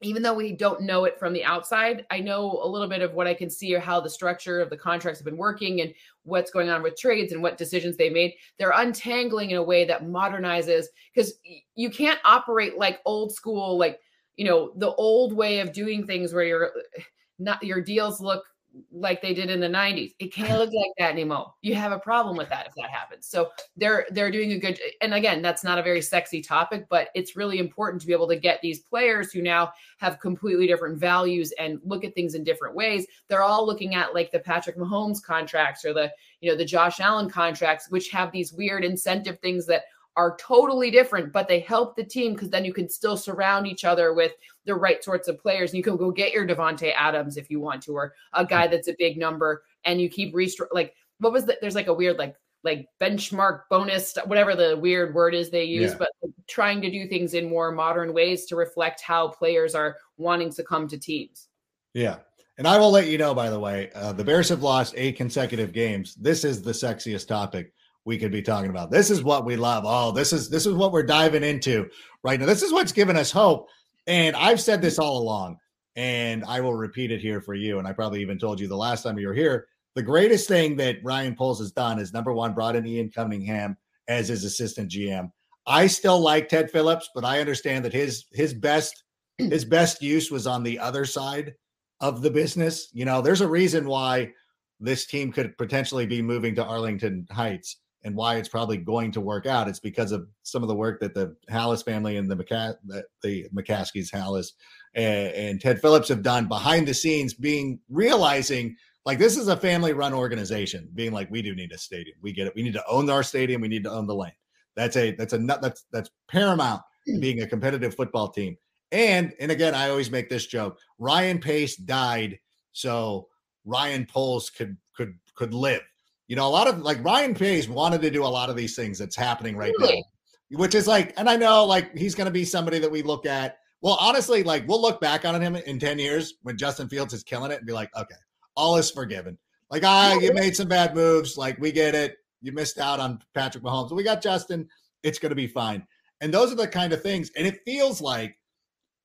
even 0.00 0.22
though 0.22 0.34
we 0.34 0.52
don't 0.52 0.82
know 0.82 1.04
it 1.04 1.18
from 1.18 1.32
the 1.32 1.44
outside, 1.44 2.06
I 2.10 2.20
know 2.20 2.60
a 2.62 2.68
little 2.68 2.88
bit 2.88 3.02
of 3.02 3.14
what 3.14 3.26
I 3.26 3.34
can 3.34 3.50
see 3.50 3.74
or 3.74 3.80
how 3.80 4.00
the 4.00 4.10
structure 4.10 4.60
of 4.60 4.70
the 4.70 4.76
contracts 4.76 5.18
have 5.18 5.24
been 5.24 5.36
working 5.36 5.80
and 5.80 5.92
what's 6.22 6.52
going 6.52 6.68
on 6.68 6.82
with 6.82 6.96
trades 6.96 7.32
and 7.32 7.42
what 7.42 7.58
decisions 7.58 7.96
they 7.96 8.08
made. 8.08 8.34
They're 8.58 8.72
untangling 8.74 9.50
in 9.50 9.56
a 9.56 9.62
way 9.62 9.84
that 9.86 10.06
modernizes 10.06 10.84
because 11.12 11.34
you 11.74 11.90
can't 11.90 12.20
operate 12.24 12.78
like 12.78 13.00
old 13.04 13.32
school, 13.32 13.76
like, 13.76 13.98
you 14.36 14.44
know, 14.44 14.72
the 14.76 14.94
old 14.94 15.32
way 15.32 15.58
of 15.58 15.72
doing 15.72 16.06
things 16.06 16.32
where 16.32 16.44
you're 16.44 16.70
eh, 16.96 17.02
not 17.40 17.62
your 17.64 17.80
deals 17.80 18.20
look 18.20 18.44
like 18.92 19.20
they 19.22 19.34
did 19.34 19.50
in 19.50 19.60
the 19.60 19.68
90s. 19.68 20.14
It 20.18 20.32
can't 20.32 20.50
look 20.58 20.72
like 20.72 20.90
that 20.98 21.10
anymore. 21.10 21.54
You 21.62 21.74
have 21.74 21.92
a 21.92 21.98
problem 21.98 22.36
with 22.36 22.48
that 22.48 22.66
if 22.66 22.74
that 22.76 22.90
happens. 22.90 23.26
So 23.26 23.50
they're 23.76 24.06
they're 24.10 24.30
doing 24.30 24.52
a 24.52 24.58
good 24.58 24.78
and 25.00 25.14
again, 25.14 25.42
that's 25.42 25.64
not 25.64 25.78
a 25.78 25.82
very 25.82 26.02
sexy 26.02 26.40
topic, 26.40 26.86
but 26.88 27.08
it's 27.14 27.36
really 27.36 27.58
important 27.58 28.00
to 28.02 28.06
be 28.06 28.12
able 28.12 28.28
to 28.28 28.36
get 28.36 28.60
these 28.60 28.80
players 28.80 29.32
who 29.32 29.42
now 29.42 29.72
have 29.98 30.20
completely 30.20 30.66
different 30.66 30.98
values 30.98 31.52
and 31.58 31.80
look 31.84 32.04
at 32.04 32.14
things 32.14 32.34
in 32.34 32.44
different 32.44 32.74
ways. 32.74 33.06
They're 33.28 33.42
all 33.42 33.66
looking 33.66 33.94
at 33.94 34.14
like 34.14 34.30
the 34.30 34.40
Patrick 34.40 34.76
Mahomes 34.76 35.22
contracts 35.22 35.84
or 35.84 35.92
the, 35.92 36.12
you 36.40 36.50
know, 36.50 36.56
the 36.56 36.64
Josh 36.64 37.00
Allen 37.00 37.28
contracts, 37.28 37.90
which 37.90 38.10
have 38.10 38.32
these 38.32 38.52
weird 38.52 38.84
incentive 38.84 39.38
things 39.40 39.66
that 39.66 39.84
are 40.18 40.36
totally 40.36 40.90
different, 40.90 41.32
but 41.32 41.46
they 41.46 41.60
help 41.60 41.94
the 41.94 42.02
team 42.02 42.34
because 42.34 42.50
then 42.50 42.64
you 42.64 42.74
can 42.74 42.88
still 42.88 43.16
surround 43.16 43.68
each 43.68 43.84
other 43.84 44.12
with 44.12 44.32
the 44.66 44.74
right 44.74 45.02
sorts 45.02 45.28
of 45.28 45.38
players. 45.38 45.70
And 45.70 45.76
you 45.78 45.82
can 45.84 45.96
go 45.96 46.10
get 46.10 46.32
your 46.32 46.46
Davante 46.46 46.92
Adams 46.94 47.36
if 47.36 47.48
you 47.48 47.60
want 47.60 47.84
to, 47.84 47.92
or 47.92 48.14
a 48.32 48.44
guy 48.44 48.66
that's 48.66 48.88
a 48.88 48.96
big 48.98 49.16
number, 49.16 49.62
and 49.84 50.00
you 50.00 50.08
keep 50.10 50.34
restru 50.34 50.66
like 50.72 50.92
what 51.20 51.32
was 51.32 51.44
that? 51.46 51.58
There's 51.60 51.76
like 51.76 51.86
a 51.86 51.94
weird 51.94 52.18
like 52.18 52.34
like 52.64 52.88
benchmark 53.00 53.62
bonus, 53.70 54.18
whatever 54.26 54.56
the 54.56 54.76
weird 54.76 55.14
word 55.14 55.34
is 55.34 55.50
they 55.50 55.62
use, 55.62 55.92
Yeah. 55.92 55.98
but 55.98 56.10
trying 56.48 56.80
to 56.82 56.90
do 56.90 57.06
things 57.06 57.34
in 57.34 57.48
more 57.48 57.70
modern 57.70 58.12
ways 58.12 58.44
to 58.46 58.56
reflect 58.56 59.00
how 59.00 59.28
players 59.28 59.76
are 59.76 59.96
wanting 60.16 60.52
to 60.54 60.64
come 60.64 60.88
to 60.88 60.98
teams. 60.98 61.46
Yeah. 61.94 62.16
And 62.56 62.66
I 62.66 62.76
will 62.76 62.90
let 62.90 63.06
you 63.06 63.18
know, 63.18 63.34
by 63.34 63.50
the 63.50 63.60
way, 63.60 63.90
uh, 63.94 64.12
the 64.12 64.24
Bears 64.24 64.48
have 64.48 64.64
lost 64.64 64.94
eight 64.96 65.16
consecutive 65.16 65.72
games. 65.72 66.16
This 66.16 66.42
is 66.42 66.60
the 66.60 66.72
sexiest 66.72 67.28
topic 67.28 67.72
we 68.08 68.18
could 68.18 68.32
be 68.32 68.40
talking 68.40 68.70
about. 68.70 68.90
This 68.90 69.10
is 69.10 69.22
what 69.22 69.44
we 69.44 69.54
love. 69.54 69.84
Oh, 69.86 70.10
this 70.10 70.32
is 70.32 70.48
this 70.48 70.64
is 70.64 70.72
what 70.72 70.92
we're 70.92 71.02
diving 71.02 71.44
into 71.44 71.88
right 72.24 72.40
now. 72.40 72.46
This 72.46 72.62
is 72.62 72.72
what's 72.72 72.90
giving 72.90 73.16
us 73.16 73.30
hope. 73.30 73.68
And 74.06 74.34
I've 74.34 74.62
said 74.62 74.80
this 74.80 74.98
all 74.98 75.18
along, 75.18 75.58
and 75.94 76.42
I 76.46 76.62
will 76.62 76.74
repeat 76.74 77.12
it 77.12 77.20
here 77.20 77.42
for 77.42 77.54
you. 77.54 77.78
And 77.78 77.86
I 77.86 77.92
probably 77.92 78.22
even 78.22 78.38
told 78.38 78.58
you 78.58 78.66
the 78.66 78.74
last 78.74 79.02
time 79.02 79.18
you 79.18 79.28
were 79.28 79.34
here. 79.34 79.66
the 79.94 80.02
greatest 80.02 80.48
thing 80.48 80.76
that 80.76 80.96
Ryan 81.04 81.36
Poles 81.36 81.58
has 81.58 81.70
done 81.70 81.98
is 81.98 82.14
number 82.14 82.32
one, 82.32 82.54
brought 82.54 82.76
in 82.76 82.86
Ian 82.86 83.10
Cunningham 83.10 83.76
as 84.08 84.28
his 84.28 84.44
assistant 84.44 84.90
GM. 84.90 85.30
I 85.66 85.86
still 85.86 86.18
like 86.18 86.48
Ted 86.48 86.70
Phillips, 86.70 87.10
but 87.14 87.26
I 87.26 87.40
understand 87.40 87.84
that 87.84 87.92
his 87.92 88.24
his 88.32 88.54
best 88.54 89.04
his 89.38 89.66
best 89.66 90.00
use 90.00 90.30
was 90.30 90.46
on 90.46 90.62
the 90.62 90.78
other 90.78 91.04
side 91.04 91.54
of 92.00 92.22
the 92.22 92.30
business. 92.30 92.88
You 92.94 93.04
know, 93.04 93.20
there's 93.20 93.42
a 93.42 93.48
reason 93.48 93.86
why 93.86 94.32
this 94.80 95.04
team 95.04 95.30
could 95.30 95.58
potentially 95.58 96.06
be 96.06 96.22
moving 96.22 96.54
to 96.54 96.64
Arlington 96.64 97.26
Heights 97.30 97.76
and 98.04 98.14
why 98.14 98.36
it's 98.36 98.48
probably 98.48 98.76
going 98.76 99.10
to 99.12 99.20
work 99.20 99.46
out. 99.46 99.68
It's 99.68 99.80
because 99.80 100.12
of 100.12 100.28
some 100.42 100.62
of 100.62 100.68
the 100.68 100.74
work 100.74 101.00
that 101.00 101.14
the 101.14 101.36
Halas 101.50 101.84
family 101.84 102.16
and 102.16 102.30
the 102.30 102.36
McCa- 102.36 102.76
the, 103.22 103.48
McCaskies, 103.54 104.10
Halas 104.10 104.52
and, 104.94 105.32
and 105.34 105.60
Ted 105.60 105.80
Phillips 105.80 106.08
have 106.08 106.22
done 106.22 106.46
behind 106.46 106.86
the 106.86 106.94
scenes, 106.94 107.34
being 107.34 107.80
realizing 107.88 108.76
like 109.04 109.18
this 109.18 109.36
is 109.36 109.48
a 109.48 109.56
family 109.56 109.92
run 109.94 110.12
organization 110.12 110.88
being 110.94 111.12
like 111.12 111.30
we 111.30 111.42
do 111.42 111.54
need 111.54 111.72
a 111.72 111.78
stadium. 111.78 112.16
We 112.20 112.32
get 112.32 112.46
it. 112.46 112.54
We 112.54 112.62
need 112.62 112.74
to 112.74 112.84
own 112.86 113.08
our 113.10 113.22
stadium. 113.22 113.60
We 113.60 113.68
need 113.68 113.84
to 113.84 113.90
own 113.90 114.06
the 114.06 114.14
land. 114.14 114.34
That's 114.76 114.96
a 114.96 115.12
that's 115.12 115.32
a 115.32 115.38
that's 115.38 115.86
that's 115.92 116.10
paramount 116.28 116.82
hmm. 117.06 117.18
being 117.18 117.42
a 117.42 117.46
competitive 117.46 117.94
football 117.94 118.28
team. 118.28 118.56
And 118.92 119.32
and 119.38 119.52
again 119.52 119.74
i 119.74 119.90
always 119.90 120.10
make 120.10 120.30
this 120.30 120.46
joke 120.46 120.78
ryan 120.98 121.38
pace 121.38 121.76
died 121.76 122.38
so 122.72 123.28
ryan 123.66 124.06
poles 124.06 124.48
could 124.48 124.78
could 124.96 125.14
could 125.34 125.52
live 125.52 125.82
you 126.28 126.36
know 126.36 126.46
a 126.46 126.48
lot 126.48 126.68
of 126.68 126.78
like 126.78 127.02
ryan 127.04 127.34
pace 127.34 127.68
wanted 127.68 128.00
to 128.00 128.10
do 128.10 128.24
a 128.24 128.26
lot 128.26 128.48
of 128.48 128.56
these 128.56 128.76
things 128.76 128.98
that's 128.98 129.16
happening 129.16 129.56
right 129.56 129.72
really? 129.80 129.96
now 129.96 130.58
which 130.58 130.74
is 130.74 130.86
like 130.86 131.12
and 131.18 131.28
i 131.28 131.36
know 131.36 131.64
like 131.64 131.96
he's 131.96 132.14
going 132.14 132.26
to 132.26 132.30
be 132.30 132.44
somebody 132.44 132.78
that 132.78 132.90
we 132.90 133.02
look 133.02 133.26
at 133.26 133.58
well 133.82 133.98
honestly 134.00 134.42
like 134.42 134.66
we'll 134.68 134.80
look 134.80 135.00
back 135.00 135.24
on 135.24 135.40
him 135.40 135.56
in 135.56 135.78
10 135.78 135.98
years 135.98 136.34
when 136.42 136.56
justin 136.56 136.88
fields 136.88 137.12
is 137.12 137.22
killing 137.22 137.50
it 137.50 137.58
and 137.58 137.66
be 137.66 137.72
like 137.72 137.90
okay 137.96 138.14
all 138.58 138.76
is 138.76 138.90
forgiven. 138.90 139.38
Like, 139.70 139.84
ah, 139.84 140.18
you 140.18 140.34
made 140.34 140.56
some 140.56 140.68
bad 140.68 140.94
moves. 140.94 141.38
Like, 141.38 141.58
we 141.58 141.70
get 141.70 141.94
it. 141.94 142.16
You 142.42 142.52
missed 142.52 142.78
out 142.78 143.00
on 143.00 143.20
Patrick 143.34 143.62
Mahomes. 143.62 143.92
We 143.92 144.02
got 144.02 144.20
Justin. 144.20 144.68
It's 145.02 145.18
going 145.18 145.30
to 145.30 145.36
be 145.36 145.46
fine. 145.46 145.86
And 146.20 146.34
those 146.34 146.50
are 146.52 146.56
the 146.56 146.66
kind 146.66 146.92
of 146.92 147.00
things. 147.00 147.30
And 147.36 147.46
it 147.46 147.60
feels 147.64 148.00
like 148.00 148.36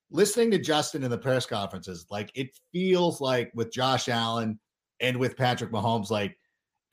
listening 0.09 0.49
to 0.51 0.57
Justin 0.57 1.03
in 1.03 1.11
the 1.11 1.17
press 1.17 1.45
conferences, 1.45 2.07
like 2.09 2.31
it 2.33 2.49
feels 2.71 3.21
like 3.21 3.51
with 3.53 3.71
Josh 3.71 4.09
Allen 4.09 4.59
and 4.99 5.17
with 5.17 5.37
Patrick 5.37 5.71
Mahomes, 5.71 6.09
like, 6.09 6.35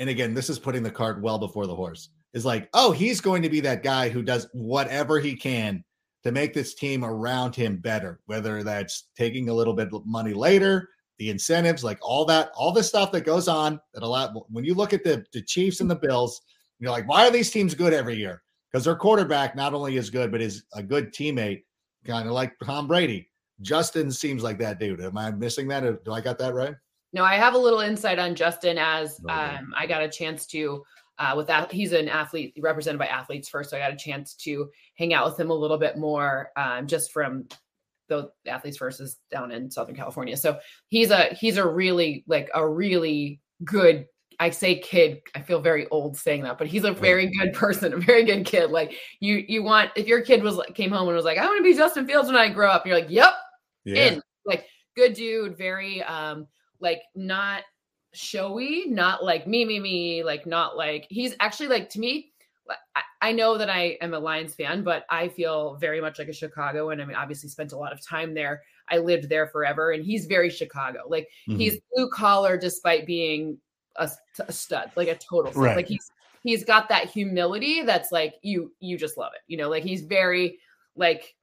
and 0.01 0.09
again, 0.09 0.33
this 0.33 0.49
is 0.49 0.59
putting 0.59 0.83
the 0.83 0.91
cart 0.91 1.21
well 1.21 1.39
before 1.39 1.67
the 1.67 1.77
horse, 1.77 2.09
is 2.33 2.47
like, 2.47 2.71
oh, 2.73 2.91
he's 2.91 3.21
going 3.21 3.43
to 3.43 3.51
be 3.51 3.61
that 3.61 3.83
guy 3.83 4.09
who 4.09 4.23
does 4.23 4.49
whatever 4.55 5.21
he 5.21 5.37
can 5.37 5.85
to 6.25 6.33
make 6.33 6.55
this 6.55 6.75
team 6.75 7.05
around 7.05 7.55
him 7.55 7.77
better, 7.77 8.19
whether 8.25 8.63
that's 8.63 9.09
taking 9.17 9.51
a 9.51 9.55
little 9.55 9.75
bit 9.75 9.93
of 9.93 10.07
money 10.07 10.33
later, 10.33 10.89
the 11.19 11.29
incentives, 11.29 11.85
like 11.85 11.99
all 12.01 12.25
that, 12.25 12.51
all 12.57 12.73
the 12.73 12.83
stuff 12.83 13.13
that 13.13 13.27
goes 13.27 13.47
on 13.47 13.79
that 13.93 14.03
a 14.03 14.07
lot 14.07 14.33
when 14.49 14.65
you 14.65 14.75
look 14.75 14.95
at 14.95 15.05
the, 15.05 15.23
the 15.35 15.43
Chiefs 15.43 15.83
and 15.83 15.91
the 15.91 15.97
Bills, 15.97 16.41
you're 16.79 16.91
like, 16.91 17.07
why 17.07 17.27
are 17.27 17.31
these 17.31 17.51
teams 17.51 17.75
good 17.75 17.93
every 17.93 18.17
year? 18.17 18.43
Because 18.73 18.87
their 18.87 18.97
quarterback 18.97 19.55
not 19.55 19.75
only 19.75 19.99
is 19.99 20.09
good, 20.09 20.33
but 20.33 20.41
is 20.41 20.65
a 20.73 20.83
good 20.83 21.13
teammate, 21.13 21.65
kind 22.07 22.27
of 22.27 22.33
like 22.33 22.55
Tom 22.65 22.89
Brady. 22.89 23.29
Justin 23.61 24.11
seems 24.11 24.43
like 24.43 24.59
that 24.61 24.79
dude. 24.79 25.03
Am 25.03 25.19
I 25.19 25.31
missing 25.31 25.69
that? 25.69 25.85
Uh, 25.85 25.97
do 26.07 26.13
I 26.13 26.23
got 26.23 26.39
that 26.39 26.55
right? 26.55 26.75
No, 27.13 27.25
I 27.25 27.35
have 27.35 27.55
a 27.55 27.59
little 27.59 27.81
insight 27.81 28.19
on 28.19 28.35
Justin 28.35 28.79
as 28.79 29.21
um, 29.29 29.75
I 29.77 29.87
got 29.87 30.03
a 30.03 30.09
chance 30.09 30.47
to 30.49 30.85
uh, 31.19 31.35
with 31.37 31.49
that. 31.49 31.73
He's 31.73 31.93
an 31.93 32.09
athlete 32.09 32.55
represented 32.59 32.99
by 32.99 33.07
athletes 33.07 33.49
first. 33.49 33.71
So 33.71 33.77
I 33.77 33.81
got 33.81 33.93
a 33.93 33.97
chance 33.97 34.35
to 34.37 34.71
hang 34.97 35.13
out 35.13 35.27
with 35.27 35.39
him 35.39 35.51
a 35.51 35.55
little 35.55 35.79
bit 35.79 35.99
more 35.99 36.51
um, 36.57 36.87
just 36.87 37.13
from 37.13 37.47
the 38.09 38.31
athletes 38.47 38.77
first 38.77 39.01
is 39.01 39.17
down 39.31 39.53
in 39.53 39.71
Southern 39.71 39.95
California. 39.95 40.37
So 40.37 40.59
he's 40.89 41.11
a 41.11 41.35
he's 41.35 41.57
a 41.57 41.67
really 41.67 42.25
like 42.27 42.51
a 42.55 42.67
really 42.67 43.41
good 43.65 44.07
I 44.39 44.49
say 44.49 44.79
kid, 44.79 45.21
I 45.35 45.43
feel 45.43 45.61
very 45.61 45.87
old 45.89 46.17
saying 46.17 46.45
that, 46.45 46.57
but 46.57 46.67
he's 46.67 46.85
a 46.85 46.93
very 46.93 47.31
good 47.31 47.53
person, 47.53 47.93
a 47.93 47.99
very 47.99 48.25
good 48.25 48.45
kid. 48.47 48.71
Like 48.71 48.95
you 49.21 49.45
you 49.49 49.63
want 49.63 49.91
if 49.97 50.07
your 50.07 50.23
kid 50.23 50.43
was 50.43 50.61
came 50.75 50.91
home 50.91 51.09
and 51.09 51.17
was 51.17 51.25
like, 51.25 51.39
I 51.39 51.47
want 51.47 51.59
to 51.59 51.65
be 51.65 51.75
Justin 51.75 52.07
Fields 52.07 52.27
when 52.27 52.37
I 52.37 52.49
grow 52.49 52.71
up, 52.71 52.87
you're 52.87 52.97
like, 52.97 53.11
Yep, 53.11 53.33
yeah. 53.85 54.07
in. 54.07 54.23
Like 54.45 54.67
good 54.97 55.15
dude, 55.15 55.57
very 55.57 56.03
um 56.03 56.47
like 56.81 57.03
not 57.15 57.63
showy, 58.13 58.87
not 58.89 59.25
like 59.25 59.47
me, 59.47 59.65
me, 59.65 59.79
me, 59.81 60.25
like 60.25 60.47
not 60.47 60.77
like 60.77 61.07
he's 61.11 61.35
actually 61.41 61.69
like 61.69 61.91
to 61.91 62.01
me, 62.01 62.33
I 63.23 63.33
know 63.33 63.59
that 63.59 63.69
I 63.69 63.99
am 64.01 64.15
a 64.15 64.19
Lions 64.19 64.55
fan, 64.55 64.83
but 64.83 65.05
I 65.11 65.29
feel 65.29 65.75
very 65.77 66.01
much 66.01 66.19
like 66.19 66.29
a 66.29 66.33
Chicago, 66.33 66.91
and 66.91 67.03
I 67.03 67.05
mean, 67.05 67.17
obviously 67.17 67.49
spent 67.49 67.73
a 67.73 67.77
lot 67.77 67.93
of 67.93 68.05
time 68.05 68.35
there. 68.35 68.63
I 68.89 68.99
lived 68.99 69.29
there 69.29 69.47
forever, 69.47 69.93
and 69.93 70.05
he's 70.05 70.27
very 70.27 70.49
Chicago. 70.51 71.01
Like 71.07 71.29
mm-hmm. 71.49 71.59
he's 71.59 71.79
blue 71.95 72.09
collar, 72.11 72.57
despite 72.57 73.07
being 73.07 73.59
a, 73.97 74.09
a, 74.39 74.53
stud, 74.53 74.91
like 74.97 75.09
a 75.09 75.17
total. 75.17 75.53
Right. 75.53 75.77
Like 75.77 75.89
he's 75.89 76.11
he's 76.43 76.65
got 76.65 76.89
that 76.89 77.11
humility 77.11 77.83
that's 77.83 78.11
like 78.11 78.35
you 78.43 78.73
you 78.81 78.97
just 78.97 79.19
love 79.19 79.33
it. 79.35 79.43
You 79.47 79.59
know, 79.59 79.69
like 79.69 79.85
he's 79.85 80.03
very 80.03 80.59
like 80.97 81.35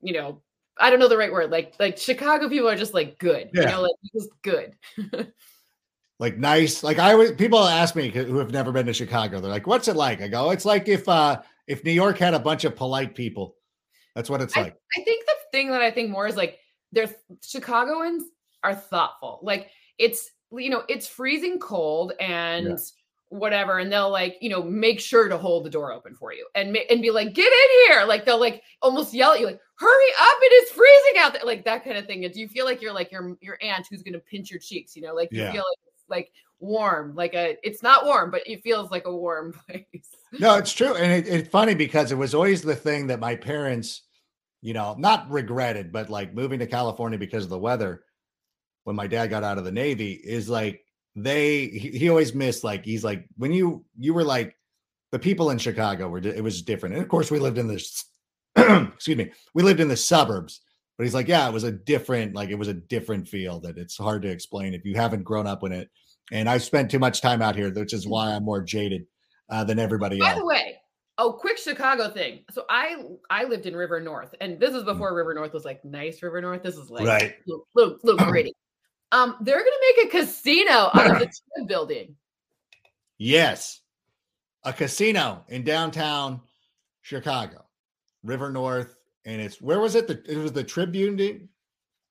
you 0.00 0.12
know 0.12 0.42
I 0.78 0.90
don't 0.90 0.98
know 0.98 1.08
the 1.08 1.16
right 1.16 1.32
word. 1.32 1.50
Like 1.50 1.74
like 1.78 1.98
Chicago 1.98 2.48
people 2.48 2.68
are 2.68 2.76
just 2.76 2.94
like 2.94 3.18
good. 3.18 3.50
Yeah. 3.52 3.62
You 3.62 3.66
know, 3.68 3.82
like 3.82 3.92
just 4.14 4.30
good. 4.42 4.74
like 6.18 6.38
nice. 6.38 6.82
Like 6.82 6.98
I 6.98 7.12
always 7.12 7.32
people 7.32 7.58
ask 7.58 7.94
me 7.94 8.10
who 8.10 8.38
have 8.38 8.52
never 8.52 8.72
been 8.72 8.86
to 8.86 8.92
Chicago. 8.92 9.40
They're 9.40 9.50
like, 9.50 9.66
"What's 9.66 9.88
it 9.88 9.96
like?" 9.96 10.22
I 10.22 10.28
go, 10.28 10.50
"It's 10.50 10.64
like 10.64 10.88
if 10.88 11.08
uh 11.08 11.40
if 11.66 11.84
New 11.84 11.92
York 11.92 12.18
had 12.18 12.34
a 12.34 12.38
bunch 12.38 12.64
of 12.64 12.76
polite 12.76 13.14
people. 13.14 13.56
That's 14.14 14.30
what 14.30 14.40
it's 14.40 14.56
I, 14.56 14.62
like." 14.62 14.76
I 14.96 15.02
think 15.02 15.26
the 15.26 15.32
thing 15.52 15.70
that 15.70 15.82
I 15.82 15.90
think 15.90 16.10
more 16.10 16.26
is 16.26 16.36
like 16.36 16.58
they're 16.92 17.14
Chicagoans 17.42 18.24
are 18.62 18.74
thoughtful. 18.74 19.40
Like 19.42 19.70
it's 19.98 20.30
you 20.52 20.70
know 20.70 20.84
it's 20.88 21.06
freezing 21.06 21.58
cold 21.58 22.12
and. 22.20 22.68
Yeah. 22.68 22.76
Whatever, 23.30 23.78
and 23.78 23.90
they'll 23.90 24.10
like 24.10 24.36
you 24.40 24.50
know 24.50 24.62
make 24.62 25.00
sure 25.00 25.28
to 25.28 25.38
hold 25.38 25.64
the 25.64 25.70
door 25.70 25.92
open 25.92 26.14
for 26.14 26.32
you 26.32 26.46
and 26.54 26.76
and 26.76 27.00
be 27.00 27.10
like, 27.10 27.32
get 27.32 27.52
in 27.52 27.88
here, 27.88 28.04
like 28.04 28.24
they'll 28.24 28.40
like 28.40 28.62
almost 28.82 29.14
yell 29.14 29.32
at 29.32 29.40
you, 29.40 29.46
like, 29.46 29.60
hurry 29.76 30.10
up, 30.20 30.36
it 30.42 30.52
is 30.64 30.70
freezing 30.70 31.18
out 31.18 31.32
there, 31.32 31.42
like 31.44 31.64
that 31.64 31.84
kind 31.84 31.96
of 31.96 32.06
thing. 32.06 32.24
And 32.24 32.34
do 32.34 32.40
you 32.40 32.48
feel 32.48 32.64
like 32.64 32.82
you're 32.82 32.92
like 32.92 33.10
your 33.10 33.36
your 33.40 33.56
aunt 33.62 33.86
who's 33.88 34.02
gonna 34.02 34.18
pinch 34.18 34.50
your 34.50 34.60
cheeks, 34.60 34.94
you 34.94 35.02
know, 35.02 35.14
like 35.14 35.28
you 35.32 35.40
yeah. 35.40 35.52
feel 35.52 35.62
like 35.62 35.90
like 36.10 36.32
warm, 36.60 37.14
like 37.14 37.34
a 37.34 37.56
it's 37.62 37.82
not 37.82 38.04
warm, 38.04 38.30
but 38.30 38.42
it 38.46 38.62
feels 38.62 38.90
like 38.90 39.06
a 39.06 39.16
warm 39.16 39.54
place. 39.68 39.86
No, 40.38 40.56
it's 40.56 40.72
true. 40.72 40.94
And 40.94 41.12
it, 41.12 41.32
it's 41.32 41.48
funny 41.48 41.74
because 41.74 42.12
it 42.12 42.18
was 42.18 42.34
always 42.34 42.62
the 42.62 42.76
thing 42.76 43.08
that 43.08 43.20
my 43.20 43.34
parents, 43.36 44.02
you 44.60 44.74
know, 44.74 44.94
not 44.98 45.30
regretted, 45.30 45.92
but 45.92 46.10
like 46.10 46.34
moving 46.34 46.58
to 46.58 46.66
California 46.66 47.18
because 47.18 47.44
of 47.44 47.50
the 47.50 47.58
weather 47.58 48.04
when 48.84 48.96
my 48.96 49.06
dad 49.06 49.28
got 49.28 49.44
out 49.44 49.58
of 49.58 49.64
the 49.64 49.72
Navy 49.72 50.12
is 50.12 50.48
like 50.48 50.84
they 51.16 51.66
he, 51.66 51.90
he 51.90 52.08
always 52.08 52.34
missed 52.34 52.64
like 52.64 52.84
he's 52.84 53.04
like 53.04 53.26
when 53.36 53.52
you 53.52 53.84
you 53.98 54.14
were 54.14 54.24
like 54.24 54.56
the 55.12 55.18
people 55.18 55.50
in 55.50 55.58
Chicago 55.58 56.08
were 56.08 56.18
it 56.18 56.42
was 56.42 56.62
different. 56.62 56.94
And 56.94 57.02
of 57.02 57.08
course 57.08 57.30
we 57.30 57.38
lived 57.38 57.58
in 57.58 57.66
this 57.66 58.04
excuse 58.56 59.16
me, 59.16 59.30
we 59.54 59.62
lived 59.62 59.80
in 59.80 59.88
the 59.88 59.96
suburbs. 59.96 60.60
But 61.00 61.04
he's 61.04 61.14
like, 61.14 61.28
yeah, 61.28 61.48
it 61.48 61.52
was 61.54 61.64
a 61.64 61.72
different, 61.72 62.34
like 62.34 62.50
it 62.50 62.58
was 62.58 62.68
a 62.68 62.74
different 62.74 63.26
feel 63.26 63.58
that 63.60 63.78
it's 63.78 63.96
hard 63.96 64.20
to 64.20 64.28
explain 64.28 64.74
if 64.74 64.84
you 64.84 64.96
haven't 64.96 65.24
grown 65.24 65.46
up 65.46 65.64
in 65.64 65.72
it. 65.72 65.88
And 66.30 66.46
I've 66.46 66.62
spent 66.62 66.90
too 66.90 66.98
much 66.98 67.22
time 67.22 67.40
out 67.40 67.56
here, 67.56 67.72
which 67.72 67.94
is 67.94 68.06
why 68.06 68.32
I'm 68.32 68.44
more 68.44 68.60
jaded 68.60 69.06
uh, 69.48 69.64
than 69.64 69.78
everybody 69.78 70.18
By 70.18 70.26
else. 70.26 70.34
By 70.34 70.38
the 70.40 70.44
way, 70.44 70.76
oh, 71.16 71.32
quick 71.32 71.56
Chicago 71.56 72.10
thing. 72.10 72.44
So 72.50 72.66
I 72.68 73.02
I 73.30 73.44
lived 73.44 73.64
in 73.64 73.74
River 73.74 73.98
North, 73.98 74.34
and 74.42 74.60
this 74.60 74.74
is 74.74 74.82
mm. 74.82 74.86
before 74.86 75.14
River 75.14 75.32
North 75.32 75.54
was 75.54 75.64
like 75.64 75.82
nice 75.86 76.22
River 76.22 76.42
North. 76.42 76.62
This 76.62 76.76
is 76.76 76.90
like 76.90 77.06
right. 77.06 77.34
little, 77.46 77.66
little, 77.74 77.98
little 78.02 78.26
gritty. 78.30 78.52
Um, 79.12 79.36
they're 79.40 79.58
gonna 79.58 79.70
make 79.96 80.06
a 80.06 80.18
casino 80.18 80.90
out 80.94 81.10
of 81.10 81.18
the 81.18 81.26
TIB 81.58 81.68
building. 81.68 82.16
Yes, 83.18 83.80
a 84.64 84.72
casino 84.72 85.44
in 85.48 85.64
downtown 85.64 86.40
Chicago, 87.02 87.64
River 88.22 88.50
North 88.50 88.96
and 89.24 89.40
it's 89.40 89.60
where 89.60 89.80
was 89.80 89.94
it? 89.94 90.06
The 90.06 90.22
it 90.30 90.38
was 90.38 90.52
the 90.52 90.64
Tribune. 90.64 91.48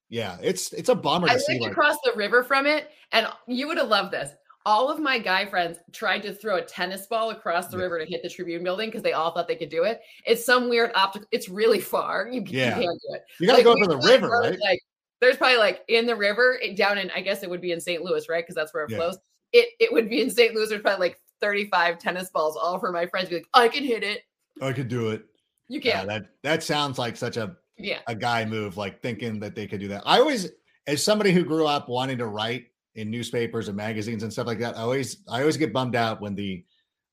Yeah, 0.10 0.38
it's 0.42 0.74
it's 0.74 0.90
a 0.90 0.96
bummer 0.96 1.28
I 1.30 1.34
to 1.34 1.40
see. 1.40 1.60
Like, 1.60 1.72
across 1.72 1.98
the 2.04 2.14
river 2.16 2.44
from 2.44 2.66
it, 2.66 2.90
and 3.12 3.28
you 3.48 3.68
would 3.68 3.78
have 3.78 3.90
loved 3.90 4.12
this. 4.12 4.32
All 4.66 4.92
of 4.92 5.00
my 5.00 5.18
guy 5.18 5.46
friends 5.46 5.78
tried 5.94 6.22
to 6.24 6.34
throw 6.34 6.58
a 6.58 6.62
tennis 6.62 7.08
ball 7.08 7.32
across 7.32 7.68
the 7.68 7.78
yeah. 7.78 7.84
river 7.84 8.00
to 8.00 8.06
hit 8.06 8.22
the 8.22 8.30
Tribune 8.30 8.64
building 8.64 8.90
because 8.90 9.02
they 9.02 9.14
all 9.14 9.32
thought 9.32 9.48
they 9.48 9.56
could 9.56 9.70
do 9.70 9.84
it. 9.84 10.02
It's 10.26 10.46
some 10.46 10.70
weird 10.70 10.92
optical. 10.96 11.28
It's 11.32 11.50
really 11.50 11.80
far. 11.80 12.28
You, 12.30 12.44
yeah. 12.46 12.78
you 12.78 12.84
can't 12.84 13.02
do 13.02 13.16
it. 13.16 13.22
You 13.40 13.48
got 13.48 13.54
to 13.54 13.58
like, 13.58 13.66
go 13.66 13.76
to 13.76 13.88
the 13.88 14.08
river, 14.08 14.28
right? 14.28 14.60
Like 14.60 14.80
there's 15.22 15.38
probably 15.38 15.58
like 15.58 15.84
in 15.88 16.06
the 16.06 16.16
river 16.16 16.60
down 16.76 16.98
in 16.98 17.12
I 17.12 17.22
guess 17.22 17.44
it 17.44 17.50
would 17.50 17.62
be 17.62 17.72
in 17.72 17.80
St. 17.80 18.04
Louis, 18.04 18.28
right? 18.30 18.44
Because 18.44 18.56
that's 18.56 18.74
where 18.74 18.86
it 18.86 18.92
yeah. 18.92 18.98
flows. 18.98 19.18
It 19.54 19.70
it 19.80 19.92
would 19.92 20.10
be 20.10 20.22
in 20.22 20.30
St. 20.30 20.54
Louis. 20.54 20.70
There's 20.70 20.82
probably 20.82 21.08
like 21.08 21.20
35 21.42 22.00
tennis 22.00 22.30
balls, 22.30 22.58
all 22.58 22.80
for 22.80 22.92
my 22.92 23.06
friends. 23.06 23.30
Be 23.30 23.36
like, 23.36 23.48
I 23.54 23.68
can 23.68 23.84
hit 23.84 24.04
it. 24.04 24.24
I 24.62 24.74
could 24.74 24.88
do 24.88 25.10
it. 25.10 25.26
You 25.68 25.80
can't. 25.82 26.08
Yeah, 26.08 26.20
that 26.20 26.30
that 26.44 26.64
sounds 26.64 26.98
like 26.98 27.16
such 27.16 27.38
a 27.38 27.56
yeah 27.78 28.00
a 28.08 28.16
guy 28.16 28.46
move, 28.46 28.78
like 28.78 29.02
thinking 29.02 29.40
that 29.40 29.56
they 29.56 29.68
could 29.68 29.80
do 29.80 29.88
that. 29.90 30.04
I 30.06 30.20
always, 30.20 30.50
as 30.88 31.04
somebody 31.04 31.32
who 31.32 31.44
grew 31.44 31.68
up 31.68 31.90
wanting 31.90 32.18
to 32.18 32.28
write 32.28 32.68
in 32.96 33.12
newspapers 33.12 33.68
and 33.68 33.78
magazines 33.78 34.24
and 34.24 34.32
stuff 34.32 34.48
like 34.48 34.60
that, 34.60 34.78
I 34.78 34.82
always 34.82 35.24
I 35.30 35.42
always 35.42 35.58
get 35.58 35.74
bummed 35.74 35.96
out 35.96 36.22
when 36.22 36.36
the 36.36 36.64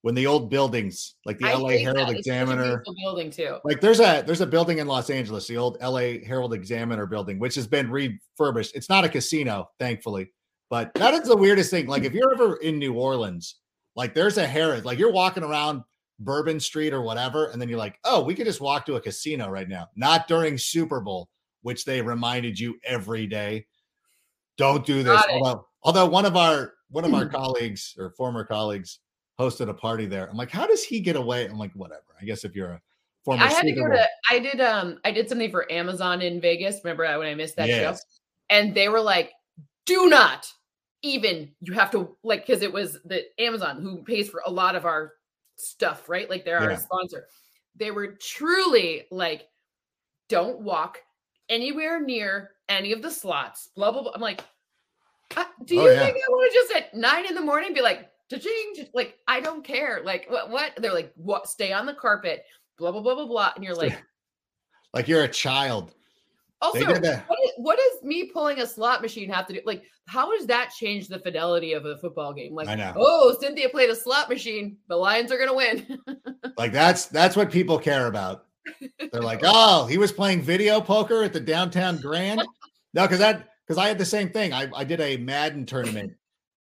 when 0.06 0.14
the 0.14 0.24
old 0.24 0.48
buildings 0.48 1.16
like 1.24 1.36
the 1.36 1.48
I 1.48 1.54
LA 1.54 1.70
Herald 1.70 2.10
Examiner 2.10 2.84
building 3.02 3.28
too. 3.28 3.58
Like 3.64 3.80
there's 3.80 3.98
a 3.98 4.22
there's 4.24 4.40
a 4.40 4.46
building 4.46 4.78
in 4.78 4.86
Los 4.86 5.10
Angeles, 5.10 5.48
the 5.48 5.56
old 5.56 5.78
LA 5.82 6.18
Herald 6.24 6.54
Examiner 6.54 7.06
building, 7.06 7.40
which 7.40 7.56
has 7.56 7.66
been 7.66 7.90
refurbished. 7.90 8.76
It's 8.76 8.88
not 8.88 9.04
a 9.04 9.08
casino, 9.08 9.68
thankfully, 9.80 10.30
But 10.70 10.94
that 10.94 11.12
is 11.14 11.26
the 11.26 11.36
weirdest 11.36 11.72
thing. 11.72 11.88
Like 11.88 12.04
if 12.04 12.12
you're 12.12 12.32
ever 12.32 12.54
in 12.58 12.78
New 12.78 12.94
Orleans, 12.94 13.56
like 13.96 14.14
there's 14.14 14.38
a 14.38 14.46
Herald, 14.46 14.84
like 14.84 15.00
you're 15.00 15.10
walking 15.10 15.42
around 15.42 15.82
Bourbon 16.20 16.60
Street 16.60 16.94
or 16.94 17.02
whatever, 17.02 17.46
and 17.46 17.60
then 17.60 17.68
you're 17.68 17.76
like, 17.76 17.98
oh, 18.04 18.22
we 18.22 18.36
could 18.36 18.46
just 18.46 18.60
walk 18.60 18.86
to 18.86 18.94
a 18.94 19.00
casino 19.00 19.48
right 19.48 19.68
now. 19.68 19.88
Not 19.96 20.28
during 20.28 20.56
Super 20.56 21.00
Bowl, 21.00 21.28
which 21.62 21.84
they 21.84 22.00
reminded 22.00 22.60
you 22.60 22.78
every 22.84 23.26
day. 23.26 23.66
Don't 24.56 24.86
do 24.86 25.02
this. 25.02 25.20
Although, 25.32 25.66
although 25.82 26.06
one 26.06 26.26
of 26.26 26.36
our 26.36 26.74
one 26.90 27.04
of 27.04 27.12
our 27.12 27.26
colleagues 27.28 27.96
or 27.98 28.10
former 28.10 28.44
colleagues 28.44 29.00
hosted 29.38 29.68
a 29.68 29.74
party 29.74 30.06
there. 30.06 30.28
I'm 30.28 30.36
like, 30.36 30.50
how 30.50 30.66
does 30.66 30.82
he 30.82 31.00
get 31.00 31.16
away? 31.16 31.46
I'm 31.46 31.58
like, 31.58 31.72
whatever. 31.72 32.02
I 32.20 32.24
guess 32.24 32.44
if 32.44 32.54
you're 32.56 32.72
a 32.72 32.80
former, 33.24 33.44
I 33.44 33.48
had 33.48 33.62
to 33.62 33.72
go 33.72 33.88
to. 33.88 34.06
I 34.30 34.38
did. 34.38 34.60
Um, 34.60 34.98
I 35.04 35.10
did 35.10 35.28
something 35.28 35.50
for 35.50 35.70
Amazon 35.70 36.22
in 36.22 36.40
Vegas. 36.40 36.80
Remember 36.84 37.04
when 37.18 37.28
I 37.28 37.34
missed 37.34 37.56
that 37.56 37.68
yes. 37.68 37.98
show? 37.98 38.02
And 38.48 38.74
they 38.74 38.88
were 38.88 39.00
like, 39.00 39.32
do 39.84 40.08
not 40.08 40.46
even. 41.02 41.50
You 41.60 41.74
have 41.74 41.90
to 41.92 42.16
like 42.22 42.46
because 42.46 42.62
it 42.62 42.72
was 42.72 42.98
the 43.04 43.24
Amazon 43.38 43.82
who 43.82 44.02
pays 44.02 44.28
for 44.28 44.42
a 44.46 44.50
lot 44.50 44.76
of 44.76 44.84
our 44.84 45.12
stuff, 45.56 46.08
right? 46.08 46.28
Like 46.30 46.44
they're 46.44 46.62
yeah. 46.62 46.70
our 46.70 46.76
sponsor. 46.76 47.26
They 47.76 47.90
were 47.90 48.16
truly 48.20 49.06
like, 49.10 49.48
don't 50.28 50.60
walk 50.60 51.02
anywhere 51.48 52.00
near 52.00 52.52
any 52.68 52.92
of 52.92 53.02
the 53.02 53.10
slots. 53.10 53.68
Blah 53.76 53.92
blah 53.92 54.02
blah. 54.02 54.12
I'm 54.14 54.20
like, 54.20 54.42
uh, 55.36 55.44
do 55.64 55.78
oh, 55.80 55.82
you 55.82 55.88
oh, 55.88 55.92
yeah. 55.92 56.04
think 56.04 56.16
I 56.16 56.30
want 56.30 56.52
to 56.52 56.54
just 56.54 56.76
at 56.76 56.94
nine 56.94 57.26
in 57.26 57.34
the 57.34 57.40
morning 57.42 57.74
be 57.74 57.82
like, 57.82 58.10
ching 58.30 58.86
like 58.94 59.18
I 59.28 59.40
don't 59.40 59.64
care. 59.64 60.00
Like 60.04 60.26
what? 60.28 60.50
What? 60.50 60.72
They're 60.78 60.94
like, 60.94 61.12
what? 61.16 61.48
Stay 61.48 61.72
on 61.72 61.86
the 61.86 61.94
carpet. 61.94 62.44
Blah 62.78 62.92
blah 62.92 63.00
blah 63.00 63.14
blah 63.14 63.26
blah. 63.26 63.52
And 63.54 63.64
you're 63.64 63.74
like, 63.74 64.00
like 64.94 65.08
you're 65.08 65.24
a 65.24 65.28
child. 65.28 65.94
Also, 66.62 66.86
what 66.86 67.04
is, 67.04 67.52
what 67.58 67.78
does 67.78 68.02
me 68.02 68.30
pulling 68.32 68.60
a 68.60 68.66
slot 68.66 69.02
machine 69.02 69.28
have 69.28 69.46
to 69.46 69.52
do? 69.52 69.60
Like, 69.66 69.82
how 70.06 70.34
does 70.34 70.46
that 70.46 70.70
change 70.70 71.06
the 71.06 71.18
fidelity 71.18 71.74
of 71.74 71.84
a 71.84 71.98
football 71.98 72.32
game? 72.32 72.54
Like, 72.54 72.68
I 72.68 72.74
know. 72.74 72.94
oh, 72.96 73.36
Cynthia 73.38 73.68
played 73.68 73.90
a 73.90 73.94
slot 73.94 74.30
machine. 74.30 74.78
The 74.88 74.96
Lions 74.96 75.30
are 75.30 75.38
gonna 75.38 75.54
win. 75.54 75.98
like 76.56 76.72
that's 76.72 77.06
that's 77.06 77.36
what 77.36 77.50
people 77.50 77.78
care 77.78 78.06
about. 78.06 78.46
They're 79.12 79.22
like, 79.22 79.40
oh, 79.44 79.86
he 79.86 79.98
was 79.98 80.12
playing 80.12 80.42
video 80.42 80.80
poker 80.80 81.22
at 81.22 81.34
the 81.34 81.40
downtown 81.40 81.98
Grand. 82.00 82.42
No, 82.94 83.02
because 83.02 83.18
that 83.18 83.50
because 83.66 83.78
I 83.78 83.88
had 83.88 83.98
the 83.98 84.04
same 84.04 84.30
thing. 84.30 84.54
I, 84.54 84.68
I 84.74 84.84
did 84.84 85.00
a 85.00 85.18
Madden 85.18 85.66
tournament 85.66 86.14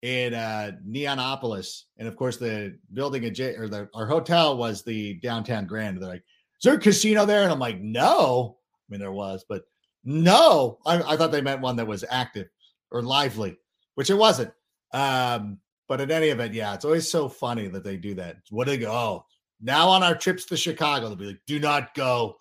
in 0.05 0.35
uh, 0.35 0.71
Neonopolis, 0.87 1.85
and 1.97 2.07
of 2.07 2.15
course 2.15 2.37
the 2.37 2.77
building 2.93 3.25
adjacent 3.25 3.59
or 3.59 3.67
the 3.67 3.89
our 3.95 4.05
hotel 4.05 4.55
was 4.55 4.83
the 4.83 5.15
downtown 5.15 5.65
Grand. 5.65 5.99
They're 5.99 6.07
like, 6.07 6.23
"Is 6.59 6.63
there 6.63 6.75
a 6.75 6.79
casino 6.79 7.25
there?" 7.25 7.41
And 7.41 7.51
I'm 7.51 7.57
like, 7.57 7.81
"No." 7.81 8.57
I 8.61 8.85
mean, 8.91 8.99
there 8.99 9.11
was, 9.11 9.43
but 9.49 9.63
no. 10.03 10.77
I, 10.85 11.01
I 11.01 11.17
thought 11.17 11.31
they 11.31 11.41
meant 11.41 11.61
one 11.61 11.75
that 11.77 11.87
was 11.87 12.05
active 12.07 12.47
or 12.91 13.01
lively, 13.01 13.57
which 13.95 14.11
it 14.11 14.17
wasn't. 14.17 14.53
Um, 14.93 15.57
but 15.87 16.01
in 16.01 16.11
any 16.11 16.27
event, 16.27 16.53
yeah, 16.53 16.75
it's 16.75 16.85
always 16.85 17.09
so 17.09 17.27
funny 17.27 17.67
that 17.67 17.83
they 17.83 17.97
do 17.97 18.13
that. 18.13 18.37
What 18.51 18.65
do 18.65 18.71
they 18.71 18.77
go? 18.77 18.91
Oh, 18.91 19.25
now 19.59 19.89
on 19.89 20.03
our 20.03 20.15
trips 20.15 20.45
to 20.45 20.57
Chicago, 20.57 21.07
they'll 21.07 21.17
be 21.17 21.25
like, 21.25 21.41
"Do 21.47 21.59
not 21.59 21.95
go 21.95 22.37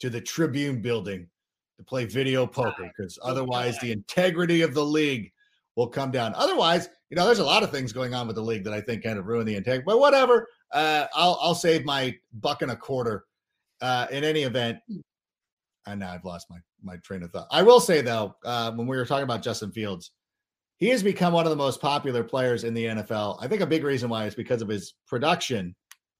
to 0.00 0.10
the 0.10 0.20
Tribune 0.20 0.82
building." 0.82 1.28
to 1.78 1.84
play 1.84 2.06
video 2.06 2.46
poker 2.46 2.90
because 2.96 3.18
otherwise 3.22 3.78
the 3.80 3.92
integrity 3.92 4.62
of 4.62 4.72
the 4.72 4.82
league 4.82 5.30
will 5.74 5.86
come 5.86 6.10
down. 6.10 6.32
Otherwise, 6.34 6.88
you 7.10 7.16
know, 7.16 7.26
there's 7.26 7.38
a 7.38 7.44
lot 7.44 7.62
of 7.62 7.70
things 7.70 7.92
going 7.92 8.14
on 8.14 8.26
with 8.26 8.36
the 8.36 8.42
league 8.42 8.64
that 8.64 8.72
I 8.72 8.80
think 8.80 9.04
kind 9.04 9.18
of 9.18 9.26
ruin 9.26 9.46
the 9.46 9.54
integrity. 9.54 9.84
But 9.86 10.00
whatever, 10.00 10.48
uh, 10.72 11.06
I'll 11.14 11.38
I'll 11.40 11.54
save 11.54 11.84
my 11.84 12.14
buck 12.34 12.62
and 12.62 12.70
a 12.70 12.76
quarter. 12.76 13.24
Uh, 13.82 14.06
in 14.10 14.24
any 14.24 14.44
event, 14.44 14.78
and 15.86 16.00
now 16.00 16.10
I've 16.10 16.24
lost 16.24 16.46
my 16.48 16.56
my 16.82 16.96
train 17.04 17.22
of 17.22 17.30
thought. 17.30 17.46
I 17.50 17.62
will 17.62 17.78
say 17.80 18.00
though, 18.00 18.34
uh, 18.42 18.72
when 18.72 18.86
we 18.86 18.96
were 18.96 19.04
talking 19.04 19.24
about 19.24 19.42
Justin 19.42 19.70
Fields, 19.70 20.12
he 20.78 20.88
has 20.88 21.02
become 21.02 21.34
one 21.34 21.44
of 21.44 21.50
the 21.50 21.56
most 21.56 21.80
popular 21.80 22.24
players 22.24 22.64
in 22.64 22.72
the 22.72 22.86
NFL. 22.86 23.36
I 23.40 23.48
think 23.48 23.60
a 23.60 23.66
big 23.66 23.84
reason 23.84 24.08
why 24.08 24.24
is 24.24 24.34
because 24.34 24.62
of 24.62 24.68
his 24.68 24.94
production 25.06 25.74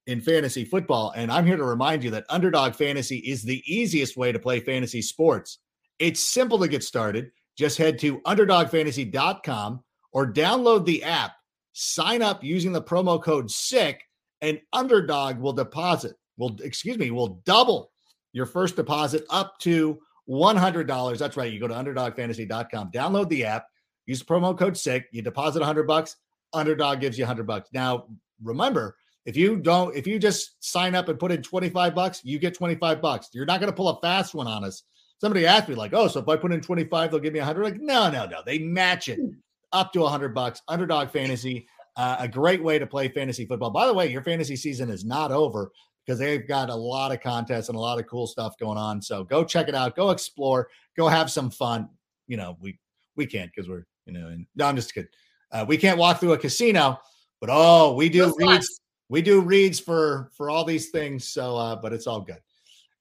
in 0.06 0.20
fantasy 0.20 0.64
football. 0.64 1.12
And 1.16 1.32
I'm 1.32 1.46
here 1.46 1.56
to 1.56 1.64
remind 1.64 2.04
you 2.04 2.10
that 2.10 2.26
Underdog 2.28 2.74
Fantasy 2.74 3.18
is 3.18 3.42
the 3.42 3.62
easiest 3.66 4.16
way 4.16 4.32
to 4.32 4.38
play 4.38 4.60
fantasy 4.60 5.02
sports. 5.02 5.58
It's 5.98 6.22
simple 6.22 6.58
to 6.58 6.68
get 6.68 6.84
started. 6.84 7.30
Just 7.56 7.78
head 7.78 7.98
to 8.00 8.20
underdogfantasy.com 8.20 9.80
or 10.16 10.26
download 10.26 10.86
the 10.86 11.04
app, 11.04 11.32
sign 11.74 12.22
up 12.22 12.42
using 12.42 12.72
the 12.72 12.80
promo 12.80 13.22
code 13.22 13.50
SICK, 13.50 14.00
and 14.40 14.58
Underdog 14.72 15.38
will 15.38 15.52
deposit, 15.52 16.16
will, 16.38 16.56
excuse 16.62 16.96
me, 16.96 17.10
will 17.10 17.42
double 17.44 17.90
your 18.32 18.46
first 18.46 18.76
deposit 18.76 19.26
up 19.28 19.58
to 19.58 20.00
$100. 20.26 21.18
That's 21.18 21.36
right. 21.36 21.52
You 21.52 21.60
go 21.60 21.68
to 21.68 21.74
underdogfantasy.com, 21.74 22.92
download 22.92 23.28
the 23.28 23.44
app, 23.44 23.66
use 24.06 24.22
promo 24.22 24.58
code 24.58 24.74
SICK, 24.74 25.04
you 25.12 25.20
deposit 25.20 25.58
100 25.58 25.86
bucks, 25.86 26.16
Underdog 26.54 27.00
gives 27.00 27.18
you 27.18 27.24
100 27.24 27.46
bucks. 27.46 27.68
Now, 27.74 28.06
remember, 28.42 28.96
if 29.26 29.36
you 29.36 29.58
don't, 29.58 29.94
if 29.94 30.06
you 30.06 30.18
just 30.18 30.64
sign 30.64 30.94
up 30.94 31.10
and 31.10 31.18
put 31.18 31.30
in 31.30 31.42
25 31.42 31.94
bucks, 31.94 32.22
you 32.24 32.38
get 32.38 32.54
25 32.54 33.02
bucks. 33.02 33.28
You're 33.34 33.44
not 33.44 33.60
going 33.60 33.70
to 33.70 33.76
pull 33.76 33.90
a 33.90 34.00
fast 34.00 34.34
one 34.34 34.46
on 34.46 34.64
us. 34.64 34.82
Somebody 35.20 35.44
asked 35.44 35.68
me, 35.68 35.74
like, 35.74 35.92
oh, 35.92 36.08
so 36.08 36.20
if 36.20 36.28
I 36.28 36.36
put 36.36 36.52
in 36.52 36.62
25, 36.62 37.10
they'll 37.10 37.20
give 37.20 37.34
me 37.34 37.40
100. 37.40 37.62
Like, 37.62 37.80
no, 37.82 38.10
no, 38.10 38.24
no. 38.24 38.40
They 38.46 38.58
match 38.60 39.10
it 39.10 39.18
hmm. 39.18 39.32
Up 39.76 39.92
to 39.92 40.00
100 40.00 40.34
bucks. 40.34 40.62
Underdog 40.68 41.10
fantasy, 41.10 41.68
uh, 41.96 42.16
a 42.18 42.26
great 42.28 42.62
way 42.62 42.78
to 42.78 42.86
play 42.86 43.08
fantasy 43.08 43.46
football. 43.46 43.70
By 43.70 43.86
the 43.86 43.94
way, 43.94 44.10
your 44.10 44.22
fantasy 44.22 44.56
season 44.56 44.90
is 44.90 45.04
not 45.04 45.30
over 45.30 45.70
because 46.04 46.18
they've 46.18 46.46
got 46.46 46.70
a 46.70 46.74
lot 46.74 47.12
of 47.12 47.20
contests 47.20 47.68
and 47.68 47.76
a 47.76 47.80
lot 47.80 47.98
of 47.98 48.06
cool 48.06 48.26
stuff 48.26 48.56
going 48.58 48.78
on. 48.78 49.02
So 49.02 49.24
go 49.24 49.44
check 49.44 49.68
it 49.68 49.74
out. 49.74 49.96
Go 49.96 50.10
explore. 50.10 50.68
Go 50.96 51.08
have 51.08 51.30
some 51.30 51.50
fun. 51.50 51.88
You 52.26 52.36
know, 52.36 52.56
we 52.60 52.78
we 53.16 53.26
can't 53.26 53.50
because 53.54 53.68
we're 53.68 53.86
you 54.06 54.12
know. 54.12 54.28
And, 54.28 54.46
no, 54.56 54.66
I'm 54.66 54.76
just 54.76 54.94
kidding. 54.94 55.10
Uh, 55.52 55.64
we 55.68 55.76
can't 55.76 55.98
walk 55.98 56.20
through 56.20 56.32
a 56.32 56.38
casino, 56.38 56.98
but 57.40 57.50
oh, 57.52 57.94
we 57.94 58.08
do 58.08 58.34
reads 58.38 58.80
we 59.08 59.22
do 59.22 59.40
reads 59.40 59.78
for 59.78 60.30
for 60.36 60.50
all 60.50 60.64
these 60.64 60.90
things. 60.90 61.28
So, 61.28 61.56
uh, 61.56 61.76
but 61.76 61.92
it's 61.92 62.06
all 62.06 62.20
good. 62.20 62.40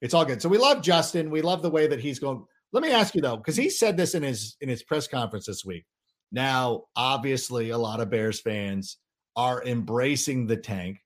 It's 0.00 0.14
all 0.14 0.24
good. 0.24 0.42
So 0.42 0.48
we 0.48 0.58
love 0.58 0.82
Justin. 0.82 1.30
We 1.30 1.42
love 1.42 1.62
the 1.62 1.70
way 1.70 1.86
that 1.86 2.00
he's 2.00 2.18
going. 2.18 2.44
Let 2.72 2.82
me 2.82 2.92
ask 2.92 3.14
you 3.14 3.22
though, 3.22 3.36
because 3.36 3.56
he 3.56 3.70
said 3.70 3.96
this 3.96 4.14
in 4.14 4.22
his 4.22 4.56
in 4.60 4.68
his 4.68 4.82
press 4.82 5.08
conference 5.08 5.46
this 5.46 5.64
week. 5.64 5.84
Now, 6.32 6.84
obviously, 6.96 7.70
a 7.70 7.78
lot 7.78 8.00
of 8.00 8.10
Bears 8.10 8.40
fans 8.40 8.98
are 9.36 9.64
embracing 9.64 10.46
the 10.46 10.56
tank. 10.56 11.02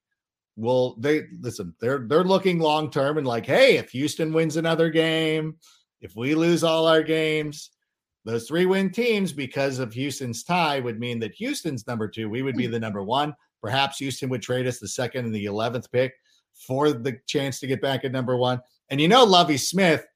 Well, 0.56 0.96
they 0.98 1.24
listen. 1.40 1.74
They're 1.80 2.00
they're 2.06 2.24
looking 2.24 2.58
long 2.58 2.90
term 2.90 3.18
and 3.18 3.26
like, 3.26 3.46
hey, 3.46 3.76
if 3.76 3.90
Houston 3.90 4.32
wins 4.32 4.56
another 4.56 4.90
game, 4.90 5.56
if 6.00 6.16
we 6.16 6.34
lose 6.34 6.64
all 6.64 6.86
our 6.86 7.02
games, 7.02 7.70
those 8.24 8.46
three 8.46 8.66
win 8.66 8.90
teams 8.90 9.32
because 9.32 9.78
of 9.78 9.92
Houston's 9.92 10.44
tie 10.44 10.80
would 10.80 10.98
mean 10.98 11.18
that 11.20 11.34
Houston's 11.34 11.86
number 11.86 12.08
two. 12.08 12.28
We 12.28 12.42
would 12.42 12.56
be 12.56 12.66
hmm. 12.66 12.72
the 12.72 12.80
number 12.80 13.02
one. 13.02 13.34
Perhaps 13.62 13.98
Houston 13.98 14.28
would 14.30 14.42
trade 14.42 14.66
us 14.66 14.78
the 14.78 14.88
second 14.88 15.26
and 15.26 15.34
the 15.34 15.44
11th 15.44 15.90
pick 15.92 16.14
for 16.66 16.92
the 16.92 17.18
chance 17.26 17.60
to 17.60 17.66
get 17.66 17.82
back 17.82 18.04
at 18.04 18.12
number 18.12 18.36
one. 18.36 18.60
And 18.88 19.00
you 19.00 19.08
know, 19.08 19.24
Lovie 19.24 19.56
Smith 19.56 20.06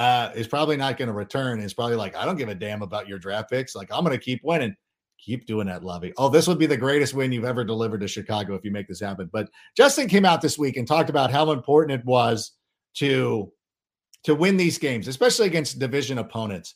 uh, 0.00 0.32
is 0.34 0.48
probably 0.48 0.76
not 0.76 0.96
going 0.96 1.08
to 1.08 1.14
return. 1.14 1.60
Is 1.60 1.74
probably 1.74 1.96
like, 1.96 2.16
I 2.16 2.24
don't 2.24 2.36
give 2.36 2.48
a 2.48 2.54
damn 2.54 2.82
about 2.82 3.08
your 3.08 3.18
draft 3.18 3.50
picks. 3.50 3.74
Like, 3.74 3.88
I'm 3.92 4.04
going 4.04 4.16
to 4.16 4.24
keep 4.24 4.40
winning. 4.42 4.74
Keep 5.18 5.46
doing 5.46 5.66
that, 5.66 5.84
Lovie. 5.84 6.14
Oh, 6.16 6.30
this 6.30 6.48
would 6.48 6.58
be 6.58 6.66
the 6.66 6.76
greatest 6.76 7.12
win 7.12 7.30
you've 7.30 7.44
ever 7.44 7.62
delivered 7.62 8.00
to 8.00 8.08
Chicago 8.08 8.54
if 8.54 8.64
you 8.64 8.70
make 8.70 8.88
this 8.88 9.00
happen. 9.00 9.28
But 9.30 9.50
Justin 9.76 10.08
came 10.08 10.24
out 10.24 10.40
this 10.40 10.58
week 10.58 10.78
and 10.78 10.88
talked 10.88 11.10
about 11.10 11.30
how 11.30 11.50
important 11.50 12.00
it 12.00 12.06
was 12.06 12.52
to 12.94 13.52
to 14.24 14.34
win 14.34 14.56
these 14.56 14.78
games, 14.78 15.08
especially 15.08 15.46
against 15.46 15.78
division 15.78 16.18
opponents. 16.18 16.74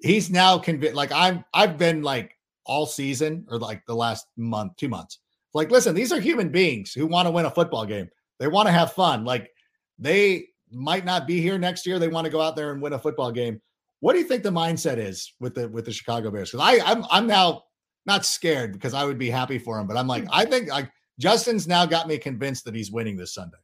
He's 0.00 0.30
now 0.30 0.58
convinced. 0.58 0.94
Like 0.94 1.12
I'm, 1.12 1.44
I've 1.54 1.78
been 1.78 2.02
like 2.02 2.36
all 2.64 2.86
season 2.86 3.46
or 3.48 3.58
like 3.58 3.82
the 3.86 3.94
last 3.94 4.26
month, 4.36 4.76
two 4.76 4.88
months 4.88 5.18
like, 5.54 5.70
listen, 5.70 5.94
these 5.94 6.12
are 6.12 6.20
human 6.20 6.48
beings 6.48 6.92
who 6.92 7.06
want 7.06 7.26
to 7.26 7.32
win 7.32 7.46
a 7.46 7.50
football 7.50 7.84
game. 7.84 8.08
They 8.38 8.48
want 8.48 8.66
to 8.68 8.72
have 8.72 8.92
fun. 8.92 9.24
Like, 9.24 9.50
they 9.98 10.46
might 10.72 11.04
not 11.04 11.26
be 11.26 11.40
here 11.40 11.58
next 11.58 11.86
year. 11.86 11.98
They 11.98 12.08
want 12.08 12.24
to 12.24 12.30
go 12.30 12.40
out 12.40 12.56
there 12.56 12.72
and 12.72 12.80
win 12.80 12.92
a 12.92 12.98
football 12.98 13.30
game. 13.30 13.60
What 14.00 14.14
do 14.14 14.18
you 14.18 14.24
think 14.24 14.42
the 14.42 14.50
mindset 14.50 14.98
is 14.98 15.32
with 15.40 15.54
the 15.54 15.68
with 15.68 15.84
the 15.84 15.92
Chicago 15.92 16.30
Bears? 16.30 16.50
Because 16.50 16.66
I 16.66 16.84
I'm 16.84 17.04
I'm 17.10 17.26
now 17.26 17.62
not 18.06 18.24
scared 18.24 18.72
because 18.72 18.94
I 18.94 19.04
would 19.04 19.18
be 19.18 19.30
happy 19.30 19.58
for 19.58 19.78
him, 19.78 19.86
but 19.86 19.96
I'm 19.96 20.06
like 20.06 20.24
hmm. 20.24 20.30
I 20.32 20.44
think 20.44 20.68
like 20.68 20.90
Justin's 21.18 21.68
now 21.68 21.86
got 21.86 22.08
me 22.08 22.18
convinced 22.18 22.64
that 22.64 22.74
he's 22.74 22.90
winning 22.90 23.16
this 23.16 23.34
Sunday. 23.34 23.58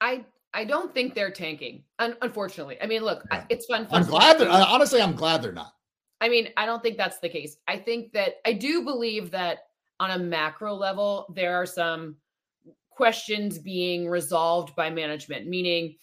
I 0.00 0.24
I 0.52 0.64
don't 0.64 0.94
think 0.94 1.14
they're 1.14 1.30
tanking. 1.30 1.82
Un- 1.98 2.16
unfortunately, 2.22 2.76
I 2.80 2.86
mean, 2.86 3.02
look, 3.02 3.24
yeah. 3.32 3.44
it's 3.48 3.66
fun. 3.66 3.86
fun 3.86 4.02
I'm 4.02 4.08
glad 4.08 4.38
that 4.38 4.48
honestly, 4.48 5.00
I'm 5.00 5.16
glad 5.16 5.42
they're 5.42 5.52
not. 5.52 5.72
I 6.20 6.28
mean, 6.28 6.48
I 6.56 6.64
don't 6.64 6.82
think 6.82 6.96
that's 6.96 7.18
the 7.18 7.28
case. 7.28 7.56
I 7.66 7.76
think 7.76 8.12
that 8.12 8.36
I 8.46 8.52
do 8.52 8.82
believe 8.82 9.30
that 9.32 9.64
on 10.00 10.12
a 10.12 10.18
macro 10.18 10.74
level, 10.74 11.32
there 11.34 11.54
are 11.56 11.66
some 11.66 12.16
questions 12.96 13.58
being 13.58 14.08
resolved 14.08 14.74
by 14.76 14.90
management, 14.90 15.46
meaning, 15.46 15.96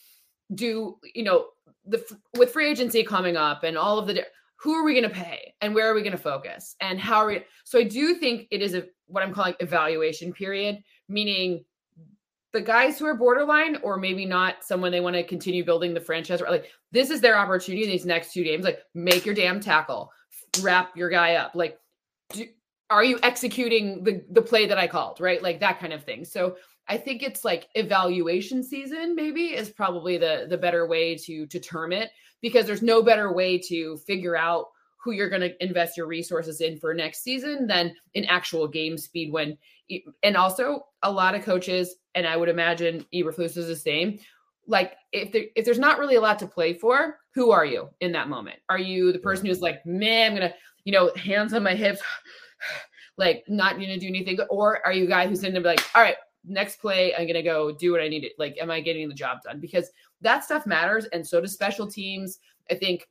do 0.53 0.97
you 1.15 1.23
know 1.23 1.47
the 1.85 2.03
with 2.37 2.51
free 2.51 2.69
agency 2.69 3.03
coming 3.03 3.37
up 3.37 3.63
and 3.63 3.77
all 3.77 3.97
of 3.97 4.07
the 4.07 4.25
who 4.57 4.73
are 4.73 4.83
we 4.83 4.93
going 4.93 5.09
to 5.09 5.09
pay 5.09 5.53
and 5.61 5.73
where 5.73 5.89
are 5.89 5.95
we 5.95 6.01
going 6.01 6.11
to 6.11 6.17
focus 6.17 6.75
and 6.81 6.99
how 6.99 7.19
are 7.19 7.27
we 7.27 7.41
so 7.63 7.79
i 7.79 7.83
do 7.83 8.13
think 8.13 8.47
it 8.51 8.61
is 8.61 8.73
a 8.73 8.83
what 9.07 9.23
i'm 9.23 9.33
calling 9.33 9.55
evaluation 9.61 10.33
period 10.33 10.77
meaning 11.07 11.63
the 12.51 12.59
guys 12.59 12.99
who 12.99 13.05
are 13.05 13.15
borderline 13.15 13.77
or 13.77 13.95
maybe 13.95 14.25
not 14.25 14.61
someone 14.61 14.91
they 14.91 14.99
want 14.99 15.15
to 15.15 15.23
continue 15.23 15.63
building 15.63 15.93
the 15.93 16.01
franchise 16.01 16.41
like 16.49 16.69
this 16.91 17.09
is 17.09 17.21
their 17.21 17.37
opportunity 17.37 17.85
in 17.85 17.89
these 17.89 18.05
next 18.05 18.33
two 18.33 18.43
games 18.43 18.65
like 18.65 18.79
make 18.93 19.25
your 19.25 19.33
damn 19.33 19.61
tackle 19.61 20.11
wrap 20.59 20.95
your 20.95 21.09
guy 21.09 21.35
up? 21.35 21.55
Like, 21.55 21.79
do, 22.33 22.45
are 22.89 23.03
you 23.03 23.19
executing 23.23 24.03
the 24.03 24.23
the 24.31 24.41
play 24.41 24.65
that 24.67 24.77
I 24.77 24.87
called? 24.87 25.19
Right, 25.19 25.41
like 25.41 25.59
that 25.61 25.79
kind 25.79 25.93
of 25.93 26.03
thing. 26.03 26.25
So 26.25 26.57
I 26.87 26.97
think 26.97 27.23
it's 27.23 27.45
like 27.45 27.69
evaluation 27.75 28.63
season. 28.63 29.15
Maybe 29.15 29.53
is 29.53 29.69
probably 29.69 30.17
the 30.17 30.47
the 30.49 30.57
better 30.57 30.87
way 30.87 31.15
to 31.17 31.45
to 31.47 31.59
term 31.59 31.93
it 31.93 32.09
because 32.41 32.65
there's 32.65 32.81
no 32.81 33.01
better 33.01 33.31
way 33.33 33.57
to 33.59 33.97
figure 33.97 34.35
out 34.35 34.67
who 35.03 35.11
you're 35.11 35.29
going 35.29 35.41
to 35.41 35.63
invest 35.63 35.97
your 35.97 36.05
resources 36.05 36.61
in 36.61 36.77
for 36.77 36.93
next 36.93 37.23
season 37.23 37.65
than 37.67 37.95
in 38.13 38.25
actual 38.25 38.67
game 38.67 38.97
speed 38.97 39.31
when 39.31 39.57
and 40.23 40.37
also 40.37 40.85
a 41.03 41.11
lot 41.11 41.35
of 41.35 41.43
coaches 41.43 41.95
and 42.15 42.25
i 42.27 42.37
would 42.37 42.49
imagine 42.49 43.05
eberflus 43.13 43.57
is 43.57 43.67
the 43.67 43.75
same 43.75 44.19
like 44.67 44.93
if 45.11 45.31
there, 45.31 45.45
if 45.55 45.65
there's 45.65 45.79
not 45.79 45.99
really 45.99 46.15
a 46.15 46.21
lot 46.21 46.39
to 46.39 46.47
play 46.47 46.73
for 46.73 47.17
who 47.33 47.51
are 47.51 47.65
you 47.65 47.89
in 47.99 48.11
that 48.11 48.29
moment 48.29 48.59
are 48.69 48.79
you 48.79 49.11
the 49.11 49.19
person 49.19 49.45
who's 49.45 49.61
like 49.61 49.85
man 49.85 50.31
i'm 50.31 50.37
gonna 50.37 50.53
you 50.85 50.91
know 50.91 51.11
hands 51.15 51.53
on 51.53 51.63
my 51.63 51.75
hips 51.75 52.01
like 53.17 53.43
not 53.47 53.73
gonna 53.73 53.97
do 53.97 54.07
anything 54.07 54.39
or 54.49 54.85
are 54.85 54.93
you 54.93 55.05
a 55.05 55.07
guy 55.07 55.27
who's 55.27 55.43
in 55.43 55.53
be 55.53 55.59
like 55.59 55.83
all 55.95 56.01
right 56.01 56.15
next 56.45 56.77
play 56.77 57.15
i'm 57.15 57.27
gonna 57.27 57.43
go 57.43 57.71
do 57.71 57.91
what 57.91 58.01
i 58.01 58.07
need 58.07 58.21
to 58.21 58.29
like 58.37 58.57
am 58.59 58.71
i 58.71 58.79
getting 58.79 59.07
the 59.07 59.15
job 59.15 59.39
done? 59.43 59.59
Because 59.59 59.91
that 60.21 60.43
stuff 60.43 60.65
matters 60.65 61.05
and 61.05 61.25
so 61.25 61.41
does 61.41 61.53
special 61.53 61.87
teams. 61.87 62.39
I 62.69 62.75
think 62.75 63.07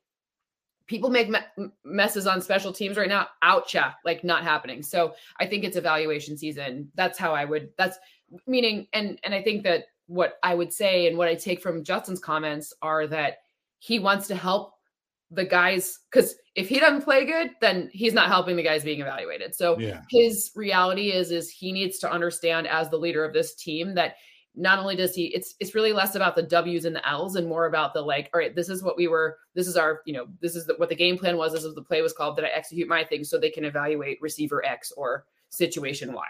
people 0.86 1.10
make 1.10 1.28
me- 1.28 1.70
messes 1.84 2.26
on 2.26 2.40
special 2.40 2.72
teams 2.72 2.96
right 2.96 3.08
now. 3.08 3.28
Ouch 3.42 3.76
like 4.04 4.24
not 4.24 4.42
happening. 4.42 4.82
So 4.82 5.14
i 5.38 5.46
think 5.46 5.64
it's 5.64 5.76
evaluation 5.76 6.36
season. 6.36 6.90
That's 6.94 7.18
how 7.18 7.34
i 7.34 7.44
would 7.44 7.70
that's 7.76 7.98
meaning 8.46 8.86
and 8.92 9.18
and 9.24 9.34
i 9.34 9.42
think 9.42 9.62
that 9.64 9.86
what 10.06 10.38
i 10.42 10.54
would 10.54 10.72
say 10.72 11.06
and 11.06 11.16
what 11.16 11.28
i 11.28 11.34
take 11.34 11.60
from 11.60 11.84
justin's 11.84 12.20
comments 12.20 12.72
are 12.82 13.06
that 13.06 13.38
he 13.78 13.98
wants 13.98 14.26
to 14.28 14.34
help 14.34 14.74
the 15.30 15.44
guys 15.44 16.00
because 16.10 16.34
if 16.56 16.68
he 16.68 16.80
doesn't 16.80 17.02
play 17.02 17.24
good 17.24 17.50
then 17.60 17.88
he's 17.92 18.12
not 18.12 18.28
helping 18.28 18.56
the 18.56 18.62
guys 18.62 18.82
being 18.82 19.00
evaluated 19.00 19.54
so 19.54 19.78
Yeah. 19.78 20.02
his 20.10 20.50
reality 20.56 21.12
is 21.12 21.30
is 21.30 21.50
he 21.50 21.70
needs 21.72 21.98
to 22.00 22.10
understand 22.10 22.66
as 22.66 22.90
the 22.90 22.98
leader 22.98 23.24
of 23.24 23.32
this 23.32 23.54
team 23.54 23.94
that 23.94 24.16
not 24.56 24.80
only 24.80 24.96
does 24.96 25.14
he 25.14 25.26
it's 25.26 25.54
it's 25.60 25.76
really 25.76 25.92
less 25.92 26.16
about 26.16 26.34
the 26.34 26.42
w's 26.42 26.84
and 26.84 26.96
the 26.96 27.08
l's 27.08 27.36
and 27.36 27.46
more 27.46 27.66
about 27.66 27.94
the 27.94 28.02
like 28.02 28.28
all 28.34 28.40
right 28.40 28.56
this 28.56 28.68
is 28.68 28.82
what 28.82 28.96
we 28.96 29.06
were 29.06 29.38
this 29.54 29.68
is 29.68 29.76
our 29.76 30.00
you 30.04 30.12
know 30.12 30.26
this 30.40 30.56
is 30.56 30.66
the, 30.66 30.74
what 30.78 30.88
the 30.88 30.94
game 30.96 31.16
plan 31.16 31.36
was 31.36 31.52
this 31.52 31.62
is 31.62 31.74
the 31.76 31.82
play 31.82 32.02
was 32.02 32.12
called 32.12 32.36
that 32.36 32.44
i 32.44 32.48
execute 32.48 32.88
my 32.88 33.04
thing 33.04 33.22
so 33.22 33.38
they 33.38 33.50
can 33.50 33.64
evaluate 33.64 34.18
receiver 34.20 34.64
x 34.66 34.90
or 34.96 35.24
situation 35.50 36.12
y 36.12 36.26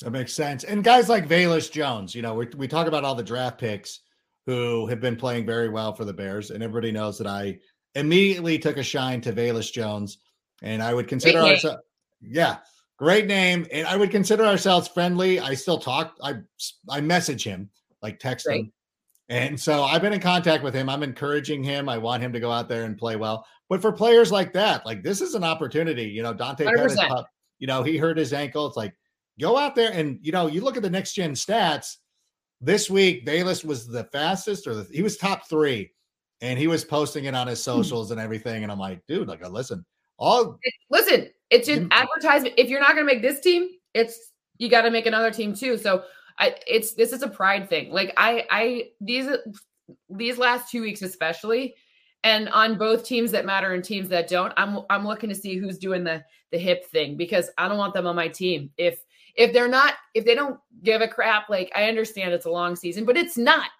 That 0.00 0.10
makes 0.10 0.32
sense. 0.32 0.64
And 0.64 0.82
guys 0.82 1.08
like 1.08 1.28
Velus 1.28 1.70
Jones, 1.70 2.14
you 2.14 2.22
know, 2.22 2.34
we, 2.34 2.46
we 2.56 2.66
talk 2.66 2.86
about 2.88 3.04
all 3.04 3.14
the 3.14 3.22
draft 3.22 3.58
picks 3.58 4.00
who 4.46 4.86
have 4.86 5.00
been 5.00 5.14
playing 5.16 5.44
very 5.44 5.68
well 5.68 5.92
for 5.92 6.04
the 6.06 6.12
Bears, 6.12 6.50
and 6.50 6.62
everybody 6.62 6.90
knows 6.90 7.18
that 7.18 7.26
I 7.26 7.58
immediately 7.94 8.58
took 8.58 8.76
a 8.76 8.82
shine 8.82 9.20
to 9.22 9.32
Velus 9.32 9.72
Jones, 9.72 10.18
and 10.62 10.82
I 10.82 10.94
would 10.94 11.08
consider 11.08 11.38
ourselves, 11.38 11.82
yeah, 12.20 12.58
great 12.96 13.26
name, 13.26 13.66
and 13.72 13.86
I 13.86 13.96
would 13.96 14.10
consider 14.10 14.44
ourselves 14.44 14.88
friendly. 14.88 15.40
I 15.40 15.54
still 15.54 15.78
talk, 15.78 16.16
I 16.22 16.36
I 16.88 17.00
message 17.00 17.44
him, 17.44 17.70
like 18.02 18.18
text 18.18 18.46
Right. 18.46 18.60
him, 18.60 18.72
and 19.28 19.60
so 19.60 19.84
I've 19.84 20.02
been 20.02 20.12
in 20.12 20.20
contact 20.20 20.62
with 20.62 20.74
him. 20.74 20.88
I'm 20.88 21.02
encouraging 21.02 21.62
him. 21.62 21.88
I 21.88 21.98
want 21.98 22.22
him 22.22 22.32
to 22.32 22.40
go 22.40 22.50
out 22.50 22.68
there 22.68 22.84
and 22.84 22.98
play 22.98 23.16
well. 23.16 23.46
But 23.68 23.80
for 23.80 23.92
players 23.92 24.32
like 24.32 24.52
that, 24.54 24.84
like 24.84 25.02
this 25.02 25.20
is 25.20 25.34
an 25.34 25.44
opportunity. 25.44 26.04
You 26.04 26.22
know, 26.22 26.34
Dante 26.34 26.64
Pettis, 26.64 26.98
you 27.58 27.66
know, 27.66 27.82
he 27.82 27.96
hurt 27.96 28.18
his 28.18 28.32
ankle. 28.32 28.66
It's 28.66 28.76
like 28.76 28.94
go 29.40 29.56
out 29.56 29.74
there 29.74 29.92
and 29.92 30.18
you 30.22 30.32
know 30.32 30.46
you 30.46 30.60
look 30.60 30.76
at 30.76 30.82
the 30.82 30.90
next 30.90 31.14
gen 31.14 31.32
stats 31.32 31.96
this 32.60 32.90
week 32.90 33.24
Bayless 33.24 33.64
was 33.64 33.86
the 33.86 34.04
fastest 34.04 34.66
or 34.66 34.74
the, 34.74 34.86
he 34.92 35.02
was 35.02 35.16
top 35.16 35.48
three 35.48 35.90
and 36.40 36.58
he 36.58 36.66
was 36.66 36.84
posting 36.84 37.24
it 37.26 37.34
on 37.34 37.46
his 37.46 37.58
Hmm. 37.58 37.70
socials 37.72 38.10
and 38.10 38.20
everything 38.20 38.62
and 38.62 38.72
i'm 38.72 38.78
like 38.78 39.04
dude 39.06 39.28
like 39.28 39.46
listen 39.48 39.84
all 40.18 40.58
listen 40.90 41.28
it's 41.50 41.68
an 41.68 41.88
Mm. 41.88 41.92
advertisement 41.92 42.54
if 42.58 42.68
you're 42.68 42.80
not 42.80 42.94
going 42.94 43.06
to 43.06 43.12
make 43.12 43.22
this 43.22 43.40
team 43.40 43.68
it's 43.94 44.32
you 44.58 44.68
got 44.68 44.82
to 44.82 44.90
make 44.90 45.06
another 45.06 45.30
team 45.30 45.54
too 45.54 45.76
so 45.76 46.04
i 46.38 46.54
it's 46.66 46.92
this 46.94 47.12
is 47.12 47.22
a 47.22 47.28
pride 47.28 47.68
thing 47.68 47.90
like 47.90 48.12
i 48.16 48.44
i 48.50 48.84
these 49.00 49.26
these 50.08 50.38
last 50.38 50.70
two 50.70 50.82
weeks 50.82 51.02
especially 51.02 51.74
and 52.22 52.48
on 52.50 52.76
both 52.76 53.04
teams 53.04 53.30
that 53.32 53.46
matter 53.46 53.72
and 53.72 53.82
teams 53.84 54.08
that 54.08 54.28
don't 54.28 54.52
i'm 54.56 54.80
i'm 54.90 55.06
looking 55.06 55.28
to 55.30 55.34
see 55.34 55.56
who's 55.56 55.78
doing 55.78 56.04
the 56.04 56.22
the 56.52 56.58
hip 56.58 56.84
thing 56.86 57.16
because 57.16 57.50
i 57.58 57.66
don't 57.68 57.78
want 57.78 57.94
them 57.94 58.06
on 58.06 58.14
my 58.14 58.28
team 58.28 58.70
if 58.76 59.02
if 59.36 59.52
they're 59.52 59.68
not 59.68 59.94
if 60.14 60.24
they 60.24 60.34
don't 60.34 60.60
give 60.82 61.00
a 61.00 61.08
crap 61.08 61.48
like 61.48 61.72
i 61.74 61.84
understand 61.88 62.32
it's 62.32 62.46
a 62.46 62.50
long 62.50 62.76
season 62.76 63.04
but 63.04 63.16
it's 63.16 63.38
not 63.38 63.70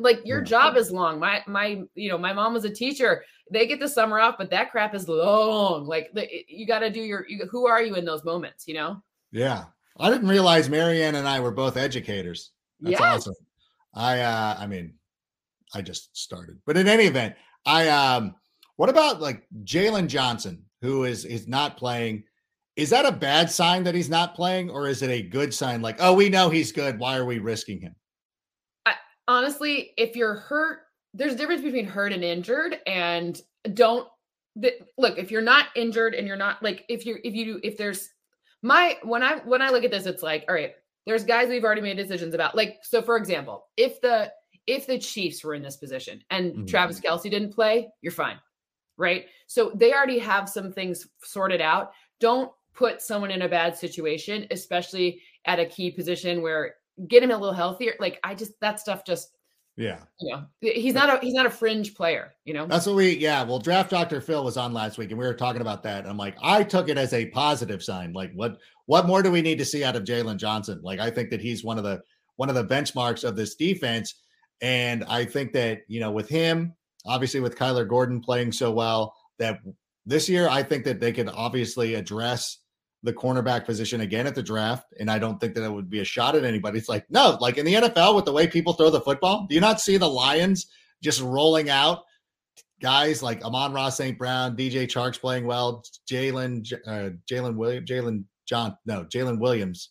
like 0.00 0.20
your 0.24 0.38
Yeah. 0.38 0.44
job 0.44 0.76
is 0.76 0.90
long. 0.90 1.18
My 1.20 1.42
my 1.46 1.82
you 1.94 2.08
know 2.08 2.18
my 2.18 2.32
mom 2.32 2.54
was 2.54 2.64
a 2.64 2.70
teacher. 2.74 3.24
They 3.52 3.66
get 3.66 3.80
the 3.80 3.88
summer 3.88 4.18
off 4.20 4.36
but 4.38 4.50
that 4.50 4.70
crap 4.70 4.94
is 4.94 5.08
long. 5.08 5.86
Like 5.86 6.10
the, 6.14 6.28
you 6.48 6.66
got 6.66 6.80
to 6.80 6.90
do 6.90 7.00
your 7.00 7.26
you, 7.28 7.46
who 7.50 7.66
are 7.66 7.82
you 7.82 7.94
in 7.96 8.04
those 8.04 8.24
moments 8.24 8.66
you 8.66 8.74
know? 8.74 9.02
Yeah. 9.32 9.64
I 9.98 10.08
didn't 10.10 10.28
realize 10.28 10.68
marianne 10.70 11.16
and 11.16 11.28
i 11.28 11.38
were 11.40 11.50
both 11.50 11.76
educators. 11.76 12.52
That's 12.80 12.92
Yes. 12.98 13.02
awesome. 13.02 13.34
I 13.94 14.20
uh 14.20 14.56
i 14.58 14.66
mean 14.66 14.94
i 15.74 15.82
just 15.82 16.16
started. 16.16 16.58
But 16.66 16.76
in 16.76 16.88
any 16.88 17.04
event 17.04 17.34
i 17.66 17.88
um 17.88 18.34
what 18.76 18.88
about 18.88 19.20
like 19.20 19.42
jaylon 19.64 20.06
johnson 20.06 20.64
who 20.80 21.04
is 21.04 21.24
is 21.24 21.46
not 21.46 21.76
playing? 21.76 22.24
Is 22.76 22.88
that 22.90 23.04
a 23.04 23.12
bad 23.12 23.50
sign 23.50 23.82
that 23.84 23.94
he's 23.94 24.08
not 24.08 24.34
playing 24.34 24.70
or 24.70 24.88
is 24.88 25.02
it 25.02 25.10
a 25.10 25.20
good 25.22 25.52
sign? 25.52 25.82
Like 25.82 25.96
oh 26.00 26.14
we 26.14 26.28
know 26.30 26.48
he's 26.48 26.72
good. 26.72 26.98
Why 26.98 27.18
are 27.18 27.26
we 27.26 27.38
risking 27.38 27.80
him 27.80 27.94
honestly, 29.30 29.92
if 29.96 30.16
you're 30.16 30.34
hurt, 30.34 30.80
there's 31.14 31.32
a 31.32 31.36
difference 31.36 31.62
between 31.62 31.86
hurt 31.86 32.12
and 32.12 32.24
injured. 32.24 32.78
And 32.86 33.40
don't 33.74 34.08
look 34.98 35.16
if 35.16 35.30
you're 35.30 35.40
not 35.40 35.66
injured 35.76 36.14
and 36.14 36.26
you're 36.26 36.36
not 36.36 36.62
like 36.62 36.84
if 36.88 37.06
you're 37.06 37.20
if 37.24 37.34
you 37.34 37.60
if 37.62 37.76
there's 37.78 38.10
my 38.62 38.98
when 39.04 39.22
I 39.22 39.36
when 39.38 39.62
I 39.62 39.70
look 39.70 39.84
at 39.84 39.90
this, 39.92 40.06
it's 40.06 40.22
like 40.22 40.44
all 40.48 40.54
right, 40.54 40.74
there's 41.06 41.24
guys 41.24 41.48
we've 41.48 41.64
already 41.64 41.80
made 41.80 41.96
decisions 41.96 42.34
about. 42.34 42.56
Like 42.56 42.78
so, 42.82 43.00
for 43.00 43.16
example, 43.16 43.66
if 43.76 44.00
the 44.00 44.32
if 44.66 44.86
the 44.86 44.98
Chiefs 44.98 45.42
were 45.44 45.54
in 45.54 45.62
this 45.62 45.76
position 45.76 46.22
and 46.30 46.52
Mhm. 46.52 46.68
Travis 46.68 47.00
Kelce 47.00 47.30
didn't 47.30 47.54
play, 47.54 47.88
you're 48.02 48.12
fine, 48.12 48.38
right? 48.96 49.26
So 49.46 49.70
they 49.74 49.92
already 49.94 50.18
have 50.18 50.48
some 50.48 50.72
things 50.72 51.06
sorted 51.22 51.60
out. 51.60 51.92
Don't 52.18 52.52
put 52.74 53.00
someone 53.00 53.30
in 53.30 53.42
a 53.42 53.48
bad 53.48 53.76
situation, 53.76 54.46
especially 54.50 55.22
at 55.46 55.58
a 55.58 55.66
key 55.66 55.90
position 55.90 56.42
where 56.42 56.76
get 57.08 57.22
him 57.22 57.30
a 57.30 57.36
little 57.36 57.54
healthier. 57.54 57.94
Like 57.98 58.18
I 58.24 58.34
just 58.34 58.52
that 58.60 58.80
stuff 58.80 59.04
just 59.04 59.30
yeah 59.76 60.00
you 60.20 60.34
know 60.34 60.44
he's 60.60 60.94
not 60.94 61.08
a 61.08 61.24
he's 61.24 61.34
not 61.34 61.46
a 61.46 61.50
fringe 61.50 61.94
player. 61.94 62.32
You 62.44 62.54
know 62.54 62.66
That's 62.66 62.86
what 62.86 62.96
we, 62.96 63.16
yeah. 63.16 63.42
Well, 63.42 63.58
draft 63.58 63.90
Dr. 63.90 64.20
Phil 64.20 64.44
was 64.44 64.56
on 64.56 64.72
last 64.72 64.98
week 64.98 65.10
and 65.10 65.18
we 65.18 65.26
were 65.26 65.34
talking 65.34 65.62
about 65.62 65.82
that. 65.84 66.00
And 66.00 66.08
I'm 66.08 66.16
like, 66.16 66.36
I 66.42 66.62
took 66.62 66.88
it 66.88 66.98
as 66.98 67.12
a 67.12 67.26
positive 67.26 67.82
sign. 67.82 68.12
Like, 68.12 68.32
what, 68.34 68.58
what 68.86 69.06
more 69.06 69.22
do 69.22 69.30
we 69.30 69.42
need 69.42 69.58
to 69.58 69.64
see 69.64 69.84
out 69.84 69.96
of 69.96 70.04
Jaylon 70.04 70.36
Johnson? 70.36 70.80
Like, 70.82 71.00
I 71.00 71.10
think 71.10 71.30
that 71.30 71.40
he's 71.40 71.64
one 71.64 71.78
of 71.78 71.84
the, 71.84 72.00
one 72.36 72.48
of 72.48 72.54
the 72.54 72.64
benchmarks 72.64 73.24
of 73.24 73.36
this 73.36 73.54
defense. 73.54 74.20
And 74.60 75.04
I 75.04 75.24
think 75.24 75.52
that, 75.52 75.80
you 75.88 76.00
know, 76.00 76.10
with 76.10 76.28
him, 76.28 76.74
obviously 77.06 77.40
with 77.40 77.56
Kyler 77.56 77.88
Gordon 77.88 78.20
playing 78.20 78.52
so 78.52 78.70
well, 78.70 79.14
that 79.38 79.60
this 80.04 80.28
year, 80.28 80.48
I 80.48 80.62
think 80.62 80.84
that 80.84 81.00
they 81.00 81.12
could 81.12 81.28
obviously 81.28 81.94
address 81.94 82.58
the 83.02 83.12
cornerback 83.12 83.64
position 83.64 84.02
again 84.02 84.26
at 84.26 84.34
the 84.34 84.42
draft. 84.42 84.92
And 84.98 85.10
I 85.10 85.18
don't 85.18 85.40
think 85.40 85.54
that 85.54 85.64
it 85.64 85.72
would 85.72 85.88
be 85.88 86.00
a 86.00 86.04
shot 86.04 86.34
at 86.34 86.44
anybody. 86.44 86.78
It's 86.78 86.88
like, 86.88 87.10
no, 87.10 87.38
like 87.40 87.56
in 87.56 87.64
the 87.64 87.74
NFL 87.74 88.14
with 88.14 88.26
the 88.26 88.32
way 88.32 88.46
people 88.46 88.74
throw 88.74 88.90
the 88.90 89.00
football, 89.00 89.46
do 89.48 89.54
you 89.54 89.60
not 89.60 89.80
see 89.80 89.96
the 89.96 90.08
Lions 90.08 90.66
just 91.02 91.22
rolling 91.22 91.70
out 91.70 92.04
guys 92.80 93.22
like 93.22 93.42
Amon-Ra 93.44 93.88
St. 93.90 94.18
Brown, 94.18 94.56
DJ 94.56 94.86
Charks 94.86 95.18
playing 95.20 95.46
well, 95.46 95.82
Jalen, 96.10 96.70
uh, 96.86 97.10
Jalen 97.30 97.56
Williams, 97.56 97.88
Jalen 97.88 98.24
John, 98.46 98.76
no, 98.84 99.04
Jalen 99.04 99.38
Williams, 99.38 99.90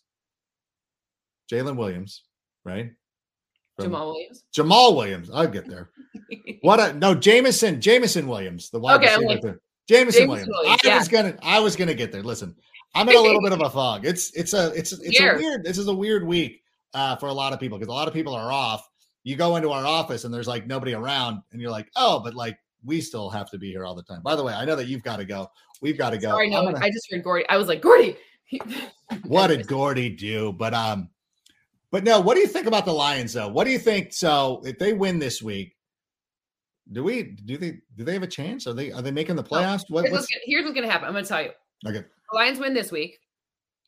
Jalen 1.52 1.76
Williams, 1.76 2.24
right? 2.64 2.90
From- 3.76 3.92
Jamaal 3.92 4.06
Williams. 4.12 4.44
Jamaal 4.56 4.96
Williams. 4.96 5.30
I'll 5.30 5.48
get 5.48 5.68
there. 5.68 5.90
What 6.62 6.78
a 6.78 6.92
no, 6.92 7.14
Jameson, 7.14 7.80
Jameson 7.80 8.28
Williams, 8.28 8.68
the 8.68 8.78
wide 8.78 8.96
Okay, 9.02 9.16
receiver. 9.16 9.48
like- 9.48 9.56
Jameson 9.88 10.28
Williams. 10.28 10.48
Williams, 10.50 10.80
I 10.84 10.88
yeah. 10.88 10.98
was 10.98 11.08
gonna, 11.08 11.36
I 11.42 11.58
was 11.60 11.74
gonna 11.74 11.94
get 11.94 12.12
there. 12.12 12.22
Listen, 12.22 12.54
I'm 12.94 13.08
in 13.08 13.16
a 13.16 13.20
little 13.20 13.40
bit 13.40 13.52
of 13.52 13.60
a 13.60 13.70
fog. 13.70 14.04
It's, 14.04 14.32
it's 14.34 14.52
a, 14.52 14.72
it's, 14.74 14.92
it's 14.92 15.18
Here. 15.18 15.34
a 15.34 15.38
weird. 15.38 15.64
This 15.64 15.78
is 15.78 15.88
a 15.88 15.94
weird 15.94 16.26
week 16.26 16.62
uh, 16.94 17.16
for 17.16 17.26
a 17.26 17.32
lot 17.32 17.52
of 17.52 17.60
people 17.60 17.78
because 17.78 17.90
a 17.90 17.94
lot 17.94 18.08
of 18.08 18.14
people 18.14 18.34
are 18.34 18.50
off. 18.52 18.88
You 19.22 19.36
go 19.36 19.56
into 19.56 19.70
our 19.70 19.86
office 19.86 20.24
and 20.24 20.32
there's 20.32 20.48
like 20.48 20.66
nobody 20.66 20.94
around, 20.94 21.42
and 21.52 21.60
you're 21.60 21.70
like, 21.70 21.90
oh, 21.96 22.20
but 22.20 22.34
like 22.34 22.58
we 22.84 23.00
still 23.00 23.28
have 23.30 23.50
to 23.50 23.58
be 23.58 23.70
here 23.70 23.84
all 23.84 23.94
the 23.94 24.02
time. 24.02 24.22
By 24.22 24.34
the 24.34 24.42
way, 24.42 24.54
I 24.54 24.64
know 24.64 24.76
that 24.76 24.86
you've 24.86 25.02
got 25.02 25.18
to 25.18 25.24
go. 25.24 25.50
We've 25.82 25.98
got 25.98 26.10
to 26.10 26.18
go. 26.18 26.30
Sorry, 26.30 26.50
no, 26.50 26.64
gonna- 26.64 26.78
I 26.78 26.90
just 26.90 27.10
heard 27.10 27.22
Gordy. 27.22 27.44
I 27.48 27.56
was 27.56 27.68
like 27.68 27.82
Gordy. 27.82 28.16
what 29.24 29.48
did 29.48 29.66
Gordy 29.66 30.10
do? 30.10 30.52
But 30.52 30.74
um, 30.74 31.10
but 31.90 32.04
no, 32.04 32.20
what 32.20 32.34
do 32.34 32.40
you 32.40 32.46
think 32.46 32.66
about 32.66 32.84
the 32.84 32.92
Lions 32.92 33.32
though? 33.32 33.48
What 33.48 33.64
do 33.64 33.70
you 33.70 33.78
think? 33.78 34.12
So 34.12 34.62
if 34.64 34.78
they 34.78 34.92
win 34.92 35.18
this 35.18 35.42
week, 35.42 35.76
do 36.92 37.04
we 37.04 37.22
do 37.22 37.56
they 37.56 37.78
do 37.96 38.04
they 38.04 38.14
have 38.14 38.22
a 38.22 38.28
chance? 38.28 38.66
Are 38.66 38.72
they 38.72 38.92
are 38.92 39.02
they 39.02 39.10
making 39.10 39.36
the 39.36 39.44
playoffs? 39.44 39.84
What, 39.88 40.02
Here's 40.02 40.12
what's 40.12 40.22
what's, 40.22 40.26
gonna, 40.26 40.42
here's 40.44 40.64
what's 40.64 40.74
gonna 40.74 40.90
happen. 40.90 41.08
I'm 41.08 41.14
gonna 41.14 41.26
tell 41.26 41.42
you. 41.42 41.50
okay? 41.86 42.04
The 42.30 42.38
Lions 42.38 42.58
win 42.58 42.74
this 42.74 42.92
week, 42.92 43.18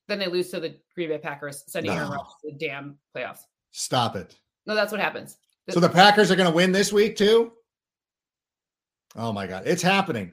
then 0.09 0.19
they 0.19 0.27
lose 0.27 0.51
to 0.51 0.61
the 0.61 0.77
Green 0.95 1.09
Bay 1.09 1.19
Packers, 1.19 1.65
sending 1.67 1.93
Aaron 1.93 2.11
No. 2.11 2.17
Rodgers 2.17 2.33
to 2.45 2.51
the 2.53 2.59
damn 2.59 2.99
playoffs. 3.17 3.41
Stop 3.71 4.17
it. 4.17 4.37
No, 4.67 4.75
that's 4.75 4.93
what 4.93 5.01
happens. 5.01 5.39
So 5.71 5.81
the 5.81 5.89
Packers 5.89 6.31
are 6.31 6.37
going 6.37 6.49
to 6.49 6.55
win 6.55 6.73
this 6.73 6.93
week 6.93 7.17
too. 7.17 7.53
Oh 9.17 9.33
my 9.33 9.47
God, 9.47 9.63
it's 9.67 9.83
happening. 9.83 10.33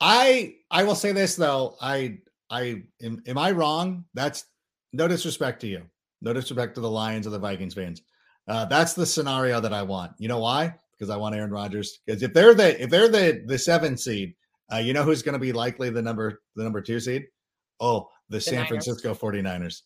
I 0.00 0.54
I 0.70 0.84
will 0.84 0.94
say 0.94 1.12
this 1.12 1.36
though. 1.36 1.76
I 1.80 2.18
I 2.50 2.82
am 3.02 3.22
am 3.26 3.38
I 3.38 3.52
wrong? 3.52 4.04
That's 4.14 4.44
no 4.92 5.06
disrespect 5.08 5.60
to 5.60 5.66
you. 5.66 5.82
No 6.20 6.32
disrespect 6.32 6.74
to 6.74 6.80
the 6.80 6.90
Lions 6.90 7.26
or 7.26 7.30
the 7.30 7.38
Vikings 7.38 7.74
fans. 7.74 8.02
Uh, 8.48 8.64
that's 8.64 8.94
the 8.94 9.06
scenario 9.06 9.60
that 9.60 9.72
I 9.72 9.82
want. 9.82 10.12
You 10.18 10.28
know 10.28 10.40
why? 10.40 10.74
Because 10.92 11.10
I 11.10 11.16
want 11.16 11.34
Aaron 11.34 11.50
Rodgers. 11.50 12.00
Because 12.04 12.22
if 12.22 12.34
they're 12.34 12.54
the 12.54 12.82
if 12.82 12.90
they're 12.90 13.08
the 13.08 13.44
the 13.46 13.58
seven 13.58 13.96
seed, 13.96 14.34
uh, 14.72 14.78
you 14.78 14.92
know 14.92 15.02
who's 15.02 15.22
going 15.22 15.32
to 15.34 15.38
be 15.38 15.52
likely 15.52 15.90
the 15.90 16.02
number 16.02 16.42
the 16.56 16.62
number 16.62 16.80
two 16.80 17.00
seed? 17.00 17.26
Oh, 17.80 18.08
the, 18.28 18.36
the 18.36 18.40
San 18.40 18.54
Niners. 18.54 18.68
Francisco 18.68 19.14
49ers. 19.14 19.82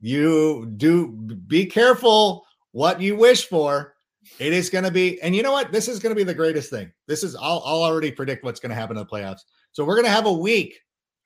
You 0.00 0.72
do 0.76 1.08
be 1.46 1.66
careful 1.66 2.44
what 2.72 3.00
you 3.00 3.16
wish 3.16 3.46
for. 3.46 3.94
It 4.38 4.52
is 4.52 4.68
going 4.68 4.84
to 4.84 4.90
be, 4.90 5.20
and 5.22 5.34
you 5.34 5.42
know 5.42 5.52
what? 5.52 5.72
This 5.72 5.88
is 5.88 5.98
going 5.98 6.10
to 6.10 6.16
be 6.16 6.24
the 6.24 6.34
greatest 6.34 6.70
thing. 6.70 6.92
This 7.08 7.22
is 7.22 7.34
I'll, 7.36 7.62
I'll 7.64 7.82
already 7.82 8.10
predict 8.10 8.44
what's 8.44 8.60
going 8.60 8.70
to 8.70 8.76
happen 8.76 8.96
in 8.96 9.02
the 9.02 9.08
playoffs. 9.08 9.40
So 9.72 9.84
we're 9.84 9.94
going 9.94 10.06
to 10.06 10.12
have 10.12 10.26
a 10.26 10.32
week 10.32 10.78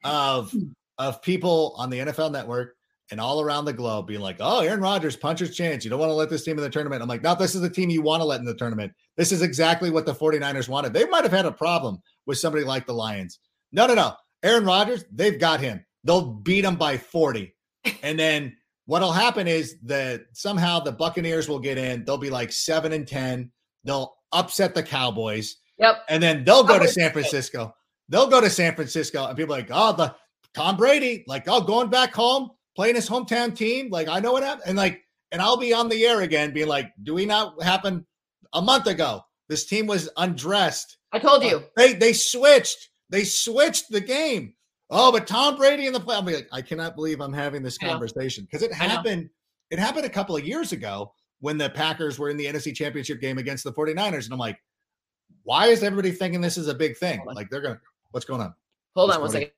of 0.05 0.55
of 0.99 1.23
people 1.23 1.75
on 1.77 1.91
the 1.91 1.99
NFL 1.99 2.31
network 2.31 2.74
and 3.11 3.21
all 3.21 3.41
around 3.41 3.65
the 3.65 3.73
globe 3.73 4.07
being 4.07 4.21
like, 4.21 4.37
oh, 4.41 4.61
Aaron 4.61 4.81
Rodgers, 4.81 5.17
puncher's 5.17 5.55
chance. 5.55 5.85
You 5.85 5.91
don't 5.91 6.01
want 6.01 6.11
to 6.11 6.15
let 6.15 6.31
this 6.31 6.45
team 6.45 6.57
in 6.57 6.65
the 6.65 6.71
tournament. 6.71 7.03
I'm 7.03 7.09
like, 7.09 7.23
no, 7.23 7.35
this 7.35 7.55
is 7.55 7.61
the 7.61 7.71
team 7.71 7.91
you 7.91 8.03
want 8.03 8.21
to 8.21 8.25
let 8.25 8.41
in 8.41 8.47
the 8.47 8.55
tournament. 8.55 8.93
This 9.17 9.31
is 9.31 9.43
exactly 9.43 9.91
what 9.91 10.07
the 10.07 10.15
49ers 10.15 10.69
wanted. 10.69 10.93
They 10.93 11.05
might 11.07 11.25
have 11.25 11.33
had 11.33 11.47
a 11.47 11.53
problem 11.53 11.99
with 12.27 12.39
somebody 12.39 12.65
like 12.65 12.87
the 12.87 12.95
Lions. 12.95 13.41
No, 13.73 13.87
no, 13.87 13.95
no. 13.95 14.15
Aaron 14.43 14.65
Rodgers, 14.65 15.05
they've 15.13 15.39
got 15.39 15.61
him. 15.61 15.85
They'll 16.05 16.33
beat 16.33 16.65
him 16.65 16.77
by 16.77 16.99
40. 16.99 17.55
And 18.03 18.19
then 18.19 18.57
what'll 18.87 19.13
happen 19.13 19.47
is 19.47 19.77
that 19.85 20.23
somehow 20.33 20.81
the 20.81 20.93
Buccaneers 20.93 21.49
will 21.49 21.59
get 21.59 21.79
in. 21.79 22.05
They'll 22.05 22.19
be 22.19 22.31
like 22.31 22.53
seven 22.53 22.93
and 22.93 23.07
10. 23.07 23.51
They'll 23.85 24.15
upset 24.33 24.75
the 24.75 24.83
Cowboys. 24.83 25.57
Yep. 25.79 26.05
And 26.09 26.23
then 26.23 26.45
they'll 26.45 26.65
go 26.65 26.79
to 26.79 26.89
San 26.89 27.13
Francisco. 27.13 27.75
They'll 28.09 28.29
go 28.29 28.41
to 28.41 28.51
San 28.51 28.75
Francisco 28.75 29.27
and 29.27 29.37
people 29.37 29.55
like, 29.55 29.69
oh, 29.71 29.93
the 29.95 30.15
Tom 30.55 30.77
Brady, 30.77 31.25
like, 31.27 31.45
oh, 31.49 31.61
going 31.61 31.91
back 31.91 32.15
home 32.15 32.51
playing 32.75 32.95
his 32.95 33.09
hometown 33.09 33.57
team. 33.57 33.91
Like 33.91 34.09
I 34.09 34.21
know 34.21 34.33
what 34.33 34.43
happened, 34.43 34.65
and 34.69 34.77
like, 34.77 35.03
and 35.33 35.41
I'll 35.41 35.57
be 35.57 35.73
on 35.73 35.89
the 35.89 36.05
air 36.07 36.21
again, 36.21 36.53
being 36.53 36.69
like, 36.69 36.93
"Do 37.03 37.15
we 37.15 37.27
not 37.27 37.63
happen 37.63 38.07
a 38.53 38.63
month 38.63 38.87
ago? 38.87 39.23
This 39.49 39.67
team 39.67 39.87
was 39.87 40.09
undressed. 40.17 40.97
I 41.13 41.19
told 41.19 41.45
you 41.45 41.59
uh, 41.59 41.63
they 41.77 41.93
they 41.95 42.13
switched. 42.13 42.91
They 43.11 43.25
switched 43.25 43.91
the 43.91 44.01
game. 44.01 44.55
Oh, 44.91 45.13
but 45.13 45.27
Tom 45.27 45.57
Brady 45.57 45.87
in 45.87 45.93
the 45.93 46.01
play. 46.01 46.17
I'll 46.17 46.23
be 46.23 46.35
like, 46.35 46.49
I 46.53 46.63
cannot 46.63 46.95
believe 46.95 47.21
I'm 47.21 47.33
having 47.33 47.63
this 47.63 47.79
conversation 47.79 48.45
because 48.45 48.63
it 48.63 48.73
happened. 48.73 49.31
It 49.71 49.79
happened 49.79 50.07
a 50.07 50.11
couple 50.11 50.37
of 50.37 50.47
years 50.47 50.73
ago 50.73 51.13
when 51.41 51.59
the 51.59 51.71
Packers 51.71 52.19
were 52.19 52.31
in 52.31 52.37
the 52.37 52.47
NFC 52.47 52.75
Championship 52.75 53.21
game 53.21 53.39
against 53.39 53.65
the 53.65 53.73
49ers, 53.73 54.25
and 54.25 54.33
I'm 54.33 54.39
like, 54.39 54.59
why 55.43 55.67
is 55.67 55.83
everybody 55.83 56.11
thinking 56.11 56.41
this 56.41 56.57
is 56.57 56.69
a 56.69 56.75
big 56.75 56.97
thing? 56.97 57.23
Like 57.27 57.51
they're 57.51 57.61
gonna. 57.61 57.81
What's 58.11 58.27
going 58.27 58.41
on? 58.41 58.55
Hold 58.95 59.11
on 59.11 59.21
one 59.21 59.31
second. 59.31 59.51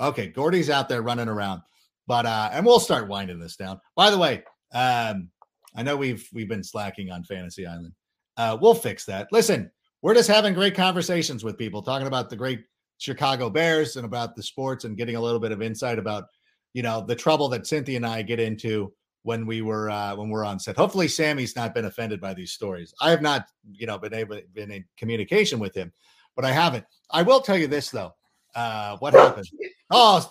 Okay, 0.00 0.28
Gordy's 0.28 0.70
out 0.70 0.88
there 0.88 1.02
running 1.02 1.28
around. 1.28 1.62
But 2.08 2.24
uh, 2.24 2.48
and 2.52 2.64
we'll 2.64 2.80
start 2.80 3.06
winding 3.06 3.38
this 3.38 3.54
down. 3.54 3.80
By 3.94 4.10
the 4.10 4.18
way, 4.18 4.42
um, 4.72 5.28
I 5.76 5.82
know 5.82 5.96
we've 5.96 6.26
we've 6.32 6.48
been 6.48 6.64
slacking 6.64 7.12
on 7.12 7.22
Fantasy 7.22 7.66
Island. 7.66 7.92
Uh, 8.38 8.56
we'll 8.58 8.74
fix 8.74 9.04
that. 9.04 9.28
Listen, 9.30 9.70
we're 10.00 10.14
just 10.14 10.28
having 10.28 10.54
great 10.54 10.74
conversations 10.74 11.44
with 11.44 11.58
people, 11.58 11.82
talking 11.82 12.06
about 12.06 12.30
the 12.30 12.36
great 12.36 12.64
Chicago 12.96 13.50
Bears 13.50 13.96
and 13.96 14.06
about 14.06 14.34
the 14.34 14.42
sports 14.42 14.84
and 14.84 14.96
getting 14.96 15.16
a 15.16 15.20
little 15.20 15.38
bit 15.38 15.52
of 15.52 15.60
insight 15.60 15.98
about, 15.98 16.24
you 16.72 16.82
know, 16.82 17.04
the 17.04 17.14
trouble 17.14 17.48
that 17.50 17.66
Cynthia 17.66 17.96
and 17.96 18.06
I 18.06 18.22
get 18.22 18.40
into 18.40 18.92
when 19.22 19.44
we 19.44 19.60
were 19.60 19.90
uh, 19.90 20.16
when 20.16 20.30
we're 20.30 20.46
on 20.46 20.58
set. 20.58 20.76
Hopefully, 20.76 21.08
Sammy's 21.08 21.56
not 21.56 21.74
been 21.74 21.84
offended 21.84 22.22
by 22.22 22.32
these 22.32 22.52
stories. 22.52 22.94
I 23.02 23.10
have 23.10 23.20
not, 23.20 23.46
you 23.70 23.86
know, 23.86 23.98
been 23.98 24.14
able 24.14 24.40
been 24.54 24.70
in 24.70 24.84
communication 24.96 25.58
with 25.58 25.74
him, 25.74 25.92
but 26.34 26.46
I 26.46 26.52
haven't. 26.52 26.86
I 27.10 27.22
will 27.22 27.40
tell 27.40 27.58
you 27.58 27.66
this 27.66 27.90
though. 27.90 28.14
Uh, 28.54 28.96
what 28.98 29.12
happened? 29.12 29.46
Oh, 29.90 30.30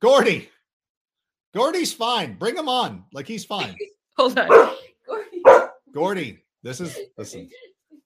Gordy, 0.00 0.48
Gordy's 1.54 1.92
fine. 1.92 2.34
Bring 2.34 2.56
him 2.56 2.68
on. 2.68 3.04
Like 3.12 3.26
he's 3.26 3.44
fine. 3.44 3.74
Hold 4.16 4.38
on. 4.38 4.74
Gordy. 5.06 5.42
Gordy, 5.92 6.44
this 6.62 6.80
is 6.80 6.96
listen. 7.16 7.48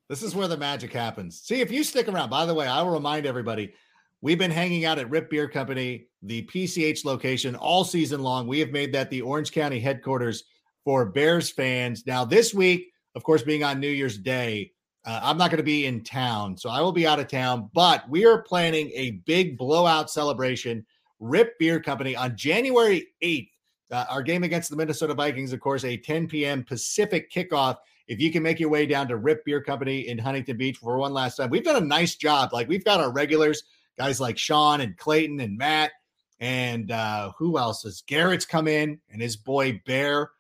This 0.09 0.23
is 0.23 0.35
where 0.35 0.49
the 0.49 0.57
magic 0.57 0.93
happens. 0.93 1.41
See, 1.41 1.61
if 1.61 1.71
you 1.71 1.83
stick 1.83 2.07
around, 2.07 2.31
by 2.31 2.45
the 2.45 2.55
way, 2.55 2.67
I 2.67 2.83
will 2.83 2.93
remind 2.93 3.25
everybody 3.27 3.73
we've 4.21 4.39
been 4.39 4.51
hanging 4.51 4.85
out 4.85 4.99
at 4.99 5.09
Riip 5.09 5.31
Beer 5.31 5.49
Company, 5.49 6.07
the 6.23 6.43
PCH 6.43 7.05
location, 7.05 7.57
all 7.57 7.83
season 7.83 8.23
long. 8.23 8.47
We 8.47 8.59
have 8.61 8.71
made 8.71 8.93
that 8.93 9.11
the 9.11 9.23
Orange 9.23 9.53
County 9.53 9.81
headquarters 9.81 10.45
for 10.85 11.07
Bears 11.07 11.51
fans. 11.51 12.07
Now, 12.07 12.25
this 12.25 12.53
week, 12.53 12.93
of 13.15 13.23
course, 13.23 13.43
being 13.43 13.65
on 13.65 13.81
New 13.81 13.89
Year's 13.89 14.19
Day, 14.19 14.73
uh, 15.05 15.21
I'm 15.23 15.39
not 15.39 15.51
going 15.51 15.59
to 15.59 15.65
be 15.65 15.87
in 15.87 16.05
town, 16.05 16.57
so 16.57 16.71
I 16.71 16.81
will 16.81 16.93
be 16.93 17.07
out 17.07 17.19
of 17.19 17.27
town, 17.27 17.71
but 17.75 18.09
we 18.09 18.25
are 18.25 18.43
planning 18.43 18.91
a 18.95 19.13
big 19.27 19.59
blowout 19.59 20.11
celebration 20.11 20.87
Riip 21.23 21.51
Beer 21.59 21.81
Company 21.81 22.17
on 22.17 22.37
January 22.37 23.07
8th. 23.23 23.51
Uh, 23.91 24.05
our 24.09 24.23
game 24.23 24.43
against 24.43 24.71
the 24.71 24.77
Minnesota 24.77 25.15
Vikings, 25.15 25.53
of 25.53 25.61
course, 25.61 25.85
a 25.85 25.97
10 25.97 26.27
p.m. 26.27 26.65
Pacific 26.65 27.31
kickoff. 27.31 27.77
If 28.09 28.21
you 28.21 28.33
can 28.33 28.43
make 28.43 28.59
your 28.59 28.71
way 28.71 28.87
down 28.87 29.07
to 29.09 29.19
Riip 29.19 29.45
Beer 29.45 29.63
Company 29.63 30.09
in 30.09 30.19
Huntington 30.19 30.57
Beach 30.57 30.79
for 30.79 30.97
one 30.99 31.13
last 31.13 31.37
time, 31.37 31.51
we've 31.51 31.65
done 31.65 31.83
a 31.83 31.87
nice 31.87 32.17
job. 32.17 32.53
Like 32.53 32.69
we've 32.69 32.85
got 32.85 33.01
our 33.01 33.13
regulars, 33.13 33.65
guys 33.97 34.21
like 34.21 34.39
Sean 34.39 34.81
and 34.81 34.97
Clayton 34.97 35.41
and 35.41 35.57
Matt, 35.57 35.93
and 36.41 36.91
uh, 36.91 37.33
who 37.39 37.59
else 37.59 37.85
is 37.85 38.03
Garrett's 38.07 38.47
come 38.47 38.67
in 38.67 38.99
and 39.11 39.23
his 39.23 39.37
boy 39.37 39.81
Bear, 39.87 40.31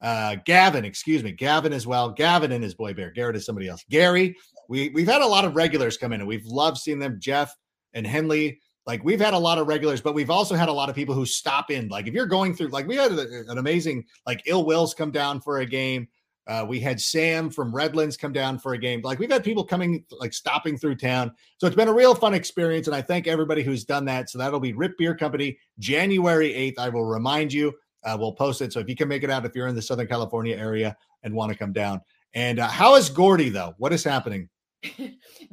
uh, 0.00 0.36
Gavin, 0.44 0.84
excuse 0.84 1.24
me, 1.24 1.32
Gavin 1.32 1.72
as 1.72 1.86
well. 1.86 2.10
Gavin 2.10 2.52
and 2.52 2.62
his 2.62 2.74
boy 2.74 2.94
Bear. 2.94 3.10
Garrett 3.10 3.36
is 3.36 3.44
somebody 3.44 3.68
else. 3.68 3.84
Gary, 3.90 4.36
we 4.68 4.90
we've 4.90 5.08
had 5.08 5.22
a 5.22 5.26
lot 5.26 5.44
of 5.44 5.56
regulars 5.56 5.96
come 5.96 6.12
in 6.12 6.20
and 6.20 6.28
we've 6.28 6.46
loved 6.46 6.78
seeing 6.78 6.98
them. 6.98 7.16
Jeff 7.18 7.56
and 7.94 8.06
Henley 8.06 8.60
like 8.88 9.04
we've 9.04 9.20
had 9.20 9.34
a 9.34 9.38
lot 9.38 9.58
of 9.58 9.66
regulars, 9.66 10.00
but 10.00 10.14
we've 10.14 10.30
also 10.30 10.54
had 10.54 10.70
a 10.70 10.72
lot 10.72 10.88
of 10.88 10.94
people 10.94 11.14
who 11.14 11.26
stop 11.26 11.70
in. 11.70 11.88
Like 11.88 12.06
if 12.06 12.14
you're 12.14 12.26
going 12.26 12.54
through, 12.54 12.68
like 12.68 12.88
we 12.88 12.96
had 12.96 13.12
an 13.12 13.58
amazing, 13.58 14.06
like 14.26 14.42
Ill 14.46 14.64
Wills 14.64 14.94
come 14.94 15.10
down 15.10 15.42
for 15.42 15.58
a 15.58 15.66
game. 15.66 16.08
Uh, 16.46 16.64
we 16.66 16.80
had 16.80 16.98
Sam 16.98 17.50
from 17.50 17.70
Redlands 17.70 18.16
come 18.16 18.32
down 18.32 18.58
for 18.58 18.72
a 18.72 18.78
game. 18.78 19.02
Like 19.04 19.18
we've 19.18 19.30
had 19.30 19.44
people 19.44 19.62
coming, 19.62 20.06
like 20.10 20.32
stopping 20.32 20.78
through 20.78 20.96
town. 20.96 21.30
So 21.58 21.66
it's 21.66 21.76
been 21.76 21.88
a 21.88 21.92
real 21.92 22.14
fun 22.14 22.32
experience. 22.32 22.86
And 22.86 22.96
I 22.96 23.02
thank 23.02 23.26
everybody 23.26 23.62
who's 23.62 23.84
done 23.84 24.06
that. 24.06 24.30
So 24.30 24.38
that'll 24.38 24.58
be 24.58 24.72
Riip 24.72 24.96
Beer 24.96 25.14
Company, 25.14 25.58
January 25.78 26.54
8th. 26.54 26.78
I 26.78 26.88
will 26.88 27.04
remind 27.04 27.52
you, 27.52 27.74
uh, 28.04 28.16
we'll 28.18 28.32
post 28.32 28.62
it. 28.62 28.72
So 28.72 28.80
if 28.80 28.88
you 28.88 28.96
can 28.96 29.08
make 29.08 29.22
it 29.22 29.28
out, 29.28 29.44
if 29.44 29.54
you're 29.54 29.66
in 29.66 29.74
the 29.74 29.82
Southern 29.82 30.06
California 30.06 30.56
area 30.56 30.96
and 31.22 31.34
want 31.34 31.52
to 31.52 31.58
come 31.58 31.74
down. 31.74 32.00
And 32.32 32.58
uh, 32.58 32.68
how 32.68 32.94
is 32.94 33.10
Gordy 33.10 33.50
though? 33.50 33.74
What 33.76 33.92
is 33.92 34.02
happening? 34.02 34.48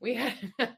we 0.00 0.14
had 0.14 0.34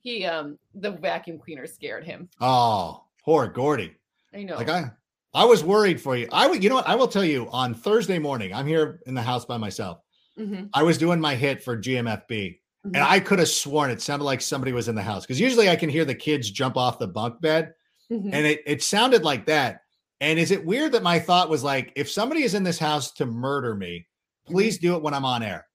he 0.00 0.24
um 0.24 0.58
the 0.74 0.90
vacuum 0.90 1.38
cleaner 1.38 1.66
scared 1.66 2.04
him. 2.04 2.28
Oh, 2.40 3.04
poor 3.24 3.46
Gordy. 3.48 3.94
I 4.34 4.42
know. 4.42 4.56
Like 4.56 4.68
I 4.68 4.90
I 5.32 5.44
was 5.44 5.64
worried 5.64 6.00
for 6.00 6.16
you. 6.16 6.28
I 6.32 6.46
would 6.46 6.62
you 6.62 6.68
know 6.68 6.76
what 6.76 6.88
I 6.88 6.94
will 6.94 7.08
tell 7.08 7.24
you 7.24 7.48
on 7.50 7.74
Thursday 7.74 8.18
morning. 8.18 8.52
I'm 8.52 8.66
here 8.66 9.00
in 9.06 9.14
the 9.14 9.22
house 9.22 9.44
by 9.44 9.56
myself. 9.56 10.00
Mm-hmm. 10.38 10.66
I 10.74 10.82
was 10.82 10.98
doing 10.98 11.20
my 11.20 11.34
hit 11.34 11.62
for 11.62 11.76
GMFB. 11.76 12.28
Mm-hmm. 12.28 12.94
And 12.94 12.98
I 12.98 13.20
could 13.20 13.38
have 13.38 13.48
sworn 13.48 13.90
it 13.90 14.02
sounded 14.02 14.24
like 14.24 14.40
somebody 14.40 14.72
was 14.72 14.88
in 14.88 14.94
the 14.94 15.02
house 15.02 15.24
because 15.24 15.40
usually 15.40 15.70
I 15.70 15.76
can 15.76 15.88
hear 15.88 16.04
the 16.04 16.14
kids 16.14 16.50
jump 16.50 16.76
off 16.76 16.98
the 16.98 17.08
bunk 17.08 17.40
bed. 17.40 17.72
Mm-hmm. 18.12 18.30
And 18.32 18.46
it, 18.46 18.62
it 18.66 18.82
sounded 18.82 19.24
like 19.24 19.46
that. 19.46 19.80
And 20.20 20.38
is 20.38 20.50
it 20.50 20.64
weird 20.64 20.92
that 20.92 21.02
my 21.02 21.18
thought 21.18 21.50
was 21.50 21.64
like, 21.64 21.92
if 21.96 22.10
somebody 22.10 22.42
is 22.42 22.54
in 22.54 22.62
this 22.62 22.78
house 22.78 23.10
to 23.12 23.26
murder 23.26 23.74
me, 23.74 24.06
mm-hmm. 24.44 24.54
please 24.54 24.78
do 24.78 24.94
it 24.94 25.02
when 25.02 25.14
I'm 25.14 25.24
on 25.24 25.42
air 25.42 25.66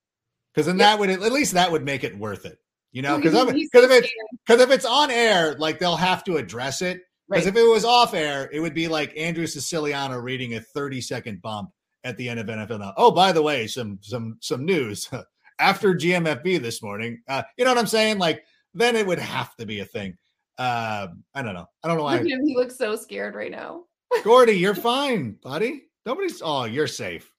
because 0.54 0.66
then 0.68 0.78
that 0.78 0.99
would 0.99 1.10
at 1.10 1.22
least 1.32 1.54
that 1.54 1.72
would 1.72 1.84
make 1.84 2.04
it 2.04 2.18
worth 2.18 2.45
it, 2.45 2.60
you 2.91 3.02
know. 3.02 3.18
Because 3.18 3.34
because 3.34 3.86
if 3.86 3.91
it's 3.91 4.12
because 4.45 4.62
if 4.62 4.72
it's 4.72 4.86
on 4.86 5.12
air, 5.12 5.56
like 5.58 5.80
they'll 5.80 5.95
have 5.95 6.24
to 6.26 6.38
address 6.38 6.82
it. 6.82 7.02
Because 7.30 7.45
right. 7.45 7.56
if 7.56 7.64
it 7.64 7.70
was 7.70 7.86
off 7.86 8.14
air, 8.14 8.49
it 8.52 8.60
would 8.60 8.74
be 8.74 8.88
like 8.88 9.14
Andrew 9.18 9.47
Siciliano 9.47 10.18
reading 10.18 10.56
a 10.56 10.60
30 10.60 10.99
second 10.99 11.41
bump 11.41 11.70
at 12.04 12.18
the 12.18 12.28
end 12.28 12.39
of 12.39 12.47
NFL 12.47 12.80
now. 12.80 12.93
Oh, 12.97 13.12
by 13.12 13.32
the 13.32 13.41
way, 13.41 13.68
some 13.68 13.99
some 14.02 14.38
some 14.41 14.66
news 14.66 15.10
after 15.60 15.93
GMFB 15.93 16.62
this 16.62 16.84
morning. 16.84 17.22
Uh, 17.28 17.43
you 17.58 17.64
know 17.64 17.72
what 17.72 17.78
I'm 17.78 17.88
saying? 17.88 18.18
Like 18.18 18.43
then 18.74 18.95
it 18.95 19.08
would 19.08 19.20
have 19.20 19.56
to 19.58 19.66
be 19.66 19.80
a 19.80 19.86
thing. 19.86 20.18
Uh, 20.58 21.08
I 21.34 21.41
don't 21.41 21.54
know. 21.54 21.68
I 21.84 21.88
don't 21.88 21.97
know 21.97 22.04
why. 22.04 22.22
He 22.22 22.56
looks 22.56 22.78
so 22.78 22.95
scared 22.95 23.36
right 23.36 23.52
now. 23.52 23.86
Gordy, 24.24 24.54
you're 24.54 24.76
fine, 24.91 25.38
buddy. 25.41 25.84
Nobody's. 26.06 26.41
Oh, 26.43 26.66
you're 26.66 26.88
safe 26.88 27.32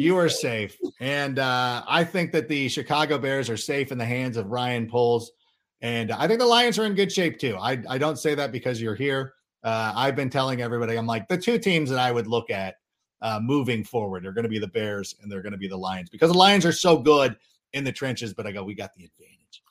you 0.00 0.16
are 0.16 0.28
safe. 0.28 0.78
And 0.98 1.38
uh, 1.38 1.82
I 1.86 2.04
think 2.04 2.32
that 2.32 2.48
the 2.48 2.68
Chicago 2.68 3.18
Bears 3.18 3.50
are 3.50 3.56
safe 3.56 3.92
in 3.92 3.98
the 3.98 4.04
hands 4.04 4.36
of 4.36 4.46
Ryan 4.46 4.88
Poles. 4.88 5.30
And 5.82 6.10
I 6.10 6.26
think 6.26 6.40
the 6.40 6.46
Lions 6.46 6.78
are 6.78 6.86
in 6.86 6.94
good 6.94 7.12
shape 7.12 7.38
too. 7.38 7.56
I, 7.58 7.82
I 7.88 7.98
don't 7.98 8.18
say 8.18 8.34
that 8.34 8.50
because 8.50 8.80
you're 8.80 8.94
here. 8.94 9.34
Uh, 9.62 9.92
I've 9.94 10.16
been 10.16 10.30
telling 10.30 10.62
everybody, 10.62 10.96
I'm 10.96 11.06
like, 11.06 11.28
the 11.28 11.36
two 11.36 11.58
teams 11.58 11.90
that 11.90 11.98
I 11.98 12.12
would 12.12 12.26
look 12.26 12.50
at 12.50 12.76
uh, 13.20 13.40
moving 13.42 13.84
forward 13.84 14.24
are 14.24 14.32
going 14.32 14.44
to 14.44 14.48
be 14.48 14.58
the 14.58 14.66
Bears 14.66 15.14
and 15.20 15.30
they're 15.30 15.42
going 15.42 15.52
to 15.52 15.58
be 15.58 15.68
the 15.68 15.76
Lions 15.76 16.08
because 16.08 16.32
the 16.32 16.38
Lions 16.38 16.64
are 16.64 16.72
so 16.72 16.96
good 16.96 17.36
in 17.74 17.84
the 17.84 17.92
trenches. 17.92 18.32
But 18.32 18.46
I 18.46 18.52
go, 18.52 18.64
we 18.64 18.74
got 18.74 18.94
the 18.94 19.04
advantage. 19.04 19.62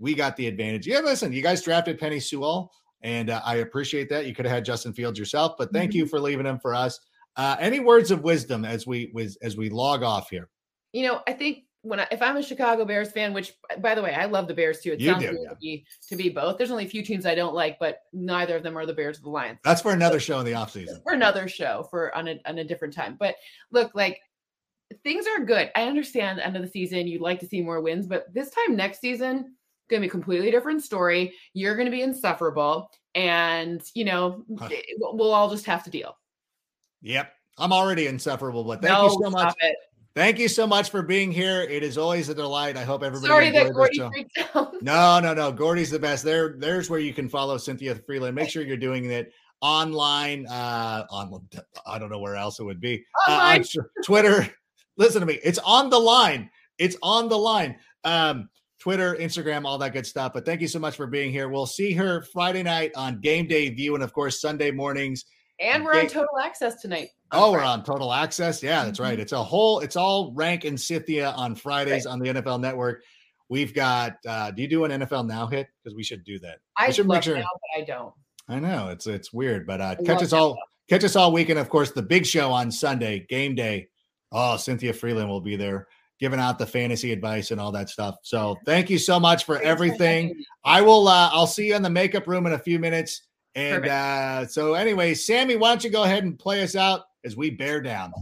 We 0.00 0.14
got 0.14 0.36
the 0.36 0.48
advantage. 0.48 0.86
Yeah, 0.86 1.00
listen, 1.00 1.32
you 1.32 1.42
guys 1.42 1.62
drafted 1.62 2.00
Penei 2.00 2.22
Sewell, 2.22 2.72
and 3.02 3.30
uh, 3.30 3.40
I 3.44 3.56
appreciate 3.56 4.08
that. 4.10 4.26
You 4.26 4.34
could 4.34 4.44
have 4.44 4.54
had 4.54 4.64
Justin 4.64 4.92
Fields 4.92 5.18
yourself, 5.18 5.54
but 5.56 5.72
thank 5.72 5.90
mm-hmm. 5.90 5.98
you 5.98 6.06
for 6.06 6.20
leaving 6.20 6.46
him 6.46 6.58
for 6.58 6.74
us. 6.74 6.98
Uh, 7.38 7.56
any 7.60 7.80
words 7.80 8.10
of 8.10 8.22
wisdom 8.22 8.64
as 8.64 8.86
we 8.86 9.10
as 9.42 9.56
we 9.56 9.70
log 9.70 10.02
off 10.02 10.28
here? 10.28 10.50
You 10.92 11.06
know, 11.06 11.22
I 11.26 11.32
think 11.32 11.64
when 11.82 12.00
I, 12.00 12.08
if 12.10 12.20
I'm 12.20 12.36
a 12.36 12.42
Chicago 12.42 12.84
Bears 12.84 13.12
fan, 13.12 13.32
which 13.32 13.54
by 13.78 13.94
the 13.94 14.02
way, 14.02 14.12
I 14.12 14.24
love 14.24 14.48
the 14.48 14.54
Bears 14.54 14.80
too. 14.80 14.92
It 14.92 15.00
You 15.00 15.10
sounds 15.12 15.22
do, 15.22 15.38
yeah. 15.40 15.48
to, 15.50 15.56
be, 15.60 15.86
to 16.08 16.16
be 16.16 16.28
both. 16.28 16.58
There's 16.58 16.72
only 16.72 16.84
a 16.84 16.88
few 16.88 17.02
teams 17.04 17.24
I 17.24 17.36
don't 17.36 17.54
like, 17.54 17.78
but 17.78 18.00
neither 18.12 18.56
of 18.56 18.64
them 18.64 18.76
are 18.76 18.84
the 18.84 18.92
Bears 18.92 19.18
or 19.20 19.22
the 19.22 19.30
Lions. 19.30 19.60
That's 19.62 19.80
for 19.80 19.92
another 19.92 20.18
show 20.18 20.40
in 20.40 20.44
the 20.46 20.52
offseason. 20.52 21.00
for 21.04 21.12
another 21.12 21.46
show 21.46 21.86
for 21.90 22.12
on 22.16 22.26
a, 22.26 22.40
on 22.46 22.58
a 22.58 22.64
different 22.64 22.92
time. 22.94 23.16
But 23.18 23.36
look, 23.70 23.94
like 23.94 24.18
things 25.04 25.26
are 25.28 25.44
good. 25.44 25.70
I 25.76 25.84
understand 25.84 26.38
the 26.38 26.46
end 26.46 26.56
of 26.56 26.62
the 26.62 26.68
season, 26.68 27.06
you'd 27.06 27.20
like 27.22 27.38
to 27.40 27.46
see 27.46 27.60
more 27.62 27.80
wins, 27.80 28.06
but 28.08 28.26
this 28.34 28.50
time 28.50 28.74
next 28.74 29.00
season, 29.00 29.54
going 29.88 30.00
to 30.02 30.06
be 30.06 30.08
a 30.08 30.10
completely 30.10 30.50
different 30.50 30.82
story. 30.82 31.32
You're 31.54 31.74
going 31.76 31.86
to 31.86 31.92
be 31.92 32.02
insufferable. 32.02 32.90
And, 33.14 33.80
you 33.94 34.04
know, 34.04 34.44
Huh. 34.58 34.68
we'll 34.98 35.32
all 35.32 35.48
just 35.48 35.64
have 35.66 35.84
to 35.84 35.90
deal. 35.90 36.16
Yep. 37.02 37.32
I'm 37.58 37.72
already 37.72 38.06
insufferable, 38.06 38.64
but 38.64 38.80
thank 38.80 38.92
no, 38.92 39.04
you 39.04 39.18
so 39.22 39.30
much. 39.30 39.54
it. 39.60 39.76
Thank 40.14 40.38
you 40.38 40.48
so 40.48 40.66
much 40.66 40.90
for 40.90 41.02
being 41.02 41.30
here. 41.30 41.62
It 41.62 41.82
is 41.82 41.96
always 41.96 42.28
a 42.28 42.34
delight. 42.34 42.76
I 42.76 42.82
hope 42.82 43.02
everybody 43.02 43.28
Sorry 43.28 43.50
that 43.50 43.72
Gordy 43.72 44.00
freaked 44.00 44.38
out. 44.54 44.74
No, 44.82 45.20
no, 45.20 45.32
no. 45.32 45.52
Gordy's 45.52 45.90
the 45.90 45.98
best. 45.98 46.24
There, 46.24 46.56
there's 46.58 46.90
where 46.90 46.98
you 46.98 47.12
can 47.12 47.28
follow 47.28 47.56
Cynthia 47.56 47.94
Frelund. 47.94 48.34
Make 48.34 48.50
sure 48.50 48.62
you're 48.62 48.76
doing 48.76 49.04
it 49.04 49.32
online. 49.60 50.46
Uh, 50.46 51.04
on 51.10 51.48
I 51.86 51.98
don't 51.98 52.10
know 52.10 52.18
where 52.18 52.36
else 52.36 52.58
it 52.58 52.64
would 52.64 52.80
be. 52.80 53.04
Uh. 53.28 53.60
Twitter. 54.04 54.48
Listen 54.96 55.20
to 55.20 55.26
me. 55.26 55.38
It's 55.44 55.58
on 55.58 55.90
the 55.90 55.98
line. 55.98 56.50
It's 56.78 56.96
on 57.02 57.28
the 57.28 57.38
line. 57.38 57.76
Um, 58.02 58.48
Twitter, 58.80 59.14
Instagram, 59.16 59.64
all 59.64 59.78
that 59.78 59.92
good 59.92 60.06
stuff. 60.06 60.32
But 60.32 60.44
thank 60.44 60.60
you 60.60 60.68
so 60.68 60.78
much 60.78 60.96
for 60.96 61.06
being 61.06 61.30
here. 61.30 61.48
We'll 61.48 61.66
see 61.66 61.92
her 61.92 62.22
Friday 62.22 62.62
night 62.62 62.92
on 62.96 63.20
Game 63.20 63.46
Day 63.46 63.68
View, 63.70 63.94
and 63.94 64.02
of 64.02 64.12
course 64.12 64.40
Sunday 64.40 64.70
mornings. 64.70 65.24
And 65.60 65.84
we're 65.84 65.98
on 65.98 66.06
total 66.06 66.38
access 66.42 66.80
tonight. 66.80 67.10
Oh, 67.32 67.52
we're 67.52 67.60
on 67.60 67.82
Total 67.84 68.12
Access. 68.12 68.62
Yeah, 68.62 68.84
that's 68.84 69.00
right. 69.00 69.18
It's 69.18 69.32
a 69.32 69.42
whole. 69.42 69.80
It's 69.80 69.96
all 69.96 70.32
Rank 70.32 70.64
and 70.64 70.80
Cynthia 70.80 71.30
on 71.32 71.54
Fridays 71.54 72.06
on 72.06 72.18
the 72.18 72.28
NFL 72.28 72.60
Network. 72.60 73.02
We've 73.48 73.74
got. 73.74 74.16
uh 74.26 74.50
Do 74.50 74.62
you 74.62 74.68
do 74.68 74.84
an 74.84 74.92
NFL 75.02 75.26
Now 75.26 75.46
hit? 75.46 75.68
Because 75.82 75.94
we 75.94 76.02
should 76.02 76.24
do 76.24 76.38
that. 76.40 76.58
I 76.76 76.86
we 76.86 76.92
should 76.92 77.08
make 77.08 77.22
sure. 77.22 77.36
now, 77.36 77.42
but 77.42 77.82
I 77.82 77.84
don't. 77.84 78.14
I 78.48 78.58
know 78.60 78.88
it's 78.88 79.06
it's 79.06 79.32
weird, 79.32 79.66
but 79.66 79.80
uh, 79.80 79.96
I 79.98 80.02
catch 80.04 80.22
us 80.22 80.32
all 80.32 80.56
catch 80.88 81.04
us 81.04 81.16
all 81.16 81.32
weekend. 81.32 81.58
Of 81.58 81.68
course, 81.68 81.90
the 81.92 82.02
big 82.02 82.24
show 82.24 82.50
on 82.50 82.70
Sunday, 82.70 83.26
game 83.28 83.54
day. 83.54 83.88
Oh, 84.32 84.56
Cynthia 84.56 84.92
Frelund 84.92 85.28
will 85.28 85.40
be 85.40 85.56
there 85.56 85.88
giving 86.20 86.40
out 86.40 86.58
the 86.58 86.66
fantasy 86.66 87.12
advice 87.12 87.50
and 87.52 87.60
all 87.60 87.70
that 87.72 87.88
stuff. 87.88 88.16
So 88.22 88.56
thank 88.66 88.90
you 88.90 88.98
so 88.98 89.20
much 89.20 89.44
for 89.44 89.60
everything. 89.60 90.42
I 90.64 90.80
will. 90.80 91.08
uh 91.08 91.28
I'll 91.32 91.46
see 91.46 91.68
you 91.68 91.76
in 91.76 91.82
the 91.82 91.90
makeup 91.90 92.26
room 92.26 92.46
in 92.46 92.54
a 92.54 92.58
few 92.58 92.78
minutes. 92.78 93.22
And 93.58 93.86
uh 93.86 94.46
so, 94.46 94.74
anyway, 94.74 95.14
Sammy, 95.14 95.56
why 95.56 95.70
don't 95.70 95.82
you 95.82 95.90
go 95.90 96.04
ahead 96.04 96.22
and 96.22 96.38
play 96.38 96.62
us 96.62 96.76
out 96.76 97.06
as 97.24 97.36
we 97.36 97.50
bear 97.50 97.80
down? 97.80 98.12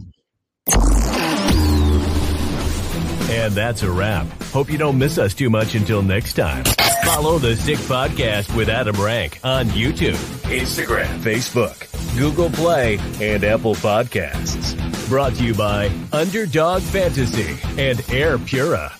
And 3.29 3.53
that's 3.53 3.83
a 3.83 3.91
wrap. 3.91 4.25
Hope 4.51 4.71
you 4.71 4.77
don't 4.77 4.97
miss 4.97 5.17
us 5.17 5.33
too 5.33 5.49
much 5.49 5.75
until 5.75 6.01
next 6.01 6.33
time. 6.33 6.63
Follow 7.05 7.37
the 7.37 7.55
Sick 7.55 7.77
Podcast 7.79 8.55
with 8.55 8.67
Adam 8.67 8.99
Rank 8.99 9.39
on 9.43 9.67
YouTube, 9.67 10.15
Instagram, 10.49 11.19
Facebook, 11.19 12.17
Google 12.17 12.49
Play, 12.49 12.97
and 13.21 13.43
Apple 13.43 13.75
Podcasts. 13.75 14.75
Brought 15.07 15.35
to 15.35 15.43
you 15.43 15.53
by 15.53 15.91
Underdog 16.11 16.81
Fantasy 16.81 17.57
and 17.81 18.03
Air 18.11 18.37
Pura. 18.39 18.91